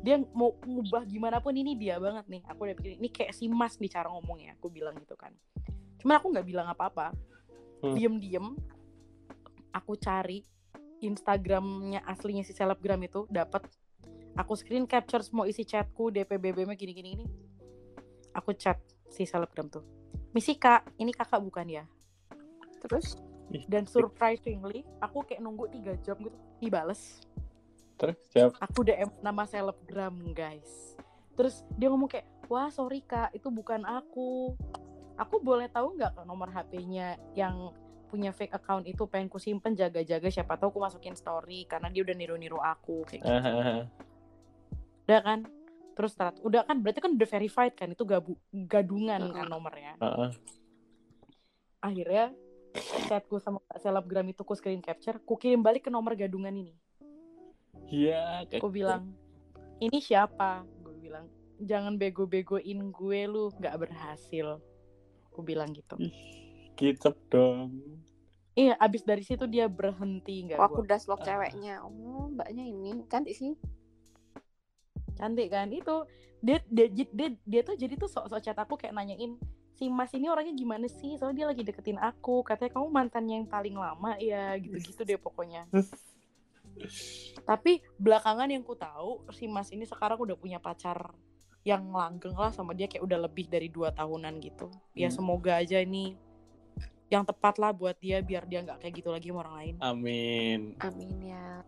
Dia 0.00 0.16
mau 0.32 0.56
ngubah 0.64 1.04
gimana 1.04 1.38
pun 1.38 1.52
ini 1.52 1.76
dia 1.76 2.00
banget 2.00 2.24
nih. 2.26 2.42
Aku 2.48 2.64
udah 2.64 2.74
pikir 2.74 2.96
ini 2.96 3.08
kayak 3.12 3.36
si 3.36 3.46
Mas 3.46 3.76
nih 3.76 3.92
cara 3.92 4.08
ngomongnya 4.08 4.56
aku 4.56 4.72
bilang 4.72 4.96
gitu 4.96 5.14
kan. 5.14 5.30
Cuman 6.00 6.16
aku 6.16 6.26
nggak 6.32 6.46
bilang 6.46 6.66
apa-apa. 6.66 7.12
Hmm. 7.76 7.92
diem-diem 7.92 8.56
aku 9.68 10.00
cari 10.00 10.40
Instagramnya 11.04 12.00
aslinya 12.08 12.40
si 12.40 12.56
selebgram 12.56 12.96
itu 13.04 13.28
dapat 13.28 13.68
aku 14.32 14.56
screen 14.56 14.88
capture 14.88 15.20
semua 15.20 15.44
isi 15.44 15.68
chatku 15.68 16.08
DP 16.08 16.40
BBM 16.40 16.72
gini 16.72 16.92
gini 16.96 17.08
gini. 17.20 17.26
Aku 18.32 18.56
chat 18.56 18.80
si 19.12 19.28
selebgram 19.28 19.68
tuh. 19.68 19.84
Misi 20.32 20.56
kak 20.56 20.88
ini 20.96 21.12
kakak 21.12 21.40
bukan 21.40 21.68
ya? 21.68 21.84
Terus, 22.80 23.16
dan 23.70 23.86
surprisingly 23.86 24.82
aku 24.98 25.22
kayak 25.22 25.42
nunggu 25.42 25.70
tiga 25.70 25.94
jam 26.02 26.18
gitu 26.18 26.36
dibales 26.58 27.22
terus 27.96 28.18
siap. 28.28 28.58
aku 28.60 28.84
DM 28.84 29.08
nama 29.22 29.46
selebgram 29.46 30.14
guys 30.34 30.98
terus 31.38 31.62
dia 31.76 31.88
ngomong 31.88 32.10
kayak 32.10 32.26
wah 32.50 32.68
sorry 32.68 33.00
kak 33.04 33.32
itu 33.32 33.48
bukan 33.48 33.86
aku 33.86 34.56
aku 35.16 35.36
boleh 35.40 35.68
tahu 35.70 35.96
nggak 35.96 36.12
nomor 36.28 36.52
HP-nya 36.52 37.16
yang 37.32 37.72
punya 38.06 38.30
fake 38.30 38.54
account 38.54 38.86
itu 38.86 39.02
pengen 39.10 39.26
ku 39.26 39.36
simpen 39.42 39.74
jaga-jaga 39.74 40.30
siapa 40.30 40.54
tahu 40.54 40.76
aku 40.76 40.80
masukin 40.80 41.18
story 41.18 41.66
karena 41.66 41.90
dia 41.90 42.06
udah 42.06 42.14
niru-niru 42.14 42.58
aku 42.62 43.02
kayak 43.02 43.26
gitu. 43.26 43.34
Ah, 43.34 43.42
ah, 43.42 43.56
ah. 43.58 43.84
udah 45.06 45.20
kan 45.26 45.38
terus 45.96 46.12
terat 46.14 46.36
udah 46.44 46.62
kan 46.68 46.76
berarti 46.84 47.00
kan 47.02 47.12
udah 47.16 47.28
verified 47.28 47.74
kan 47.74 47.88
itu 47.90 48.04
gabu 48.04 48.36
gadungan 48.52 49.32
kan 49.32 49.48
Mm-mm. 49.48 49.52
nomornya 49.52 49.96
ah. 49.98 50.30
akhirnya 51.82 52.36
chatku 53.06 53.36
sama 53.38 53.58
Kak 53.64 53.78
selebgram 53.78 54.26
itu 54.26 54.42
ku 54.42 54.54
screen 54.54 54.80
capture 54.80 55.16
ku 55.20 55.36
kirim 55.36 55.60
balik 55.60 55.86
ke 55.86 55.90
nomor 55.90 56.14
gadungan 56.14 56.52
ini 56.52 56.74
Iya, 57.86 58.42
kayak 58.50 58.58
aku 58.58 58.68
bilang 58.72 59.14
ini 59.78 60.00
siapa 60.00 60.66
gue 60.82 60.94
bilang 60.98 61.30
jangan 61.56 61.94
bego-begoin 61.94 62.90
gue 62.90 63.20
lu 63.28 63.52
nggak 63.54 63.76
berhasil 63.78 64.58
aku 65.30 65.40
bilang 65.40 65.70
gitu 65.70 65.94
kicep 66.74 67.14
dong. 67.28 67.76
iya 68.52 68.74
abis 68.76 69.04
dari 69.04 69.22
situ 69.22 69.44
dia 69.46 69.68
berhenti 69.68 70.48
nggak 70.48 70.58
oh, 70.58 70.66
aku 70.66 70.84
udah 70.84 70.96
slot 70.96 71.20
Ah. 71.22 71.24
ceweknya. 71.24 71.80
Oh, 71.84 72.28
mbaknya 72.28 72.64
ini 72.64 73.04
cantik 73.06 73.36
sih. 73.36 73.52
cantik 75.16 75.48
kan 75.48 75.72
itu 75.72 76.04
dia 76.44 76.60
dia 76.68 76.88
dia, 76.92 77.28
dia 77.40 77.60
tuh 77.64 77.72
jadi 77.76 77.96
tuh 77.96 78.08
sok-sok 78.08 78.40
chat 78.44 78.56
aku 78.56 78.76
kayak 78.76 78.92
nanyain 78.92 79.40
si 79.76 79.92
mas 79.92 80.08
ini 80.16 80.26
orangnya 80.26 80.56
gimana 80.56 80.88
sih? 80.88 81.20
Soalnya 81.20 81.44
dia 81.44 81.46
lagi 81.52 81.62
deketin 81.62 82.00
aku. 82.00 82.40
Katanya 82.42 82.72
kamu 82.80 82.88
mantannya 82.88 83.34
yang 83.44 83.48
paling 83.48 83.76
lama. 83.76 84.16
Ya 84.16 84.56
gitu-gitu 84.56 85.04
deh 85.04 85.20
pokoknya. 85.20 85.68
Tapi 87.44 87.80
belakangan 87.96 88.48
yang 88.52 88.64
ku 88.64 88.76
tahu 88.76 89.24
si 89.32 89.48
mas 89.48 89.68
ini 89.72 89.84
sekarang 89.84 90.20
udah 90.20 90.36
punya 90.36 90.58
pacar 90.58 91.12
yang 91.66 91.90
langgeng 91.90 92.36
lah 92.36 92.54
sama 92.54 92.72
dia 92.72 92.86
kayak 92.86 93.02
udah 93.02 93.18
lebih 93.26 93.50
dari 93.50 93.68
dua 93.68 93.90
tahunan 93.90 94.38
gitu. 94.40 94.68
Ya 94.92 95.08
Hmm. 95.08 95.16
semoga 95.16 95.58
aja 95.60 95.80
ini 95.80 96.14
yang 97.06 97.22
tepat 97.22 97.62
lah 97.62 97.70
buat 97.70 97.94
dia 98.02 98.18
biar 98.18 98.50
dia 98.50 98.66
nggak 98.66 98.82
kayak 98.82 98.94
gitu 98.98 99.08
lagi 99.14 99.30
sama 99.30 99.46
orang 99.46 99.56
lain. 99.62 99.74
Amin. 99.80 100.60
Amin 100.80 101.16
ya. 101.22 101.62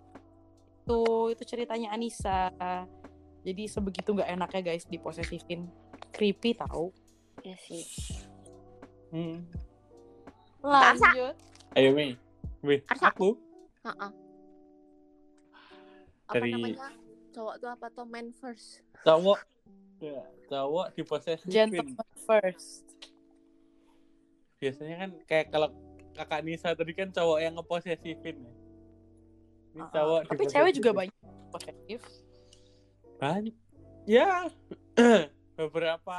tuh 0.88 1.28
itu 1.36 1.44
ceritanya 1.44 1.92
Anissa. 1.92 2.48
Jadi 3.44 3.68
sebegitu 3.68 4.16
nggak 4.16 4.32
enaknya 4.32 4.72
guys 4.72 4.88
diposesifin. 4.88 5.68
Creepy 6.16 6.56
tahu 6.56 6.88
Ya 7.46 7.56
sih. 7.58 7.84
Hmm. 9.08 9.46
lanjut 10.58 11.38
Ayo 11.72 11.94
Mi. 11.94 12.18
Wih, 12.60 12.82
Arsa. 12.90 13.14
aku 13.14 13.38
Ha-ha. 13.86 14.10
Apa 16.28 16.34
Dari- 16.34 16.52
namanya? 16.52 16.90
Cowok 17.30 17.54
tuh 17.62 17.68
apa 17.70 17.86
tuh 17.94 18.04
man 18.04 18.34
first? 18.34 18.82
cowok 19.06 19.38
ya, 20.02 20.26
cowok 20.50 20.86
di 20.92 21.02
gentleman 21.46 21.94
first 22.26 22.82
Biasanya 24.58 25.06
kan 25.06 25.10
kayak 25.24 25.46
kalau 25.54 25.70
kakak 26.18 26.42
Nisa 26.42 26.74
tadi 26.74 26.90
kan 26.98 27.14
cowok 27.14 27.38
yang 27.38 27.54
ngeposesifin 27.54 28.42
ya. 28.42 28.52
Ini 29.70 29.82
Uh-uh. 29.86 29.92
cowok 29.94 30.20
tapi 30.26 30.44
cewek 30.50 30.72
juga 30.74 30.90
banyak 30.90 31.14
posesif 31.54 32.02
banyak. 33.22 33.54
Ya, 34.04 34.50
beberapa 35.58 36.18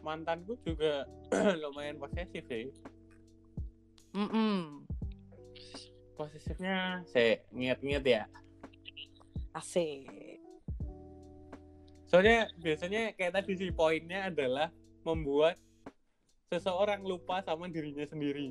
mantanku 0.00 0.56
juga 0.62 1.04
lumayan 1.62 1.96
posesif 1.96 2.42
sih. 2.46 2.68
Mm-mm. 4.12 4.82
Posesifnya 6.14 7.00
saya 7.06 7.40
nginget-nginget 7.50 8.04
ya. 8.06 8.22
asik 9.50 10.06
Soalnya 12.06 12.46
biasanya 12.58 13.14
kayak 13.14 13.34
tadi 13.34 13.52
sih 13.56 13.70
poinnya 13.70 14.26
adalah 14.26 14.70
membuat 15.02 15.58
seseorang 16.46 17.02
lupa 17.02 17.38
sama 17.40 17.66
dirinya 17.66 18.02
sendiri. 18.04 18.50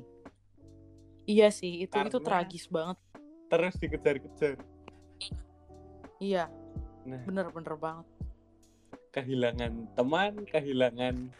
iya 1.24 1.48
sih 1.48 1.84
itu 1.84 1.92
itu 1.92 1.92
Karena- 1.92 2.24
tragis 2.24 2.64
banget 2.66 2.96
Terus 3.48 3.74
dikejar-kejar. 3.76 4.54
iya 6.18 6.48
Nah, 7.00 7.20
bener-bener 7.24 7.76
banget 7.76 8.06
kehilangan 9.10 9.90
teman, 9.98 10.32
kehilangan 10.46 11.30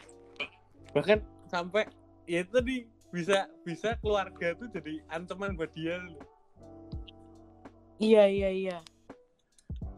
bahkan 0.90 1.22
sampai 1.46 1.86
ya 2.26 2.42
itu 2.42 2.50
tadi 2.50 2.76
bisa 3.10 3.50
bisa 3.66 3.98
keluarga 3.98 4.54
tuh 4.54 4.70
jadi 4.70 5.02
ancaman 5.10 5.58
buat 5.58 5.70
dia. 5.74 5.98
Iya 7.98 8.24
iya 8.30 8.50
iya. 8.50 8.78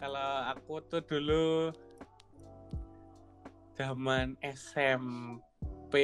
Kalau 0.00 0.48
aku 0.48 0.82
tuh 0.88 1.04
dulu 1.04 1.70
zaman 3.76 4.35
SMP 4.42 5.94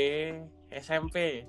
SMP 0.70 1.44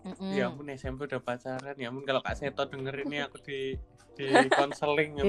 Mm-mm. 0.00 0.32
ya 0.32 0.48
ampun 0.48 0.68
SMP 0.72 1.04
udah 1.04 1.20
pacaran. 1.20 1.76
Ya 1.76 1.92
ampun 1.92 2.08
kalau 2.08 2.24
Kak 2.24 2.40
Seto 2.40 2.64
denger 2.64 3.04
ini 3.04 3.20
aku 3.20 3.36
di 3.44 3.76
di 4.16 4.26
konseling 4.58 5.20
ya 5.20 5.24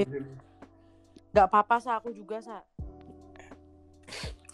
nggak 1.32 1.46
apa-apa 1.48 1.76
sa. 1.80 2.00
Aku 2.00 2.12
juga 2.12 2.40
sa 2.40 2.64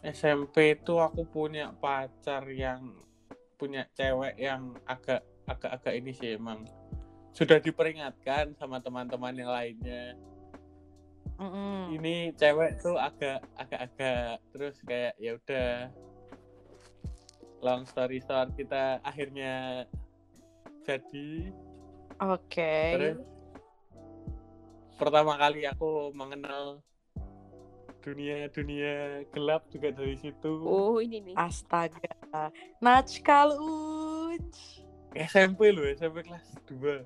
SMP 0.08 0.78
itu 0.80 0.96
aku 0.96 1.28
punya 1.28 1.72
pacar 1.76 2.48
yang 2.48 2.96
punya 3.60 3.84
cewek 3.92 4.38
yang 4.40 4.72
agak 4.88 5.20
agak 5.44 5.80
agak 5.80 5.94
ini 5.98 6.12
sih 6.14 6.38
emang 6.38 6.64
sudah 7.36 7.60
diperingatkan 7.60 8.56
sama 8.56 8.80
teman-teman 8.80 9.34
yang 9.36 9.50
lainnya. 9.52 10.16
Mm-mm. 11.38 11.94
ini 11.94 12.34
cewek 12.34 12.82
tuh 12.82 12.98
agak 12.98 13.38
agak 13.54 13.80
agak 13.86 14.42
terus 14.50 14.74
kayak 14.82 15.14
ya 15.22 15.38
udah. 15.38 15.70
Long 17.58 17.86
story 17.86 18.22
short 18.22 18.54
kita 18.54 19.02
akhirnya 19.02 19.86
jadi. 20.86 21.50
Oke. 22.18 22.74
Terus 22.94 23.18
pertama 24.98 25.38
kali 25.38 25.62
aku 25.66 26.10
mengenal 26.14 26.82
dunia 28.08 28.48
dunia 28.48 28.94
gelap 29.28 29.68
juga 29.68 29.92
dari 29.92 30.16
situ 30.16 30.52
Oh 30.60 30.96
ini 30.96 31.20
nih. 31.22 31.34
astaga 31.36 32.48
Najkal 32.78 33.52
cringe. 33.54 34.80
SMP 35.14 35.68
loh 35.68 35.84
SMP 35.86 36.22
kelas 36.22 36.46
2 36.66 37.04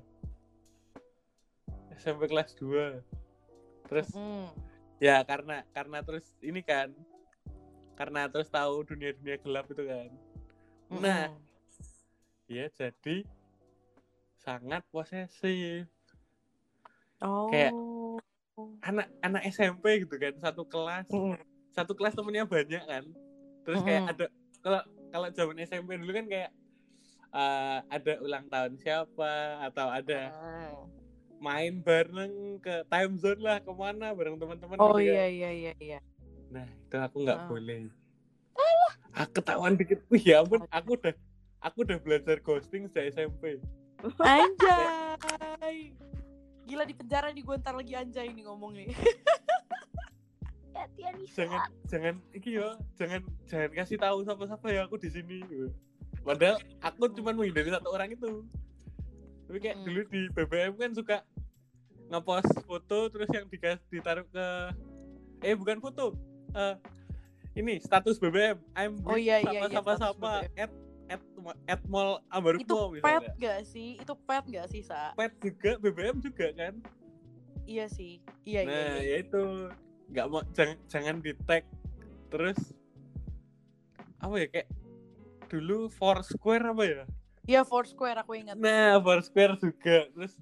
SMP 1.95 2.21
kelas 2.25 2.51
2 2.55 2.99
terus 3.85 4.07
Mm. 4.11 4.47
ya 4.97 5.19
karena 5.21 5.63
karena 5.71 5.99
terus 5.99 6.23
ini 6.39 6.59
kan 6.59 6.91
karena 7.93 8.25
terus 8.25 8.47
tahu 8.47 8.83
dunia 8.83 9.11
dunia 9.13 9.35
gelap 9.37 9.67
itu 9.67 9.83
kan 9.83 10.09
nah 10.89 11.27
Mm-mm. 11.27 11.41
ya 12.47 12.67
jadi 12.69 13.23
sangat 14.37 14.83
posesif 14.89 15.87
oh. 17.19 17.47
kayak- 17.47 17.75
anak 18.81 19.09
anak 19.19 19.41
SMP 19.47 20.05
gitu 20.05 20.15
kan 20.15 20.33
satu 20.37 20.63
kelas 20.63 21.09
Mm. 21.09 21.37
satu 21.71 21.93
kelas 21.93 22.13
temennya 22.13 22.45
banyak 22.45 22.81
kan 22.81 23.03
terus 23.63 23.81
kayak 23.81 24.03
ada 24.07 24.25
kalau 24.59 24.81
kalau 25.09 25.27
zaman 25.29 25.57
SMP 25.59 25.97
dulu 25.97 26.11
kan 26.11 26.25
kayak 26.27 26.51
eh, 27.31 27.77
ada 27.87 28.13
ulang 28.19 28.45
tahun 28.47 28.77
siapa 28.77 29.33
atau 29.63 29.89
ada 29.89 30.29
Ah. 30.29 30.77
main 31.39 31.75
bareng 31.75 32.61
ke 32.61 32.85
time 32.87 33.17
zone 33.17 33.41
lah 33.41 33.57
ke 33.57 33.71
mana 33.71 34.13
bareng 34.13 34.37
teman-teman 34.37 34.77
Oh 34.77 34.95
gitu 34.95 35.09
kan. 35.09 35.17
iya 35.17 35.25
iya 35.27 35.49
iya 35.51 35.73
iya. 35.77 35.99
nah 36.47 36.63
itu 36.63 36.95
aku 36.95 37.15
nggak 37.19 37.39
Ah. 37.39 37.47
boleh 37.47 37.89
aku 39.13 39.29
ketahuan 39.35 39.73
dikit 39.73 39.99
wih 40.07 40.23
ya 40.23 40.41
ampun 40.41 40.61
aku 40.69 40.93
udah 40.95 41.13
aku 41.59 41.77
udah 41.81 41.97
belajar 41.99 42.37
ghosting 42.39 42.85
sejak 42.87 43.17
SMP 43.17 43.57
Anjay. 44.19 44.85
Gila 46.73 46.83
di 46.83 46.95
penjara 46.95 47.29
nih 47.29 47.45
gue 47.45 47.55
ntar 47.55 47.77
lagi 47.77 47.93
anjay 47.93 48.27
nih 48.27 48.43
ngomong 48.43 48.73
nih. 48.81 48.89
Hati 50.73 51.01
Anissa. 51.05 51.37
jangan 51.37 51.61
jangan 51.85 52.15
iki 52.33 52.49
yo 52.51 52.65
jangan 52.97 53.21
jangan 53.45 53.69
kasih 53.71 53.93
tahu 53.95 54.25
siapa-siapa 54.25 54.67
ya 54.67 54.81
aku 54.83 54.97
di 54.97 55.05
sini 55.07 55.37
padahal 56.19 56.57
aku 56.81 57.13
cuma 57.13 57.29
menghindari 57.31 57.69
satu 57.69 57.87
orang 57.87 58.09
itu 58.09 58.41
tapi 59.45 59.57
kayak 59.59 59.77
Hmm. 59.77 59.85
dulu 59.85 60.01
di 60.07 60.21
BBM 60.33 60.73
kan 60.73 60.91
suka 60.91 61.17
ngepost 62.09 62.57
foto 62.63 63.05
terus 63.07 63.29
yang 63.29 63.45
ditaruh 63.85 64.25
ke 64.25 64.45
eh 65.41 65.53
bukan 65.53 65.77
foto 65.77 66.17
eh 66.51 66.75
ini 67.53 67.77
status 67.77 68.17
BBM 68.17 68.57
I'm 68.73 68.97
Oh 69.03 69.13
iya, 69.13 69.37
iya, 69.39 69.61
iya, 69.61 69.69
sama 69.69 69.93
status 69.93 69.99
sama 70.01 70.31
BBM. 70.41 70.57
at 70.59 70.71
at 71.11 71.21
at 71.67 71.81
mall 71.87 72.23
Ambarukmo 72.31 72.63
Itu 72.95 73.03
pet 73.03 73.23
gak 73.37 73.61
sih? 73.67 73.99
Itu 73.99 74.13
pet 74.23 74.43
gak 74.47 74.67
sih, 74.71 74.81
Sa? 74.81 75.11
pet 75.13 75.31
juga 75.39 75.75
BBM 75.79 76.19
juga 76.23 76.51
kan 76.55 76.79
Iya 77.63 77.87
sih. 77.87 78.19
Iya, 78.43 78.61
iya, 78.63 78.67
nah 78.67 78.91
iya. 78.99 79.07
ya 79.07 79.15
itu 79.23 79.41
nggak 80.11 80.27
mau 80.27 80.43
jangan 80.51 80.77
jangan 80.91 81.15
di 81.23 81.31
tag 81.47 81.63
terus 82.27 82.59
apa 84.19 84.35
ya 84.35 84.47
kayak 84.51 84.67
dulu 85.47 85.87
Foursquare 85.87 86.75
apa 86.75 86.83
ya 86.83 87.03
Iya, 87.43 87.61
Foursquare 87.67 88.19
aku 88.19 88.35
ingat. 88.35 88.55
nah 88.59 88.99
Foursquare 88.99 89.55
juga 89.59 90.07
terus 90.11 90.35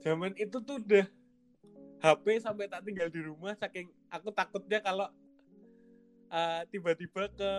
zaman 0.00 0.32
itu 0.36 0.56
tuh 0.60 0.80
udah 0.80 1.04
HP 2.00 2.24
sampai 2.40 2.68
tak 2.68 2.84
tinggal 2.84 3.08
di 3.08 3.20
rumah 3.24 3.52
saking 3.56 3.88
aku 4.08 4.28
takutnya 4.32 4.80
kalau 4.80 5.08
uh, 6.34 6.60
tiba-tiba 6.66 7.30
ke 7.30 7.52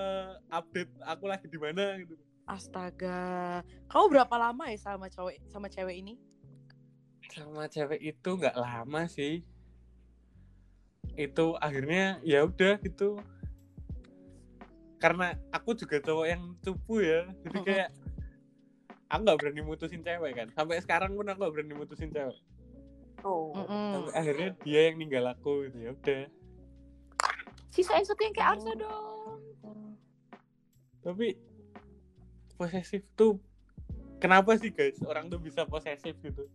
update 0.51 0.91
aku 1.07 1.23
lagi 1.31 1.47
di 1.47 1.55
mana 1.55 1.95
gitu. 2.03 2.19
Astaga. 2.45 3.63
Kamu 3.87 4.05
berapa 4.11 4.35
lama 4.35 4.67
ya 4.67 4.77
sama 4.77 5.07
cewek 5.07 5.39
sama 5.47 5.71
cewek 5.71 6.03
ini? 6.03 6.19
sama 7.35 7.67
cewek 7.67 7.99
itu 7.99 8.29
nggak 8.37 8.55
lama 8.55 9.09
sih. 9.11 9.43
Itu 11.19 11.55
akhirnya 11.59 12.21
ya 12.23 12.47
udah 12.47 12.79
gitu. 12.79 13.19
Karena 15.01 15.35
aku 15.51 15.75
juga 15.75 15.99
cowok 15.99 16.27
yang 16.31 16.43
cupu 16.63 17.03
ya. 17.03 17.27
Jadi 17.43 17.59
kayak 17.65 17.89
aku 19.11 19.19
nggak 19.25 19.39
berani 19.41 19.61
mutusin 19.65 20.01
cewek 20.05 20.31
kan. 20.37 20.47
Sampai 20.55 20.79
sekarang 20.79 21.17
pun 21.17 21.27
aku 21.27 21.43
nggak 21.43 21.53
berani 21.53 21.73
mutusin 21.75 22.13
cewek. 22.13 22.39
Oh. 23.25 23.51
Sampai 23.57 24.13
akhirnya 24.15 24.49
dia 24.63 24.81
yang 24.91 24.95
ninggal 25.01 25.25
aku 25.33 25.67
gitu. 25.67 25.77
Ya 25.81 25.91
udah 25.91 26.23
Sisain 27.75 28.01
satu 28.01 28.21
yang 28.21 28.31
kayak 28.31 28.49
Arsa 28.55 28.71
Oh. 28.71 28.77
dong. 28.77 29.39
tapi 31.03 31.37
posesif 32.55 33.05
tuh 33.13 33.37
kenapa 34.17 34.55
sih 34.55 34.71
guys 34.71 34.97
orang 35.03 35.27
tuh 35.27 35.37
bisa 35.37 35.61
posesif 35.63 36.15
gitu 36.17 36.47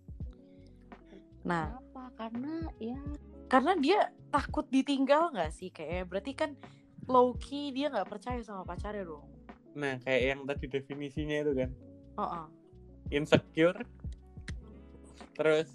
Nah, 1.40 1.70
Kenapa? 1.72 2.02
Karena 2.18 2.54
ya 2.76 2.98
karena 3.46 3.72
dia 3.74 4.00
takut 4.28 4.68
ditinggal 4.68 5.30
nggak 5.30 5.48
sih? 5.50 5.68
Kayak 5.68 6.04
berarti 6.06 6.32
kan 6.34 6.50
low 7.06 7.32
key 7.34 7.70
dia 7.70 7.88
nggak 7.88 8.06
percaya 8.06 8.40
sama 8.40 8.60
pacarnya 8.62 9.04
dong. 9.04 9.24
nah 9.70 9.96
kayak 9.98 10.22
yang 10.26 10.40
tadi 10.44 10.66
definisinya 10.66 11.36
itu 11.40 11.52
kan 11.54 11.70
Heeh. 12.18 12.46
insecure 13.12 13.78
terus 15.32 15.70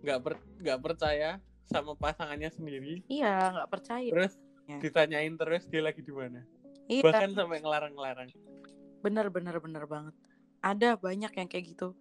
nggak 0.00 0.18
per 0.22 0.32
nggak 0.58 0.78
percaya 0.78 1.42
sama 1.68 1.92
pasangannya 1.94 2.48
sendiri 2.48 3.04
Iya, 3.06 3.52
nggak 3.54 3.68
percaya. 3.68 4.08
terus 4.08 4.34
Ya. 4.64 4.76
ditanyain 4.80 5.32
terus 5.32 5.64
dia 5.64 5.80
lagi 5.80 6.00
di 6.00 6.12
mana 6.12 6.44
Iya, 6.84 7.00
bahkan 7.02 7.32
sampai 7.32 7.60
ngelarang-ngelarang 7.60 8.28
bener 8.98 9.28
bener 9.28 9.56
bener 9.56 9.84
banget. 9.84 10.12
Ada 10.58 10.98
banyak 10.98 11.30
yang 11.30 11.46
kayak 11.46 11.64
gitu. 11.70 11.94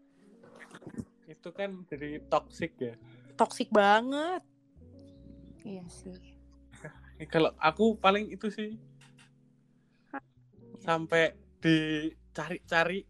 itu 1.28 1.50
kan 1.52 1.84
jadi 1.86 2.24
toxic 2.26 2.72
ya 2.76 2.96
Toxic 3.36 3.68
banget. 3.70 4.42
iya 5.62 5.84
sih. 5.88 6.16
Eh, 7.20 7.26
kalau 7.26 7.50
aku 7.58 7.98
paling 7.98 8.30
itu 8.30 8.48
sih 8.48 8.78
sampai 10.78 11.34
dicari-cari 11.58 13.04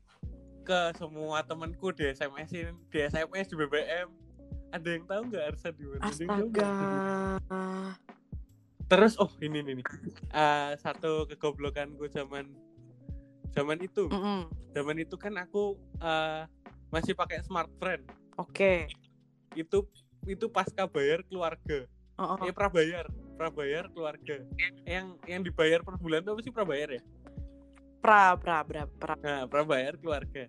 ke 0.62 0.80
semua 0.96 1.44
temanku 1.44 1.92
di 1.92 2.08
SMS 2.08 2.52
di 2.88 2.98
SMS 2.98 3.48
di 3.48 3.56
BBM 3.56 4.08
ada 4.70 4.90
yang 4.90 5.04
tahu 5.04 5.22
nggak 5.28 5.44
Arsa 5.48 5.70
di 5.72 5.84
mana? 5.84 6.02
Astaga. 6.04 6.72
terus 8.88 9.20
oh 9.20 9.28
ini 9.40 9.60
nih 9.60 9.74
nih. 9.80 9.86
Eh, 10.32 10.72
satu 10.80 11.28
kegoblokanku 11.28 12.08
zaman 12.08 12.48
zaman 13.52 13.80
itu 13.82 14.08
Mm-mm. 14.08 14.48
zaman 14.72 14.96
itu 14.98 15.16
kan 15.20 15.36
aku 15.36 15.76
eh, 16.00 16.48
masih 16.88 17.12
pakai 17.12 17.44
smartphone 17.44 18.08
Oke. 18.38 18.88
itu 19.54 19.84
itu 20.24 20.46
pasca 20.48 20.88
bayar 20.88 21.24
keluarga 21.26 21.84
Oh, 22.18 22.34
eh 22.42 22.50
prabayar 22.50 23.06
prabayar 23.36 23.86
keluarga 23.92 24.42
yang 24.90 25.14
yang 25.30 25.46
dibayar 25.46 25.86
per 25.86 26.02
bulan 26.02 26.26
itu 26.26 26.32
apa 26.34 26.42
sih 26.42 26.50
prabayar 26.50 26.90
ya 26.98 27.04
Pra, 28.02 28.34
pra, 28.40 28.64
pra, 28.64 28.88
pra. 28.88 29.14
nah 29.20 29.46
prabayar 29.46 29.94
keluarga 30.00 30.48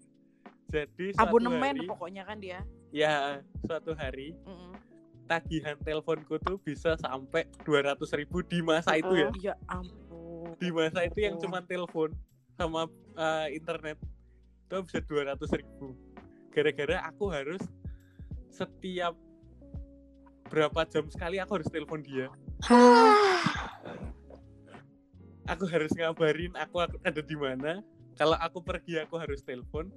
jadi 0.68 1.16
Abonemen 1.16 1.80
hari, 1.80 1.88
pokoknya 1.88 2.22
kan 2.22 2.38
dia. 2.38 2.60
Ya 2.90 3.38
suatu 3.62 3.92
hari 3.92 4.32
Mm-mm. 4.42 4.72
tagihan 5.24 5.76
teleponku 5.78 6.40
tuh 6.40 6.56
bisa 6.58 6.96
sampai 6.96 7.44
200.000 7.62 7.94
ribu 8.18 8.40
di 8.42 8.60
masa 8.60 8.96
itu 8.96 9.12
ya 9.12 9.28
Ya 9.42 9.54
ampun. 9.68 10.56
di 10.56 10.70
masa 10.70 11.04
itu 11.04 11.20
yang 11.20 11.36
Oh. 11.36 11.42
cuma 11.42 11.60
telepon 11.60 12.16
sama 12.54 12.88
eh, 13.14 13.54
internet 13.54 14.00
itu 14.64 14.76
bisa 14.82 14.98
200.000 15.00 15.36
ribu 15.58 15.92
gara-gara 16.48 17.04
aku 17.04 17.28
harus 17.28 17.60
setiap 18.48 19.12
berapa 20.48 20.80
jam 20.88 21.04
sekali 21.06 21.36
aku 21.36 21.60
harus 21.60 21.68
telepon 21.68 22.00
dia 22.00 22.32
aku 25.44 25.64
harus 25.64 25.92
ngabarin 25.92 26.52
aku 26.56 26.76
ada 26.82 27.20
di 27.20 27.36
mana 27.36 27.84
kalau 28.16 28.36
aku 28.36 28.60
pergi 28.60 28.98
aku 28.98 29.16
harus 29.16 29.40
telepon 29.40 29.88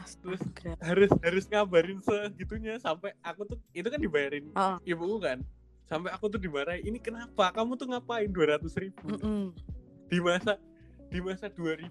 Astaga. 0.00 0.72
harus 0.80 1.10
harus 1.20 1.44
ngabarin 1.46 2.00
segitunya 2.00 2.76
sampai 2.76 3.12
aku 3.20 3.44
tuh 3.46 3.58
itu 3.70 3.84
kan 3.84 3.96
dibayarin 3.96 4.48
Ah. 4.52 4.80
ibuku 4.82 5.20
kan 5.20 5.38
sampai 5.84 6.08
aku 6.08 6.26
tuh 6.26 6.38
dimarahin 6.38 6.82
ini 6.84 6.98
kenapa 6.98 7.50
kamu 7.50 7.74
tuh 7.74 7.86
ngapain 7.86 8.26
200 8.26 8.62
ribu 8.78 9.06
Mm-mm. 9.12 9.50
di 10.06 10.18
masa 10.18 10.56
di 11.06 11.18
masa 11.18 11.50
2000 11.50 11.82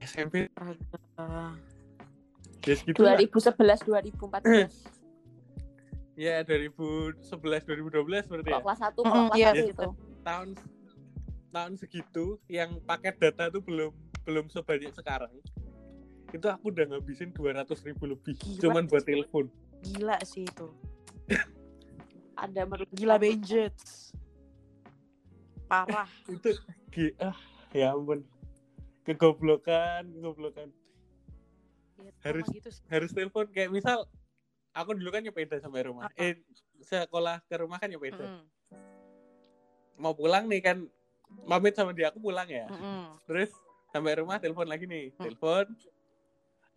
SMP 0.00 0.46
Astaga. 0.52 1.54
ya 2.60 2.74
segitu 2.74 3.00
lah. 3.00 3.16
2011 3.16 3.86
2014. 3.86 4.74
ya 6.14 6.42
2011 6.42 7.22
2012 7.62 8.26
berarti 8.26 8.50
ya 8.50 8.52
Kalau 8.52 8.64
kelas 8.66 8.80
1 8.80 8.90
Mm-mm, 8.90 9.06
kalau 9.06 9.30
kelas 9.30 9.38
iya. 9.38 9.50
1 9.54 9.62
gitu. 9.64 9.88
tahun 10.22 10.48
tahun 11.48 11.72
segitu 11.76 12.24
yang 12.46 12.76
paket 12.82 13.16
data 13.16 13.48
tuh 13.48 13.62
belum 13.62 13.94
belum 14.22 14.50
sebanyak 14.50 14.92
sekarang 14.92 15.32
itu 16.30 16.46
aku 16.46 16.68
udah 16.68 16.84
ngabisin 16.86 17.32
200 17.32 17.64
ribu 17.82 18.04
lebih 18.06 18.36
Gila. 18.36 18.60
cuman 18.62 18.84
buat 18.84 19.02
telepon 19.02 19.46
Gila 19.80 20.18
sih 20.22 20.42
itu. 20.42 20.66
Ada 22.36 22.62
merugikan. 22.64 22.94
Gila 22.94 23.16
Benjet. 23.16 23.74
Parah. 25.66 26.08
itu 26.28 26.50
gi- 26.90 27.16
ah 27.18 27.36
ya 27.70 27.92
ampun 27.92 28.24
kegoblokan 29.02 30.08
kegoblokan 30.10 30.68
Ya, 31.98 32.14
Harus- 32.24 32.46
gitu 32.48 32.70
sih. 32.70 32.78
harus 32.86 33.10
telepon 33.10 33.46
kayak 33.48 33.68
misal 33.68 34.06
aku 34.70 34.94
dulu 34.94 35.10
kan 35.10 35.18
nyepeda 35.18 35.58
sampai 35.58 35.82
rumah 35.82 36.06
Apa? 36.06 36.14
eh 36.16 36.38
sekolah 36.80 37.42
ke 37.42 37.58
rumah 37.58 37.74
kan 37.76 37.90
nyepeda 37.90 38.22
Mm-mm. 38.22 38.46
mau 39.96 40.14
pulang 40.14 40.46
nih 40.46 40.62
kan 40.62 40.86
pamit 41.44 41.74
sama 41.74 41.90
dia 41.90 42.08
aku 42.08 42.22
pulang 42.22 42.46
ya 42.46 42.70
Mm-mm. 42.70 43.18
terus 43.24 43.50
sampai 43.88 44.14
rumah 44.16 44.38
telepon 44.38 44.64
lagi 44.64 44.86
nih 44.86 45.10
Hmm. 45.12 45.26
telepon 45.26 45.66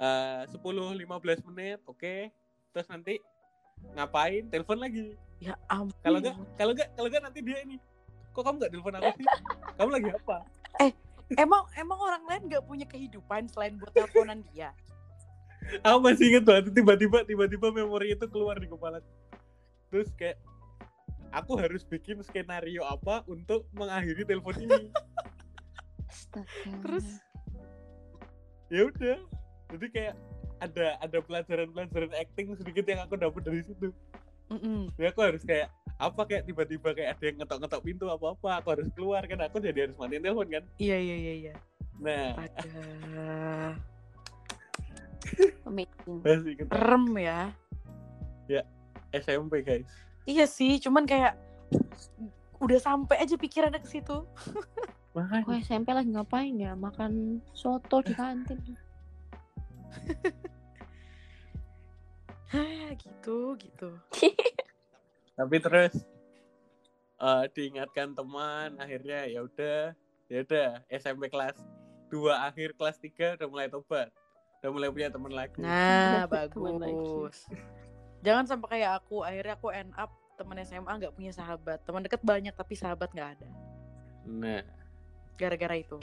eh 0.01 0.41
10 0.49 0.57
15 0.57 1.47
menit 1.47 1.79
oke 1.85 2.33
terus 2.73 2.87
nanti 2.89 3.21
ngapain 3.93 4.49
telepon 4.49 4.81
lagi 4.81 5.13
Ya 5.41 5.57
ampun. 5.65 5.93
kalau 6.01 6.17
enggak 6.21 6.35
kalau 6.53 6.71
enggak 6.73 6.89
kalau 6.93 7.07
enggak 7.09 7.23
nanti 7.23 7.39
dia 7.41 7.57
ini 7.61 7.77
kok 8.29 8.41
kamu 8.41 8.61
enggak 8.61 8.71
telepon 8.73 8.93
aku 8.97 9.09
sih 9.15 9.25
kamu 9.77 9.89
lagi 9.93 10.09
apa 10.11 10.37
Emang 11.39 11.63
emang 11.79 11.95
orang 11.95 12.23
lain 12.27 12.41
nggak 12.51 12.67
punya 12.67 12.83
kehidupan 12.83 13.47
selain 13.47 13.79
buat 13.79 13.95
teleponan 13.95 14.43
dia. 14.51 14.75
aku 15.79 16.03
masih 16.03 16.27
inget 16.27 16.43
banget 16.43 16.75
tiba-tiba 16.75 17.23
tiba-tiba 17.23 17.71
memori 17.71 18.11
itu 18.11 18.27
keluar 18.27 18.59
di 18.59 18.67
kepala 18.67 18.99
terus 19.87 20.11
kayak 20.11 20.35
aku 21.31 21.55
harus 21.55 21.87
bikin 21.87 22.19
skenario 22.19 22.83
apa 22.83 23.23
untuk 23.25 23.63
mengakhiri 23.71 24.27
telepon 24.27 24.59
ini 24.59 24.91
Astaga. 26.11 26.67
Terus? 26.83 27.07
ya 28.67 28.91
udah 28.91 29.17
jadi 29.71 29.85
kayak 29.91 30.13
ada 30.61 30.87
ada 31.01 31.17
pelajaran-pelajaran 31.25 32.11
acting 32.15 32.53
sedikit 32.53 32.85
yang 32.85 33.01
aku 33.01 33.17
dapat 33.17 33.41
dari 33.41 33.61
situ 33.65 33.89
Mm-mm. 34.51 34.91
jadi 34.99 35.09
aku 35.15 35.19
harus 35.23 35.41
kayak 35.41 35.71
apa 35.97 36.21
kayak 36.27 36.43
tiba-tiba 36.45 36.89
kayak 36.91 37.17
ada 37.17 37.23
yang 37.23 37.37
ngetok-ngetok 37.41 37.81
pintu 37.81 38.05
apa 38.09 38.25
apa 38.35 38.49
aku 38.61 38.67
harus 38.73 38.87
keluar 38.93 39.21
kan 39.25 39.39
aku 39.41 39.57
jadi 39.61 39.89
harus 39.89 39.95
matiin 39.97 40.21
telepon 40.21 40.49
kan 40.49 40.63
Iya 40.77 40.97
iya 40.97 41.15
iya 41.17 41.33
iya. 41.47 41.53
nah 42.01 42.33
kita 46.57 46.73
Rem 46.77 47.05
ya. 47.17 47.39
SMP 49.11 49.59
guys 49.63 49.87
Iya 50.25 50.45
sih, 50.45 50.77
cuman 50.77 51.09
kayak 51.09 51.33
udah 52.61 52.77
sampai 52.77 53.17
aja 53.17 53.33
pikirannya 53.35 53.81
ke 53.81 53.89
situ. 53.89 54.21
makanya 55.17 55.43
Kok 55.49 55.57
SMP 55.65 55.87
lagi 55.91 56.09
ngapain 56.13 56.55
ya? 56.61 56.77
Makan 56.77 57.41
soto 57.57 58.05
di 58.05 58.13
kantin. 58.13 58.61
Hah, 62.51 62.89
gitu 62.99 63.55
gitu. 63.55 63.89
tapi 65.39 65.55
terus 65.63 65.95
eh, 67.17 67.43
diingatkan 67.55 68.11
teman 68.11 68.75
akhirnya 68.75 69.23
ya 69.25 69.39
udah 69.47 69.95
ya 70.27 70.37
udah 70.43 70.69
SMP 70.91 71.31
kelas 71.31 71.55
2 72.11 72.27
akhir 72.51 72.75
kelas 72.75 72.99
3 72.99 73.39
udah 73.39 73.47
mulai 73.47 73.67
tobat 73.71 74.11
udah 74.61 74.69
mulai 74.69 74.89
punya 74.91 75.09
teman 75.09 75.31
lagi 75.33 75.57
Nah, 75.57 76.29
bagus. 76.29 77.49
Jangan 78.21 78.45
sampai 78.45 78.77
kayak 78.77 79.01
aku, 79.01 79.25
akhirnya 79.25 79.57
aku 79.57 79.73
end 79.73 79.89
up 79.97 80.13
teman 80.37 80.61
SMA 80.61 80.91
nggak 81.01 81.13
punya 81.17 81.33
sahabat. 81.33 81.81
Teman 81.81 82.05
deket 82.05 82.21
banyak 82.21 82.53
tapi 82.53 82.77
sahabat 82.77 83.09
nggak 83.09 83.29
ada. 83.37 83.47
nah 84.29 84.61
Gara-gara 85.41 85.73
itu. 85.81 85.97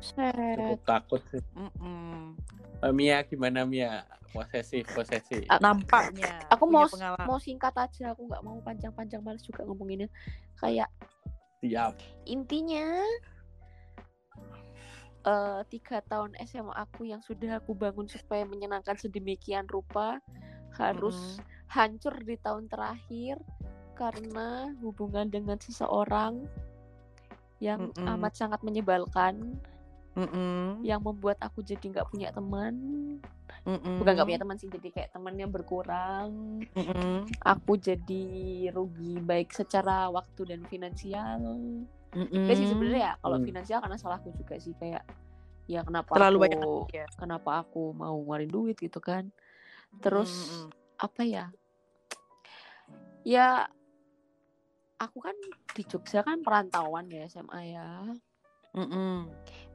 Cukup 0.00 0.82
takut 0.86 1.22
sih 1.34 1.42
Mm-mm. 1.54 2.38
Eh, 2.78 2.92
Mia 2.94 3.22
gimana 3.26 3.66
Mia 3.66 4.06
posesif 4.30 4.86
posesif 4.94 5.42
Nampaknya. 5.64 6.46
Aku 6.52 6.70
mau 6.70 6.86
pengalaman. 6.86 7.26
mau 7.26 7.38
singkat 7.42 7.74
aja, 7.74 8.14
aku 8.14 8.28
nggak 8.28 8.42
mau 8.44 8.58
panjang-panjang 8.62 9.22
males 9.24 9.42
juga 9.42 9.66
ngomonginnya. 9.66 10.06
Kayak 10.60 10.90
siap 11.58 11.98
intinya 12.22 13.02
eh 15.26 15.60
tiga 15.66 15.98
tahun 16.06 16.38
SMA 16.46 16.70
aku 16.70 17.10
yang 17.10 17.18
sudah 17.18 17.58
aku 17.58 17.74
bangun 17.74 18.06
supaya 18.06 18.46
menyenangkan 18.46 18.94
sedemikian 18.94 19.66
rupa 19.66 20.22
harus 20.78 21.42
hancur 21.66 22.14
di 22.22 22.38
tahun 22.38 22.70
terakhir 22.70 23.42
karena 23.98 24.70
hubungan 24.78 25.26
dengan 25.26 25.58
seseorang 25.58 26.46
yang 27.58 27.90
Mm-mm. 27.90 28.14
amat 28.14 28.38
sangat 28.38 28.62
menyebalkan 28.62 29.58
Mm-mm. 30.18 30.82
yang 30.82 30.98
membuat 30.98 31.38
aku 31.38 31.62
jadi 31.62 31.80
nggak 31.80 32.10
punya 32.10 32.34
teman 32.34 32.74
Mm-mm. 33.62 34.02
bukan 34.02 34.12
nggak 34.18 34.26
punya 34.26 34.40
teman 34.42 34.56
sih 34.58 34.66
jadi 34.66 34.88
kayak 34.90 35.10
temannya 35.14 35.46
berkurang 35.46 36.58
Mm-mm. 36.74 37.30
aku 37.46 37.78
jadi 37.78 38.24
rugi 38.74 39.22
baik 39.22 39.52
secara 39.52 40.08
waktu 40.08 40.48
dan 40.48 40.64
finansial. 40.66 41.60
Gak 42.18 42.56
sih 42.56 42.66
sebenarnya 42.66 43.00
ya 43.00 43.12
kalau 43.20 43.36
Hmm. 43.36 43.46
finansial 43.46 43.80
karena 43.84 43.98
salahku 44.00 44.32
juga 44.32 44.56
sih 44.56 44.72
kayak 44.74 45.04
ya 45.68 45.84
kenapa 45.84 46.16
terlalu 46.16 46.36
aku, 46.40 46.48
banyak 46.48 46.68
ya. 46.96 47.06
kenapa 47.20 47.50
aku 47.60 47.92
mau 47.92 48.16
ngeluarin 48.16 48.48
duit 48.48 48.76
gitu 48.80 48.98
kan 49.04 49.28
terus 50.00 50.32
Mm-mm. 50.32 50.72
apa 50.96 51.22
ya 51.28 51.44
ya 53.28 53.68
aku 54.96 55.18
kan 55.20 55.36
di 55.76 55.82
Jogja 55.84 56.24
kan 56.24 56.40
perantauan 56.40 57.12
ya 57.12 57.28
SMA 57.28 57.60
ya 57.68 57.88
Mm-mm. 58.72 59.28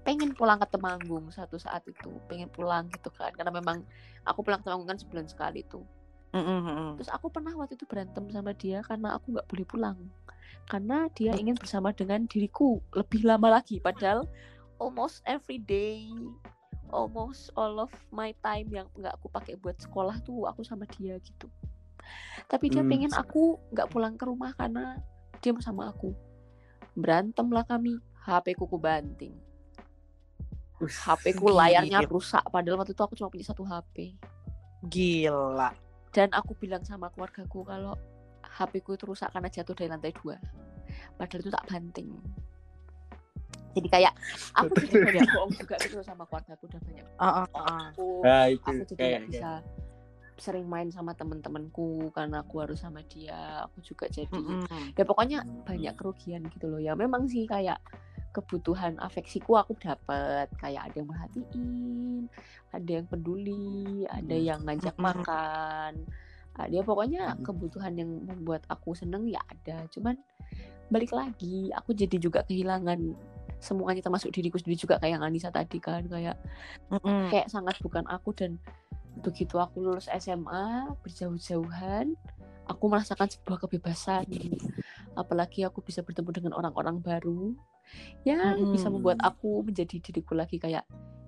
Pengen 0.03 0.35
pulang 0.35 0.59
ke 0.59 0.67
Temanggung 0.67 1.31
satu 1.31 1.55
saat 1.55 1.87
itu 1.87 2.11
pengen 2.27 2.51
pulang 2.51 2.91
gitu 2.91 3.09
kan. 3.11 3.31
Karena 3.33 3.51
memang 3.51 3.81
aku 4.27 4.43
pulang 4.43 4.59
ke 4.59 4.67
Temanggung 4.67 4.91
kan 4.91 4.99
sebulan 4.99 5.27
sekali 5.31 5.63
tuh. 5.67 5.83
Mm-mm. 6.33 6.65
Mm-mm. 6.65 6.89
terus 6.97 7.13
aku 7.13 7.29
pernah 7.29 7.53
waktu 7.53 7.77
itu 7.77 7.85
berantem 7.85 8.25
sama 8.33 8.57
dia 8.57 8.81
karena 8.81 9.13
aku 9.13 9.37
nggak 9.37 9.47
boleh 9.47 9.65
pulang. 9.69 9.97
Karena 10.65 11.05
dia 11.13 11.37
ingin 11.37 11.53
bersama 11.53 11.93
dengan 11.93 12.25
diriku 12.25 12.81
lebih 12.97 13.21
lama 13.21 13.61
lagi. 13.61 13.77
Padahal 13.77 14.25
almost 14.81 15.21
every 15.29 15.61
day 15.61 16.09
almost 16.89 17.53
all 17.57 17.81
of 17.81 17.93
my 18.09 18.33
time 18.41 18.69
yang 18.73 18.89
nggak 18.97 19.13
aku 19.17 19.29
pakai 19.29 19.57
buat 19.61 19.77
sekolah 19.77 20.21
tuh 20.25 20.49
aku 20.49 20.65
sama 20.65 20.89
dia 20.89 21.21
gitu. 21.21 21.49
Tapi 22.49 22.69
dia 22.73 22.81
Hmm. 22.81 22.89
pengen 22.89 23.13
aku 23.13 23.61
nggak 23.69 23.89
pulang 23.93 24.17
ke 24.17 24.25
rumah 24.25 24.57
karena 24.57 24.97
dia 25.37 25.53
bersama 25.53 25.93
aku. 25.93 26.17
Berantem 26.97 27.45
lah 27.53 27.65
kami 27.65 28.01
HP 28.25 28.57
ku 28.57 28.65
banting 28.77 29.52
HP 30.85 31.35
ku 31.35 31.49
layarnya 31.49 32.03
Gila. 32.03 32.11
rusak 32.11 32.43
padahal 32.47 32.81
waktu 32.81 32.93
itu 32.93 33.03
aku 33.03 33.15
cuma 33.15 33.29
punya 33.29 33.45
satu 33.45 33.63
HP 33.63 34.15
Gila. 34.89 35.69
dan 36.11 36.29
aku 36.31 36.53
bilang 36.57 36.83
sama 36.83 37.09
keluargaku 37.09 37.63
kalau 37.63 37.95
HP 38.43 38.83
ku 38.83 38.93
itu 38.93 39.07
rusak 39.07 39.31
karena 39.31 39.49
jatuh 39.49 39.73
dari 39.73 39.89
lantai 39.89 40.13
dua 40.13 40.37
padahal 41.17 41.41
itu 41.41 41.49
tak 41.49 41.65
banting 41.65 42.09
jadi 43.73 43.87
kayak 43.89 44.13
aku 44.53 44.73
jadi 44.85 44.95
banyak 45.01 45.25
bohong 45.33 45.51
juga 45.57 45.75
gitu 45.81 45.97
sama 46.05 46.29
keluargaku 46.29 46.65
dan 46.69 46.81
banyak 46.85 47.05
Ah, 47.17 47.25
ah, 47.25 47.47
ah. 47.57 47.83
aku 47.89 48.07
nah 48.21 48.45
itu 48.45 48.61
aku 48.61 48.83
jadi 48.93 48.95
kayak 48.99 49.21
bisa 49.31 49.51
sering 50.33 50.65
main 50.65 50.89
sama 50.89 51.13
temen-temenku 51.13 52.09
karena 52.11 52.41
aku 52.41 52.61
harus 52.61 52.81
sama 52.81 53.05
dia 53.05 53.63
aku 53.65 53.81
juga 53.85 54.09
jadi 54.09 54.29
Mm-mm. 54.33 54.93
ya 54.97 55.05
pokoknya 55.05 55.45
banyak 55.63 55.93
kerugian 55.93 56.45
gitu 56.49 56.69
loh 56.69 56.81
ya 56.81 56.93
memang 56.93 57.29
sih 57.29 57.45
kayak 57.45 57.77
kebutuhan 58.33 58.97
afeksiku 58.97 59.61
aku 59.61 59.77
dapat 59.77 60.49
kayak 60.57 60.89
ada 60.89 60.95
yang 60.97 61.09
merhatiin 61.09 62.27
ada 62.73 62.89
yang 62.89 63.05
peduli 63.05 64.03
ada 64.09 64.35
yang 64.35 64.59
ngajak 64.65 64.97
makan. 64.97 66.03
Ada 66.53 66.69
ya 66.69 66.81
pokoknya 66.85 67.33
Mm. 67.33 67.41
kebutuhan 67.45 67.93
yang 67.97 68.09
membuat 68.29 68.61
aku 68.69 68.93
seneng 68.93 69.25
ya 69.25 69.41
ada. 69.41 69.89
Cuman 69.89 70.17
balik 70.93 71.09
lagi 71.09 71.73
aku 71.73 71.97
jadi 71.97 72.21
juga 72.21 72.45
kehilangan 72.45 73.17
semuanya 73.57 74.03
termasuk 74.05 74.29
diriku 74.29 74.61
sendiri 74.61 74.77
juga 74.77 75.01
kayak 75.01 75.17
yang 75.17 75.23
Anissa 75.25 75.49
tadi 75.49 75.79
kan 75.81 76.05
kayak 76.05 76.37
kayak 77.31 77.47
sangat 77.49 77.79
bukan 77.81 78.05
aku 78.05 78.35
dan 78.37 78.61
begitu 79.25 79.57
aku 79.57 79.81
lulus 79.81 80.09
SMA 80.13 80.93
berjauh-jauhan 81.01 82.13
aku 82.69 82.83
merasakan 82.85 83.27
sebuah 83.31 83.65
kebebasan. 83.65 84.27
Apalagi 85.17 85.65
aku 85.65 85.81
bisa 85.81 86.05
bertemu 86.05 86.29
dengan 86.33 86.53
orang-orang 86.53 87.01
baru 87.01 87.53
yang 88.23 88.57
Mm-mm. 88.59 88.73
bisa 88.73 88.87
membuat 88.87 89.19
aku 89.19 89.63
menjadi 89.63 89.99
diriku 89.99 90.33
lagi 90.33 90.57
kayak 90.57 90.83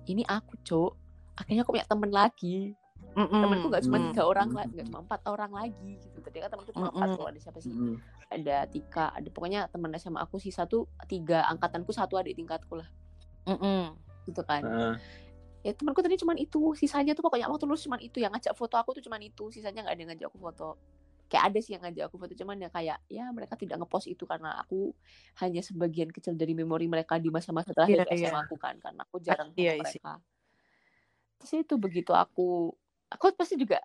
ini 0.06 0.22
aku 0.24 0.56
cok 0.62 0.92
akhirnya 1.36 1.62
aku 1.62 1.76
punya 1.76 1.86
temen 1.86 2.10
lagi 2.10 2.72
Mm-mm. 3.16 3.32
temanku 3.32 3.66
gak 3.72 3.84
cuma 3.84 3.96
Mm. 3.96 4.04
tiga 4.12 4.22
orang 4.28 4.48
Mm. 4.52 4.56
lagi 4.56 4.72
gak 4.76 4.86
cuma 4.92 5.00
empat 5.04 5.20
orang 5.28 5.52
lagi 5.52 5.90
gitu 6.00 6.18
tadi 6.20 6.38
kan 6.40 6.48
temanku 6.52 6.72
cuma 6.72 6.88
empat 6.92 7.08
Mm-mm. 7.08 7.16
kalau 7.16 7.28
ada 7.32 7.40
siapa 7.40 7.58
sih 7.60 7.72
Mm. 7.72 7.96
ada 8.28 8.56
Tika 8.68 9.06
ada 9.12 9.28
pokoknya 9.32 9.60
teman 9.72 9.92
SMA 9.96 10.20
aku 10.20 10.36
sih 10.36 10.52
satu 10.52 10.84
tiga 11.06 11.48
angkatanku 11.48 11.92
satu 11.92 12.20
adik 12.20 12.36
tingkatku 12.36 12.76
lah 12.76 12.88
Mm-mm. 13.48 13.96
gitu 14.28 14.42
kan 14.44 14.64
Heeh. 14.64 14.94
ya 15.64 15.72
temanku 15.72 16.04
tadi 16.04 16.16
cuman 16.20 16.36
itu 16.36 16.76
sisanya 16.76 17.16
tuh 17.16 17.24
pokoknya 17.24 17.48
waktu 17.48 17.64
lulus 17.64 17.84
cuman 17.84 18.00
itu 18.04 18.20
yang 18.20 18.30
ngajak 18.36 18.52
foto 18.52 18.76
aku 18.76 18.96
tuh 18.98 19.02
cuman 19.04 19.20
itu 19.24 19.48
sisanya 19.48 19.84
nggak 19.86 19.94
ada 19.96 20.00
yang 20.02 20.10
ngajak 20.14 20.26
aku 20.30 20.38
foto 20.38 20.68
kayak 21.26 21.44
ada 21.50 21.58
sih 21.58 21.74
yang 21.74 21.82
ngajak 21.82 22.06
aku 22.06 22.16
foto 22.16 22.32
cuman 22.32 22.56
ya 22.58 22.70
kayak 22.70 22.98
ya 23.06 23.26
mereka 23.30 23.54
tidak 23.54 23.76
ngepost 23.78 24.06
itu 24.06 24.22
karena 24.24 24.54
aku 24.58 24.94
hanya 25.38 25.58
sebagian 25.60 26.08
kecil 26.08 26.34
dari 26.34 26.54
memori 26.54 26.86
mereka 26.86 27.18
di 27.18 27.28
masa-masa 27.28 27.70
terakhir 27.70 28.06
Iya, 28.06 28.14
iya. 28.14 28.28
SMA 28.30 28.40
aku 28.46 28.56
kan 28.56 28.78
karena 28.78 29.02
aku 29.02 29.16
jarang 29.18 29.50
Iya, 29.52 29.74
sama 29.74 29.82
isi. 29.82 29.98
mereka 29.98 30.12
terus 31.36 31.52
itu 31.52 31.74
begitu 31.76 32.12
aku 32.12 32.72
aku 33.06 33.24
pasti 33.34 33.54
juga 33.54 33.82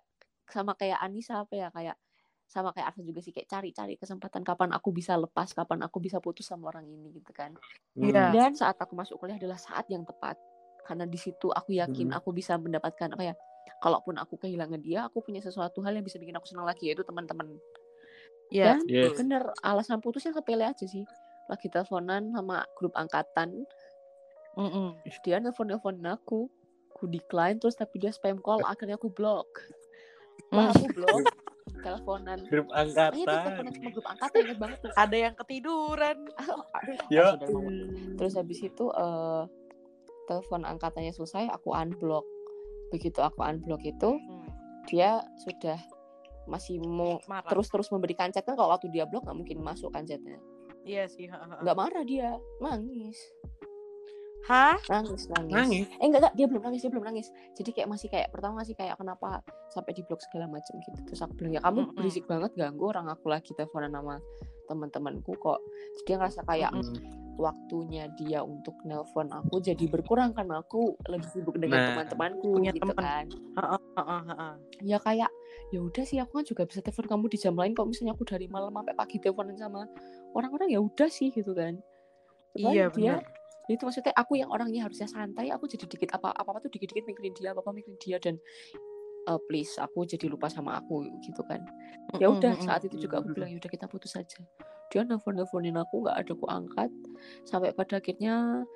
sama 0.48 0.72
kayak 0.72 0.98
Anissa 0.98 1.42
apa 1.42 1.54
ya 1.54 1.68
kayak 1.68 1.96
sama 2.44 2.68
kayak 2.70 2.92
Arsa 2.92 3.00
juga 3.00 3.24
sih 3.24 3.32
kayak 3.32 3.48
cari-cari 3.48 3.96
kesempatan 3.96 4.44
kapan 4.44 4.76
aku 4.76 4.92
bisa 4.92 5.16
lepas 5.16 5.56
kapan 5.56 5.80
aku 5.82 6.04
bisa 6.04 6.20
putus 6.20 6.44
sama 6.44 6.68
orang 6.68 6.84
ini 6.84 7.16
gitu 7.16 7.32
kan 7.32 7.56
Iya. 7.96 8.28
dan 8.30 8.52
saat 8.52 8.76
aku 8.76 8.92
masuk 8.92 9.16
kuliah 9.16 9.40
adalah 9.40 9.56
saat 9.56 9.88
yang 9.88 10.04
tepat 10.04 10.36
karena 10.84 11.08
di 11.08 11.16
situ 11.16 11.48
aku 11.48 11.72
yakin 11.72 12.12
Hmm. 12.12 12.18
aku 12.18 12.30
bisa 12.30 12.56
mendapatkan 12.56 13.08
apa 13.08 13.24
ya 13.24 13.34
kalaupun 13.78 14.14
aku 14.16 14.38
kehilangan 14.38 14.78
dia 14.78 15.06
aku 15.06 15.20
punya 15.20 15.38
sesuatu 15.38 15.82
hal 15.82 15.92
yang 15.92 16.02
bisa 16.02 16.16
bikin 16.16 16.34
aku 16.34 16.46
senang 16.46 16.64
lagi 16.64 16.86
yaitu 16.86 17.02
teman-teman 17.02 17.58
Iya. 18.48 18.76
dan 18.76 18.84
Yes. 18.84 19.16
bener 19.16 19.42
alasan 19.60 19.98
putusnya 19.98 20.30
sepele 20.30 20.62
aja 20.62 20.84
sih 20.84 21.02
lagi 21.48 21.66
teleponan 21.66 22.30
sama 22.30 22.62
grup 22.76 22.92
angkatan 22.94 23.64
Mm-mm. 24.54 25.00
dia 25.24 25.40
nelfon 25.40 25.66
nelfonin 25.66 26.04
aku 26.06 26.46
aku 26.92 27.08
decline 27.08 27.56
terus 27.56 27.74
tapi 27.74 27.96
dia 27.96 28.12
spam 28.12 28.38
call 28.38 28.60
akhirnya 28.62 28.94
aku 28.94 29.08
block 29.08 29.48
Mm. 30.48 30.56
Wah, 30.58 30.68
aku 30.68 30.86
block 30.92 31.24
teleponan 31.84 32.38
grup 32.44 32.68
Iya, 32.72 32.84
dia 33.10 33.24
teleponan 33.24 33.32
angkatan 33.32 33.72
sama 33.72 33.90
grup 33.90 34.06
angkatan 34.06 34.38
ingat 34.42 34.58
banget 34.58 34.78
tuh. 34.80 34.90
Ada 34.94 35.16
yang 35.18 35.34
ketiduran. 35.34 36.16
Terus 38.16 38.32
habis 38.36 38.58
itu 38.60 38.84
eh 38.90 39.42
telepon 40.22 40.62
angkatannya 40.62 41.12
selesai, 41.12 41.48
aku 41.48 41.72
unblock. 41.72 42.24
Begitu 42.92 43.18
aku 43.18 43.40
unblock 43.40 43.82
itu, 43.82 44.10
Hmm. 44.20 44.46
dia 44.84 45.10
sudah 45.40 45.80
masih 46.44 46.82
mau 46.82 47.22
Marah. 47.24 47.46
terus-terus 47.48 47.88
memberikan 47.88 48.28
chat 48.28 48.42
kan 48.42 48.52
kalau 48.52 48.70
waktu 48.70 48.90
dia 48.90 49.06
blok 49.06 49.24
nggak 49.24 49.38
mungkin 49.38 49.58
masuk 49.58 49.90
kan 49.90 50.04
chatnya. 50.04 50.36
Iya 50.82 51.06
sih. 51.06 51.26
ha, 51.26 51.38
ha, 51.38 51.46
ha. 51.48 51.56
Nggak 51.62 51.76
marah 51.78 52.02
dia, 52.02 52.34
nangis, 52.58 53.14
Hah? 54.42 54.74
nangis, 54.90 55.30
nangis. 55.30 55.54
nangis 55.54 55.86
Eh 56.02 56.06
enggak, 56.10 56.26
enggak, 56.26 56.34
dia 56.34 56.46
belum 56.50 56.62
nangis, 56.66 56.82
dia 56.82 56.90
belum 56.90 57.06
nangis. 57.06 57.30
Jadi 57.54 57.70
kayak 57.70 57.86
masih 57.86 58.10
kayak 58.10 58.28
pertama 58.34 58.58
masih 58.58 58.74
kayak 58.74 58.98
kenapa 58.98 59.38
sampai 59.70 59.94
di 59.94 60.02
blok 60.02 60.18
segala 60.18 60.50
macam 60.50 60.74
gitu. 60.82 60.98
Terus 61.06 61.22
aku 61.22 61.32
bilang 61.38 61.54
ya 61.54 61.62
kamu 61.62 61.78
Mm-mm. 61.78 61.94
berisik 61.94 62.26
banget 62.26 62.50
ganggu 62.58 62.84
orang 62.90 63.06
aku 63.06 63.30
lagi 63.30 63.54
teleponan 63.54 63.94
sama 63.94 64.18
teman-temanku 64.66 65.32
kok. 65.38 65.62
Terus 65.62 66.02
dia 66.02 66.16
ngerasa 66.18 66.40
kayak 66.42 66.70
Mm-mm. 66.74 66.98
Waktunya 67.40 68.08
dia 68.12 68.44
untuk 68.44 68.76
nelpon 68.84 69.32
aku 69.32 69.58
jadi 69.58 69.88
berkurang 69.88 70.36
karena 70.36 70.60
aku 70.60 70.94
lebih 71.08 71.28
sibuk 71.32 71.56
dengan 71.56 71.80
Nah, 71.80 71.88
teman-temanku 72.04 72.60
gitu 72.60 72.80
teman. 72.82 72.96
kan. 72.96 73.26
Ha. 73.56 74.48
Ya 74.84 74.98
kayak 75.00 75.30
ya 75.72 75.80
udah 75.80 76.04
sih 76.04 76.20
aku 76.20 76.40
kan 76.40 76.44
juga 76.44 76.62
bisa 76.68 76.84
telepon 76.84 77.08
kamu 77.08 77.24
di 77.32 77.38
jam 77.40 77.56
lain 77.56 77.72
kok 77.72 77.88
misalnya 77.88 78.12
aku 78.12 78.28
dari 78.28 78.46
malam 78.46 78.72
sampai 78.76 78.94
pagi 78.94 79.16
teleponan 79.16 79.56
sama 79.56 79.88
orang-orang 80.36 80.68
ya 80.72 80.80
udah 80.80 81.08
sih 81.08 81.32
gitu 81.32 81.56
kan. 81.56 81.80
Cuman 82.52 82.72
Iya 82.76 82.86
dia 82.92 83.14
benar. 83.16 83.24
itu 83.72 83.82
maksudnya 83.86 84.12
aku 84.12 84.36
yang 84.36 84.50
orangnya 84.52 84.84
harusnya 84.84 85.08
santai 85.08 85.48
aku 85.48 85.64
jadi 85.64 85.88
dikit 85.88 86.12
apa 86.12 86.34
apa, 86.36 86.52
-apa 86.52 86.58
tuh 86.66 86.70
dikit-dikit 86.76 87.08
mikirin 87.08 87.32
dia 87.32 87.56
apa 87.56 87.64
apa 87.64 87.72
mikirin 87.72 87.96
dia 87.96 88.20
dan 88.20 88.36
eh, 89.24 89.40
please 89.48 89.78
aku 89.80 90.04
jadi 90.04 90.28
lupa 90.28 90.50
sama 90.52 90.76
aku 90.76 91.06
gitu 91.24 91.40
kan 91.46 91.62
ya 92.20 92.28
udah 92.28 92.52
saat 92.60 92.84
itu 92.84 92.98
juga 93.00 93.22
aku 93.22 93.32
bilang 93.32 93.48
ya 93.48 93.56
udah 93.56 93.70
kita 93.70 93.86
putus 93.88 94.12
saja 94.12 94.42
dia 94.92 95.08
nelfon 95.08 95.40
nelfonin 95.40 95.80
aku 95.80 96.04
nggak 96.04 96.16
ada 96.20 96.32
aku 96.36 96.46
angkat. 96.52 96.90
Sampai 97.48 97.72
pada 97.72 97.96
akhirnya 97.96 98.68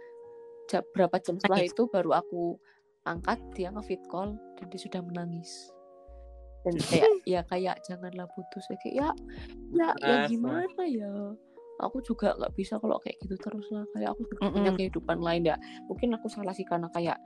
ja- 0.72 0.86
berapa 0.96 1.20
jam 1.20 1.36
setelah 1.36 1.60
Nangis. 1.60 1.76
itu 1.76 1.82
baru 1.92 2.10
aku 2.16 2.56
angkat 3.04 3.38
dia 3.52 3.68
nge-fit 3.68 4.00
call 4.08 4.40
dan 4.56 4.66
dia 4.72 4.80
sudah 4.80 5.04
menangis. 5.04 5.68
Dan 6.64 6.74
kayak 6.80 7.10
ya 7.28 7.40
kayak 7.44 7.76
janganlah 7.84 8.26
putus. 8.32 8.64
Ya 8.72 8.76
kayak 8.80 8.94
ya 8.96 9.08
ya 9.76 9.88
ya 10.00 10.16
gimana 10.26 10.82
ya? 10.88 11.12
Aku 11.84 12.00
juga 12.00 12.32
nggak 12.32 12.56
bisa 12.56 12.80
kalau 12.80 12.96
kayak 13.04 13.20
gitu 13.20 13.36
terus 13.36 13.68
lah. 13.68 13.84
Kayak 13.92 14.16
aku 14.16 14.24
juga 14.32 14.48
punya 14.48 14.72
kehidupan 14.72 15.20
lain 15.20 15.52
ya. 15.52 15.60
Mungkin 15.84 16.16
aku 16.16 16.32
salah 16.32 16.56
sih 16.56 16.64
karena 16.64 16.88
kayak 16.88 17.20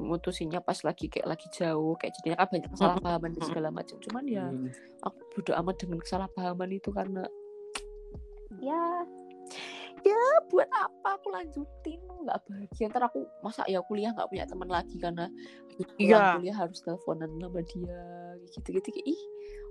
mutusinnya 0.00 0.64
pas 0.64 0.80
lagi 0.80 1.12
kayak 1.12 1.28
lagi 1.28 1.46
jauh 1.52 1.92
kayak 2.00 2.16
jadinya 2.18 2.36
kan 2.40 2.48
banyak 2.50 2.70
kesalahpahaman 2.72 3.30
dan 3.36 3.42
segala 3.46 3.68
macam. 3.70 3.96
Cuman 4.02 4.24
ya 4.26 4.50
aku 5.06 5.18
bodo 5.38 5.52
amat 5.62 5.76
dengan 5.80 5.98
kesalahpahaman 6.02 6.70
itu 6.74 6.90
karena 6.90 7.22
ya 8.60 8.84
ya 10.00 10.20
buat 10.48 10.68
apa 10.70 11.20
aku 11.20 11.28
lanjutin 11.28 12.00
nggak 12.24 12.40
bahagia 12.46 12.88
ntar 12.88 13.04
aku 13.04 13.24
masa 13.40 13.64
ya 13.68 13.84
kuliah 13.84 14.12
nggak 14.12 14.28
punya 14.28 14.44
teman 14.44 14.68
lagi 14.68 14.96
karena 14.96 15.28
Iya. 15.96 16.36
kuliah 16.36 16.56
harus 16.56 16.84
teleponan 16.84 17.40
sama 17.40 17.60
dia 17.64 18.00
gitu 18.52 18.68
gitu 18.76 18.88
kayak 18.92 19.06
ih 19.08 19.20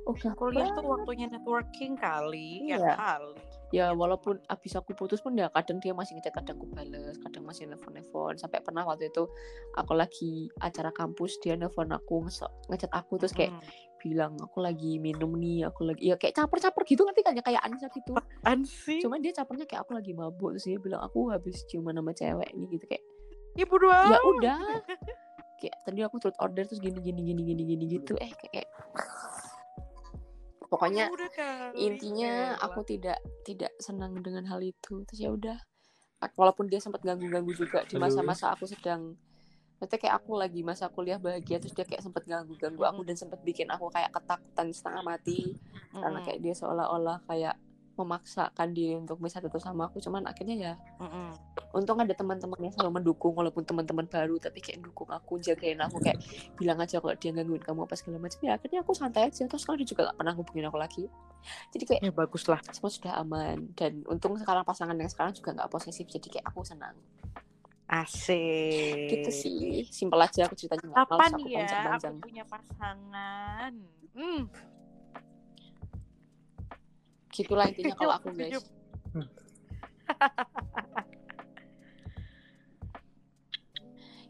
oh 0.08 0.16
gak 0.16 0.34
Kuliah 0.34 0.74
tuh 0.74 0.82
waktunya 0.82 1.30
networking 1.30 1.94
kali, 1.94 2.66
ya 2.66 2.82
Iya. 2.82 2.94
kali. 2.98 3.34
ya 3.70 3.86
walaupun 3.94 4.42
abis 4.50 4.74
aku 4.74 4.98
putus 4.98 5.22
pun 5.22 5.38
ya 5.38 5.46
kadang 5.54 5.78
dia 5.78 5.94
masih 5.94 6.18
ngechat 6.18 6.34
kadang 6.34 6.58
aku 6.58 6.66
bales 6.74 7.14
kadang 7.22 7.46
masih 7.46 7.70
nelfon 7.70 7.94
nelfon 7.94 8.34
sampai 8.34 8.66
pernah 8.66 8.82
waktu 8.82 9.14
itu 9.14 9.30
aku 9.78 9.94
lagi 9.94 10.50
acara 10.58 10.90
kampus 10.90 11.38
dia 11.38 11.54
nelfon 11.54 11.94
aku 11.94 12.26
nge- 12.26 12.50
ngechat 12.68 12.90
aku 12.90 13.22
terus 13.22 13.30
kayak 13.32 13.54
Mm. 13.54 13.62
Bilang 14.00 14.40
aku 14.40 14.64
lagi 14.64 14.96
minum 14.98 15.36
nih 15.36 15.68
aku 15.68 15.84
lagi 15.86 16.02
ya 16.02 16.16
kayak 16.16 16.34
caper-caper 16.34 16.82
gitu 16.84 17.04
ngerti 17.04 17.22
kan 17.22 17.36
ya 17.36 17.44
kayak 17.44 17.62
Anissa 17.62 17.92
gitu 17.92 18.16
Apaan 18.16 18.64
sih? 18.64 19.04
cuman 19.04 19.20
dia 19.20 19.36
capernya 19.36 19.68
kayak 19.68 19.84
aku 19.84 19.94
lagi 19.94 20.12
mabuk 20.12 20.56
terus 20.56 20.66
dia 20.66 20.80
bilang 20.80 21.04
aku 21.04 21.30
habis 21.30 21.68
ciuman 21.68 21.94
sama 21.94 22.12
cewek 22.12 22.50
nih 22.56 22.68
gitu 22.72 22.86
kayak 22.88 23.04
Ibu 23.50 23.76
dua. 23.76 24.00
ya 24.08 24.20
udah. 24.24 24.60
Kayak 25.60 25.76
tadi 25.84 26.00
aku 26.00 26.16
turut 26.16 26.38
order 26.40 26.64
terus 26.64 26.80
gini 26.80 26.96
gini 26.96 27.20
gini 27.20 27.42
gini 27.44 27.64
gini 27.66 27.84
gitu. 27.92 28.14
Eh 28.16 28.32
kayak, 28.32 28.52
kayak- 28.56 28.72
pokoknya 30.70 31.10
intinya 31.76 32.56
Elah. 32.56 32.64
aku 32.64 32.86
tidak 32.86 33.18
tidak 33.44 33.74
senang 33.82 34.16
dengan 34.22 34.46
hal 34.48 34.62
itu. 34.62 35.04
Terus 35.04 35.20
ya 35.20 35.34
udah. 35.34 35.58
Walaupun 36.36 36.68
dia 36.68 36.80
sempat 36.80 37.02
ganggu-ganggu 37.02 37.52
juga 37.52 37.84
di 37.84 37.96
masa-masa 37.96 38.54
aku 38.54 38.64
sedang 38.64 39.16
Maksudnya 39.80 40.00
kayak 40.04 40.16
aku 40.20 40.32
lagi 40.36 40.60
masa 40.60 40.92
kuliah 40.92 41.16
bahagia 41.16 41.56
terus 41.64 41.72
dia 41.72 41.88
kayak 41.88 42.04
sempat 42.04 42.28
ganggu-ganggu 42.28 42.84
aku 42.84 43.02
dan 43.08 43.16
sempat 43.16 43.40
bikin 43.48 43.72
aku 43.72 43.88
kayak 43.88 44.12
ketakutan 44.12 44.68
setengah 44.76 45.04
mati. 45.08 45.56
Karena 45.96 46.20
Mm-mm. 46.20 46.26
kayak 46.28 46.40
dia 46.44 46.54
seolah-olah 46.54 47.24
kayak 47.24 47.56
memaksakan 47.96 48.72
dia 48.72 48.96
untuk 48.96 49.20
bisa 49.20 49.40
tetap 49.40 49.60
sama 49.60 49.88
aku. 49.88 50.04
Cuman 50.04 50.28
akhirnya 50.28 50.56
ya 50.56 50.74
Mm-mm. 51.00 51.32
untung 51.72 51.96
ada 52.04 52.12
teman-teman 52.12 52.60
yang 52.60 52.74
selalu 52.76 52.92
mendukung 53.00 53.32
walaupun 53.36 53.64
teman-teman 53.64 54.04
baru 54.04 54.36
tapi 54.36 54.60
kayak 54.60 54.84
dukung 54.84 55.08
aku 55.12 55.40
jagain 55.40 55.80
aku 55.80 56.00
kayak 56.04 56.20
bilang 56.60 56.80
aja 56.84 57.00
kalau 57.00 57.16
dia 57.16 57.32
gangguin 57.32 57.64
kamu 57.64 57.88
apa 57.88 57.96
segala 57.96 58.20
macam. 58.20 58.40
Ya 58.44 58.60
akhirnya 58.60 58.80
aku 58.84 58.92
santai 58.92 59.32
aja. 59.32 59.48
Terus 59.48 59.64
sekarang 59.64 59.80
dia 59.80 59.88
juga 59.88 60.12
gak 60.12 60.18
pernah 60.20 60.36
hubungin 60.36 60.68
aku 60.68 60.76
lagi. 60.76 61.04
Jadi 61.72 61.84
kayak 61.88 62.02
Ya 62.04 62.12
bagus 62.12 62.44
lah. 62.52 62.60
semua 62.76 62.92
sudah 62.92 63.16
aman. 63.16 63.72
Dan 63.80 64.04
untung 64.12 64.36
sekarang 64.36 64.68
pasangan 64.68 64.96
yang 65.00 65.08
sekarang 65.08 65.32
juga 65.32 65.56
nggak 65.56 65.72
posesif 65.72 66.04
jadi 66.12 66.28
kayak 66.28 66.52
aku 66.52 66.68
senang 66.68 67.00
Asik. 67.90 69.10
gitu 69.10 69.30
sih. 69.34 69.90
Simpel 69.90 70.22
aja 70.22 70.46
aku 70.46 70.54
ceritanya 70.54 70.94
Kapan 70.94 71.34
aku 71.34 71.50
ya? 71.50 71.66
aku 71.66 71.66
panjang-panjang 71.66 72.16
punya 72.22 72.44
pasangan? 72.46 73.74
Hmm. 74.14 74.46
gitulah 77.30 77.66
intinya 77.72 77.96
kalau 77.96 78.14
aku 78.20 78.30
guys. 78.36 78.60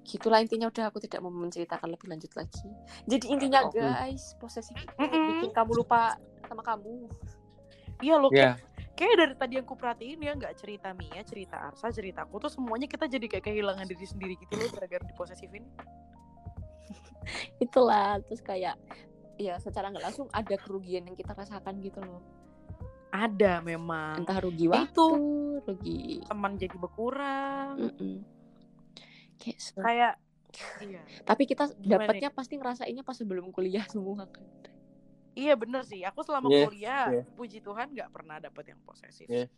gitulah 0.10 0.42
intinya 0.42 0.70
udah 0.74 0.90
aku 0.90 0.98
tidak 1.06 1.22
mau 1.22 1.30
menceritakan 1.30 1.90
lebih 1.94 2.08
lanjut 2.10 2.32
lagi. 2.34 2.66
Jadi 3.06 3.26
intinya 3.30 3.66
guys 3.70 4.34
posesif 4.42 4.74
itu 4.74 4.94
Mm-mm. 4.98 5.38
bikin 5.38 5.52
kamu 5.54 5.84
lupa 5.86 6.18
sama 6.50 6.64
kamu. 6.66 7.06
Iya 8.00 8.16
loh, 8.16 8.32
Ya, 8.32 8.56
kayak 9.00 9.16
dari 9.16 9.36
tadi 9.40 9.54
yang 9.56 9.64
ku 9.64 9.80
perhatiin 9.80 10.20
ya 10.20 10.36
nggak 10.36 10.60
cerita 10.60 10.92
Mia, 10.92 11.24
cerita 11.24 11.56
Arsa, 11.72 11.88
cerita 11.88 12.28
aku 12.28 12.36
tuh 12.44 12.52
semuanya 12.52 12.84
kita 12.84 13.08
jadi 13.08 13.32
kayak 13.32 13.48
kehilangan 13.48 13.88
diri 13.88 14.04
sendiri 14.04 14.36
gitu 14.36 14.60
loh 14.60 14.68
gara-gara 14.76 15.04
diposesifin. 15.08 15.64
itulah 17.64 18.20
terus 18.28 18.44
kayak 18.44 18.76
ya 19.40 19.56
secara 19.64 19.88
nggak 19.88 20.04
langsung 20.04 20.28
ada 20.36 20.56
kerugian 20.60 21.08
yang 21.08 21.16
kita 21.16 21.32
rasakan 21.32 21.80
gitu 21.80 22.04
loh 22.04 22.20
Ada 23.10 23.64
memang. 23.64 24.22
entah 24.22 24.38
rugi 24.38 24.68
waktu 24.70 24.92
itu. 24.94 25.08
rugi 25.66 26.02
Teman 26.28 26.60
jadi 26.60 26.76
berkurang. 26.78 27.76
Mm-mm. 27.80 28.22
kayak 29.40 29.58
Kayak 29.80 30.14
iya. 30.84 31.02
tapi 31.24 31.48
kita 31.48 31.72
dapatnya 31.80 32.30
pasti 32.34 32.58
ngerasainnya 32.60 33.02
pas 33.06 33.16
sebelum 33.16 33.50
kuliah 33.56 33.86
semua 33.88 34.28
kan 34.28 34.44
Iya 35.38 35.54
bener 35.56 35.82
sih. 35.86 36.02
Aku 36.06 36.26
selama 36.26 36.50
Yes, 36.50 36.66
kuliah, 36.68 37.06
yes. 37.14 37.26
puji 37.38 37.58
Tuhan 37.62 37.94
nggak 37.94 38.10
pernah 38.10 38.38
dapet 38.42 38.74
yang 38.74 38.80
posesif. 38.84 39.30
Yes. 39.30 39.50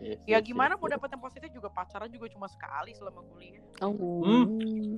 Yes, 0.00 0.20
Ya 0.24 0.40
yes, 0.40 0.44
gimana 0.44 0.76
yes, 0.76 0.80
mau 0.80 0.88
yes. 0.88 0.94
dapet 0.96 1.08
yang 1.12 1.22
positif 1.24 1.48
juga 1.52 1.68
pacaran 1.68 2.08
juga 2.08 2.26
cuma 2.32 2.48
sekali 2.48 2.92
selama 2.96 3.20
kuliah. 3.32 3.64
oh 3.84 3.92
Hmm. 4.24 4.96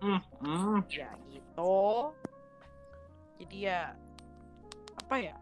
Hmm, 0.00 0.20
hmm. 0.40 0.78
Ya 0.88 1.10
gitu. 1.28 1.76
Jadi 3.44 3.56
ya 3.68 3.92
apa 5.04 5.16
ya? 5.20 5.36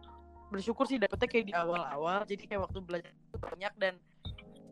Bersyukur 0.51 0.83
sih 0.83 0.99
dapetnya 0.99 1.27
kayak 1.31 1.45
di 1.47 1.53
awal-awal. 1.55 2.27
Jadi 2.27 2.43
kayak 2.43 2.67
waktu 2.67 2.79
belajar 2.83 3.11
itu 3.15 3.37
banyak 3.39 3.73
dan 3.79 3.95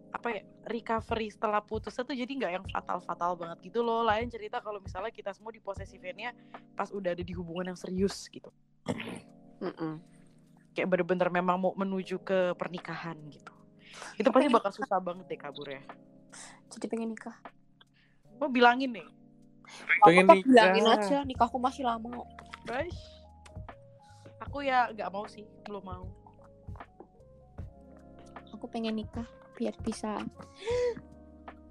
apa 0.10 0.28
ya 0.36 0.42
recovery 0.68 1.30
setelah 1.32 1.62
putusnya 1.62 2.02
tuh 2.04 2.18
jadi 2.18 2.28
nggak 2.28 2.52
yang 2.52 2.66
fatal-fatal 2.68 3.40
banget 3.40 3.72
gitu 3.72 3.80
loh. 3.80 4.04
Lain 4.04 4.28
cerita 4.28 4.60
kalau 4.60 4.84
misalnya 4.84 5.14
kita 5.16 5.32
semua 5.32 5.56
diposesifinnya 5.56 6.36
pas 6.76 6.92
udah 6.92 7.16
ada 7.16 7.24
di 7.24 7.32
hubungan 7.32 7.72
yang 7.72 7.80
serius 7.80 8.28
gitu. 8.28 8.52
Mm-mm. 9.60 10.00
Kayak 10.72 10.88
bener-bener 10.88 11.28
memang 11.30 11.58
mau 11.58 11.74
menuju 11.74 12.20
ke 12.20 12.54
pernikahan 12.54 13.20
gitu. 13.28 13.52
Itu 14.16 14.30
pasti 14.30 14.48
bakal 14.48 14.72
susah 14.72 14.98
banget 14.98 15.26
deh 15.28 15.40
kabur 15.40 15.68
ya. 15.68 15.82
jadi 16.70 16.86
pengen 16.86 17.10
nikah 17.10 17.34
Mau 18.38 18.46
bilangin 18.48 18.94
nih, 18.94 19.08
Pengen 20.00 20.30
bilangin 20.30 20.86
nikah. 20.86 21.02
aja 21.02 21.18
nikahku 21.24 21.58
masih 21.58 21.82
lama 21.82 22.22
guys. 22.64 22.94
Aku 24.40 24.62
ya 24.62 24.88
nggak 24.90 25.10
mau 25.10 25.26
sih, 25.26 25.44
belum 25.64 25.82
mau. 25.82 26.06
aku 28.50 28.66
pengen 28.68 28.96
nikah 28.96 29.26
biar 29.56 29.74
bisa 29.80 30.20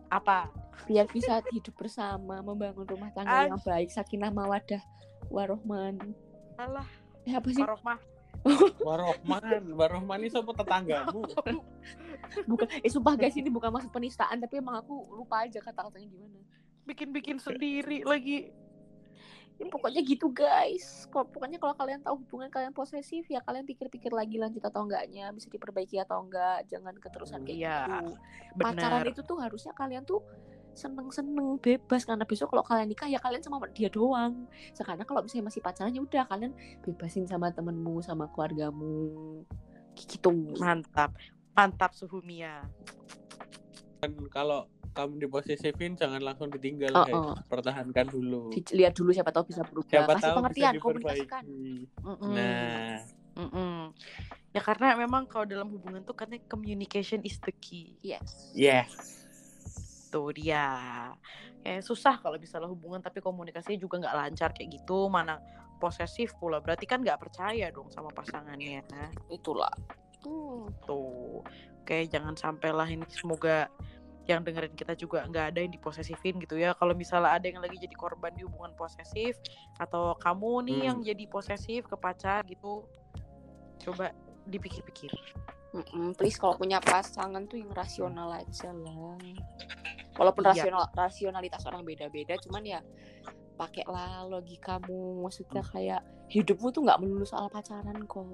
Apa? 0.09 0.49
biar 0.85 1.05
bisa 1.07 1.43
hidup 1.51 1.75
bersama 1.77 2.41
membangun 2.41 2.83
rumah 2.83 3.13
tangga 3.13 3.45
yang 3.47 3.55
Ash. 3.55 3.67
baik 3.67 3.89
sakinah 3.89 4.31
mawadah 4.31 4.81
warohman 5.29 6.01
Alah, 6.57 6.89
eh 7.29 7.35
apa 7.35 7.49
sih 7.51 7.61
Warohmah. 7.61 7.99
Warohman, 8.81 9.45
Warohman 9.79 10.19
ini 10.21 10.31
sama 10.31 10.55
tetanggamu. 10.55 11.21
bukan 12.51 12.67
eh 12.73 12.89
sumpah 12.89 13.15
guys 13.15 13.35
ini 13.35 13.49
bukan 13.49 13.69
maksud 13.69 13.91
penistaan 13.91 14.39
tapi 14.39 14.59
emang 14.59 14.79
aku 14.79 14.95
lupa 15.13 15.45
aja 15.45 15.61
kata-katanya 15.61 16.09
gimana 16.09 16.41
Bikin-bikin 16.83 17.37
sendiri 17.37 18.01
lagi. 18.03 18.49
ya, 19.55 19.67
pokoknya 19.67 20.01
gitu 20.01 20.31
guys 20.31 21.05
Kok 21.07 21.35
pokoknya 21.35 21.59
kalau 21.59 21.75
kalian 21.75 22.01
tahu 22.01 22.23
hubungan 22.23 22.49
kalian 22.49 22.71
posesif 22.71 23.27
ya 23.27 23.43
kalian 23.43 23.65
pikir-pikir 23.65 24.09
lagi 24.09 24.39
lanjut 24.39 24.63
atau 24.63 24.87
enggaknya 24.87 25.29
bisa 25.31 25.49
diperbaiki 25.49 25.99
atau 25.99 26.23
enggak 26.23 26.65
jangan 26.65 26.95
keterusan 26.95 27.43
kayak 27.43 27.59
Iya, 27.59 27.79
gitu 27.83 28.15
pacaran 28.57 29.03
Benar. 29.03 29.13
itu 29.13 29.21
tuh 29.21 29.37
harusnya 29.37 29.73
kalian 29.73 30.05
tuh 30.05 30.23
seneng-seneng 30.79 31.59
bebas 31.59 32.07
karena 32.07 32.23
besok 32.23 32.55
kalau 32.55 32.63
kalian 32.63 32.87
nikah 32.87 33.11
ya 33.11 33.19
kalian 33.19 33.43
sama 33.43 33.59
dia 33.75 33.91
doang 33.91 34.47
sekarang 34.71 35.03
kalau 35.03 35.27
misalnya 35.27 35.51
masih 35.51 35.59
pacaran 35.59 35.91
ya 35.91 35.99
udah 35.99 36.25
kalian 36.31 36.55
bebasin 36.87 37.27
sama 37.27 37.51
temenmu 37.51 37.99
sama 37.99 38.31
keluargamu 38.31 39.43
gitu 39.99 40.31
Mantap. 40.63 41.11
Mantap 41.53 41.91
Suhumia. 41.91 42.63
Dan 43.99 44.15
kalau 44.31 44.71
kamu 44.95 45.27
diposesifin 45.27 45.95
jangan 45.95 46.23
langsung 46.23 46.51
ditinggal, 46.51 46.95
Oh, 46.95 47.03
guys. 47.03 47.15
oh. 47.19 47.35
Pertahankan 47.51 48.07
dulu. 48.07 48.55
dilihat 48.55 48.95
dulu 48.95 49.11
siapa 49.11 49.31
tahu 49.31 49.51
bisa 49.51 49.67
berubah 49.67 49.91
Siapa 49.91 50.11
kasih 50.15 50.23
tahu 50.23 50.23
bisa 50.23 50.39
pengertian 50.39 50.73
komunikasikan 50.79 51.43
diperbaiki. 51.43 52.03
Mm-mm. 52.07 52.31
Nah, 52.31 52.99
Mm-mm. 53.39 53.77
Ya 54.51 54.61
karena 54.63 54.87
memang 54.95 55.27
kalau 55.27 55.47
dalam 55.47 55.67
hubungan 55.71 56.03
tuh 56.03 56.15
katanya 56.15 56.43
communication 56.47 57.23
is 57.23 57.39
the 57.43 57.55
key. 57.59 57.99
yes 58.03 58.55
yes. 58.55 59.27
Tuh 60.09 60.33
dia. 60.33 60.67
Kayak 61.63 61.85
susah 61.85 62.21
kalau 62.21 62.41
misalnya 62.41 62.69
hubungan 62.69 63.05
tapi 63.05 63.21
komunikasinya 63.21 63.79
juga 63.79 64.01
nggak 64.01 64.17
lancar 64.17 64.51
kayak 64.57 64.81
gitu. 64.81 65.09
Mana 65.13 65.39
posesif 65.79 66.35
pula. 66.41 66.59
Berarti 66.59 66.89
kan 66.89 67.05
nggak 67.05 67.21
percaya 67.21 67.69
dong 67.71 67.93
sama 67.93 68.11
pasangannya. 68.11 68.83
itulah 69.31 69.73
hmm. 70.25 70.85
Tuh. 70.89 71.45
Oke, 71.85 72.05
jangan 72.11 72.37
sampai 72.37 72.69
lah 72.75 72.85
ini 72.85 73.09
semoga 73.09 73.73
yang 74.29 74.45
dengerin 74.45 74.77
kita 74.77 74.93
juga 74.93 75.25
nggak 75.25 75.57
ada 75.57 75.59
yang 75.65 75.73
diposesifin 75.73 76.37
gitu 76.37 76.61
ya. 76.61 76.77
Kalau 76.77 76.93
misalnya 76.93 77.33
ada 77.33 77.49
yang 77.49 77.65
lagi 77.65 77.81
jadi 77.81 77.97
korban 77.97 78.37
di 78.37 78.45
hubungan 78.45 78.77
posesif 78.77 79.41
atau 79.81 80.13
kamu 80.21 80.69
nih 80.69 80.77
Hmm. 80.77 80.85
yang 80.85 80.99
jadi 81.01 81.25
posesif 81.33 81.89
ke 81.89 81.97
pacar 81.97 82.45
gitu, 82.45 82.85
coba 83.81 84.13
dipikir-pikir. 84.45 85.13
Mm-mm, 85.69 86.17
please 86.17 86.41
kalau 86.41 86.57
punya 86.57 86.81
pasangan 86.81 87.45
tuh 87.45 87.61
yang 87.61 87.69
rasional 87.77 88.33
aja 88.33 88.73
lah. 88.73 89.21
Walaupun 90.17 90.43
Iya. 90.49 90.51
rasional 90.57 90.83
rasionalitas 90.97 91.63
orang 91.69 91.85
beda-beda, 91.85 92.35
cuman 92.41 92.65
ya 92.65 92.81
pakailah 93.55 94.27
logikamu. 94.27 95.23
Maksudnya 95.23 95.61
kayak 95.63 96.01
hidupmu 96.29 96.69
tuh 96.73 96.85
nggak 96.85 97.01
melulu 97.01 97.25
soal 97.25 97.53
pacaran 97.53 98.01
kok. 98.05 98.25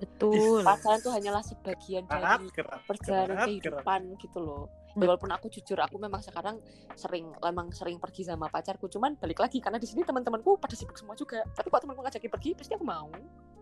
Betul. 0.00 0.60
Pacaran 0.64 1.00
tuh 1.00 1.12
hanyalah 1.12 1.40
sebagian 1.44 2.04
dari 2.08 2.48
kerat, 2.52 2.80
perjalanan 2.88 3.36
kerat. 3.36 3.46
kehidupan 3.48 4.00
gitu 4.20 4.38
loh. 4.40 4.64
Ya, 4.94 5.10
walaupun 5.10 5.26
aku 5.34 5.50
jujur 5.50 5.74
aku 5.82 5.98
memang 5.98 6.22
sekarang 6.22 6.62
sering 6.94 7.26
memang 7.42 7.74
sering 7.74 7.98
pergi 7.98 8.22
sama 8.30 8.46
pacarku, 8.46 8.86
cuman 8.86 9.18
balik 9.18 9.42
lagi 9.42 9.58
karena 9.58 9.82
di 9.82 9.90
sini 9.90 10.06
teman-temanku 10.06 10.54
pada 10.54 10.78
sibuk 10.78 10.94
semua 10.94 11.18
juga. 11.18 11.42
Tapi 11.50 11.66
kalau 11.66 11.82
temanku 11.82 12.00
ngajakin 12.06 12.30
pergi 12.30 12.50
pasti 12.54 12.72
aku 12.78 12.86
mau. 12.86 13.10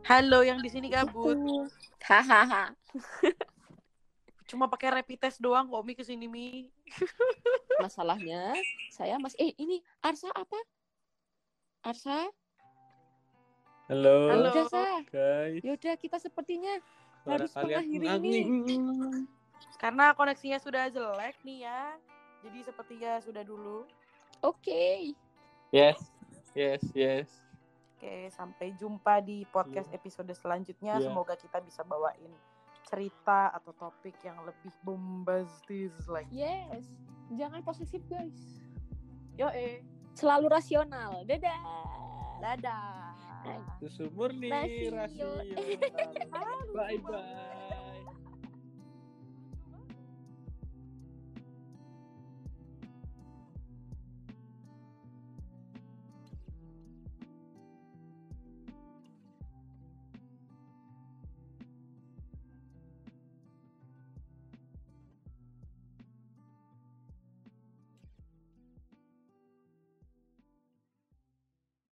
Halo 0.03 0.43
yang 0.43 0.59
di 0.59 0.69
sini 0.69 0.91
gabut. 0.91 1.39
Gitu. 1.39 1.71
Hahaha. 2.03 2.75
Cuma 4.51 4.69
pakai 4.69 5.01
rapid 5.01 5.17
test 5.17 5.39
doang 5.41 5.71
kok 5.71 5.85
Mi 5.87 5.95
ke 5.95 6.05
sini 6.05 6.27
Mi. 6.27 6.69
masalahnya 7.83 8.55
saya 8.93 9.17
mas 9.19 9.35
eh 9.41 9.51
ini 9.57 9.81
Arsa 10.05 10.29
apa 10.31 10.59
Arsa 11.83 12.31
Halo, 13.91 14.31
Halo. 14.31 14.49
udah 14.55 14.67
sa 14.71 15.03
guys. 15.11 15.61
yaudah 15.67 15.99
kita 15.99 16.17
sepertinya 16.23 16.79
Suara 17.27 17.45
harus 17.45 17.53
mengakhiri 17.59 18.07
ini. 18.23 18.39
Karena 19.77 20.15
koneksinya 20.15 20.63
sudah 20.63 20.87
jelek 20.89 21.35
nih 21.43 21.67
ya. 21.67 21.99
Jadi 22.47 22.59
sepertinya 22.63 23.19
sudah 23.21 23.43
dulu. 23.43 23.85
oke 24.47 25.13
Yes, 25.75 25.99
yes, 26.55 26.83
yes. 26.95 27.29
Oke, 28.03 28.27
sampai 28.35 28.75
jumpa 28.75 29.23
di 29.23 29.47
podcast 29.47 29.87
episode 29.95 30.35
selanjutnya. 30.35 30.99
Iya. 30.99 31.07
Semoga 31.07 31.39
kita 31.39 31.63
bisa 31.63 31.87
bawain 31.87 32.35
cerita 32.83 33.55
atau 33.55 33.71
topik 33.79 34.19
yang 34.27 34.43
lebih 34.43 34.75
bombastis 34.83 35.95
lagi. 36.11 36.35
yes 36.35 36.85
jangan 37.33 37.63
posesif 37.65 38.03
guys 38.11 38.59
Yo 39.39 39.49
eh, 39.55 39.81
selalu 40.13 40.51
rasional 40.51 41.25
dadah 41.25 41.63
dadah. 42.43 43.07
Susu 43.79 44.11
murni, 44.11 44.51
Rasio. 44.51 44.99
rasio. 44.99 45.31
Bye 46.75 46.99
bye. 47.07 47.62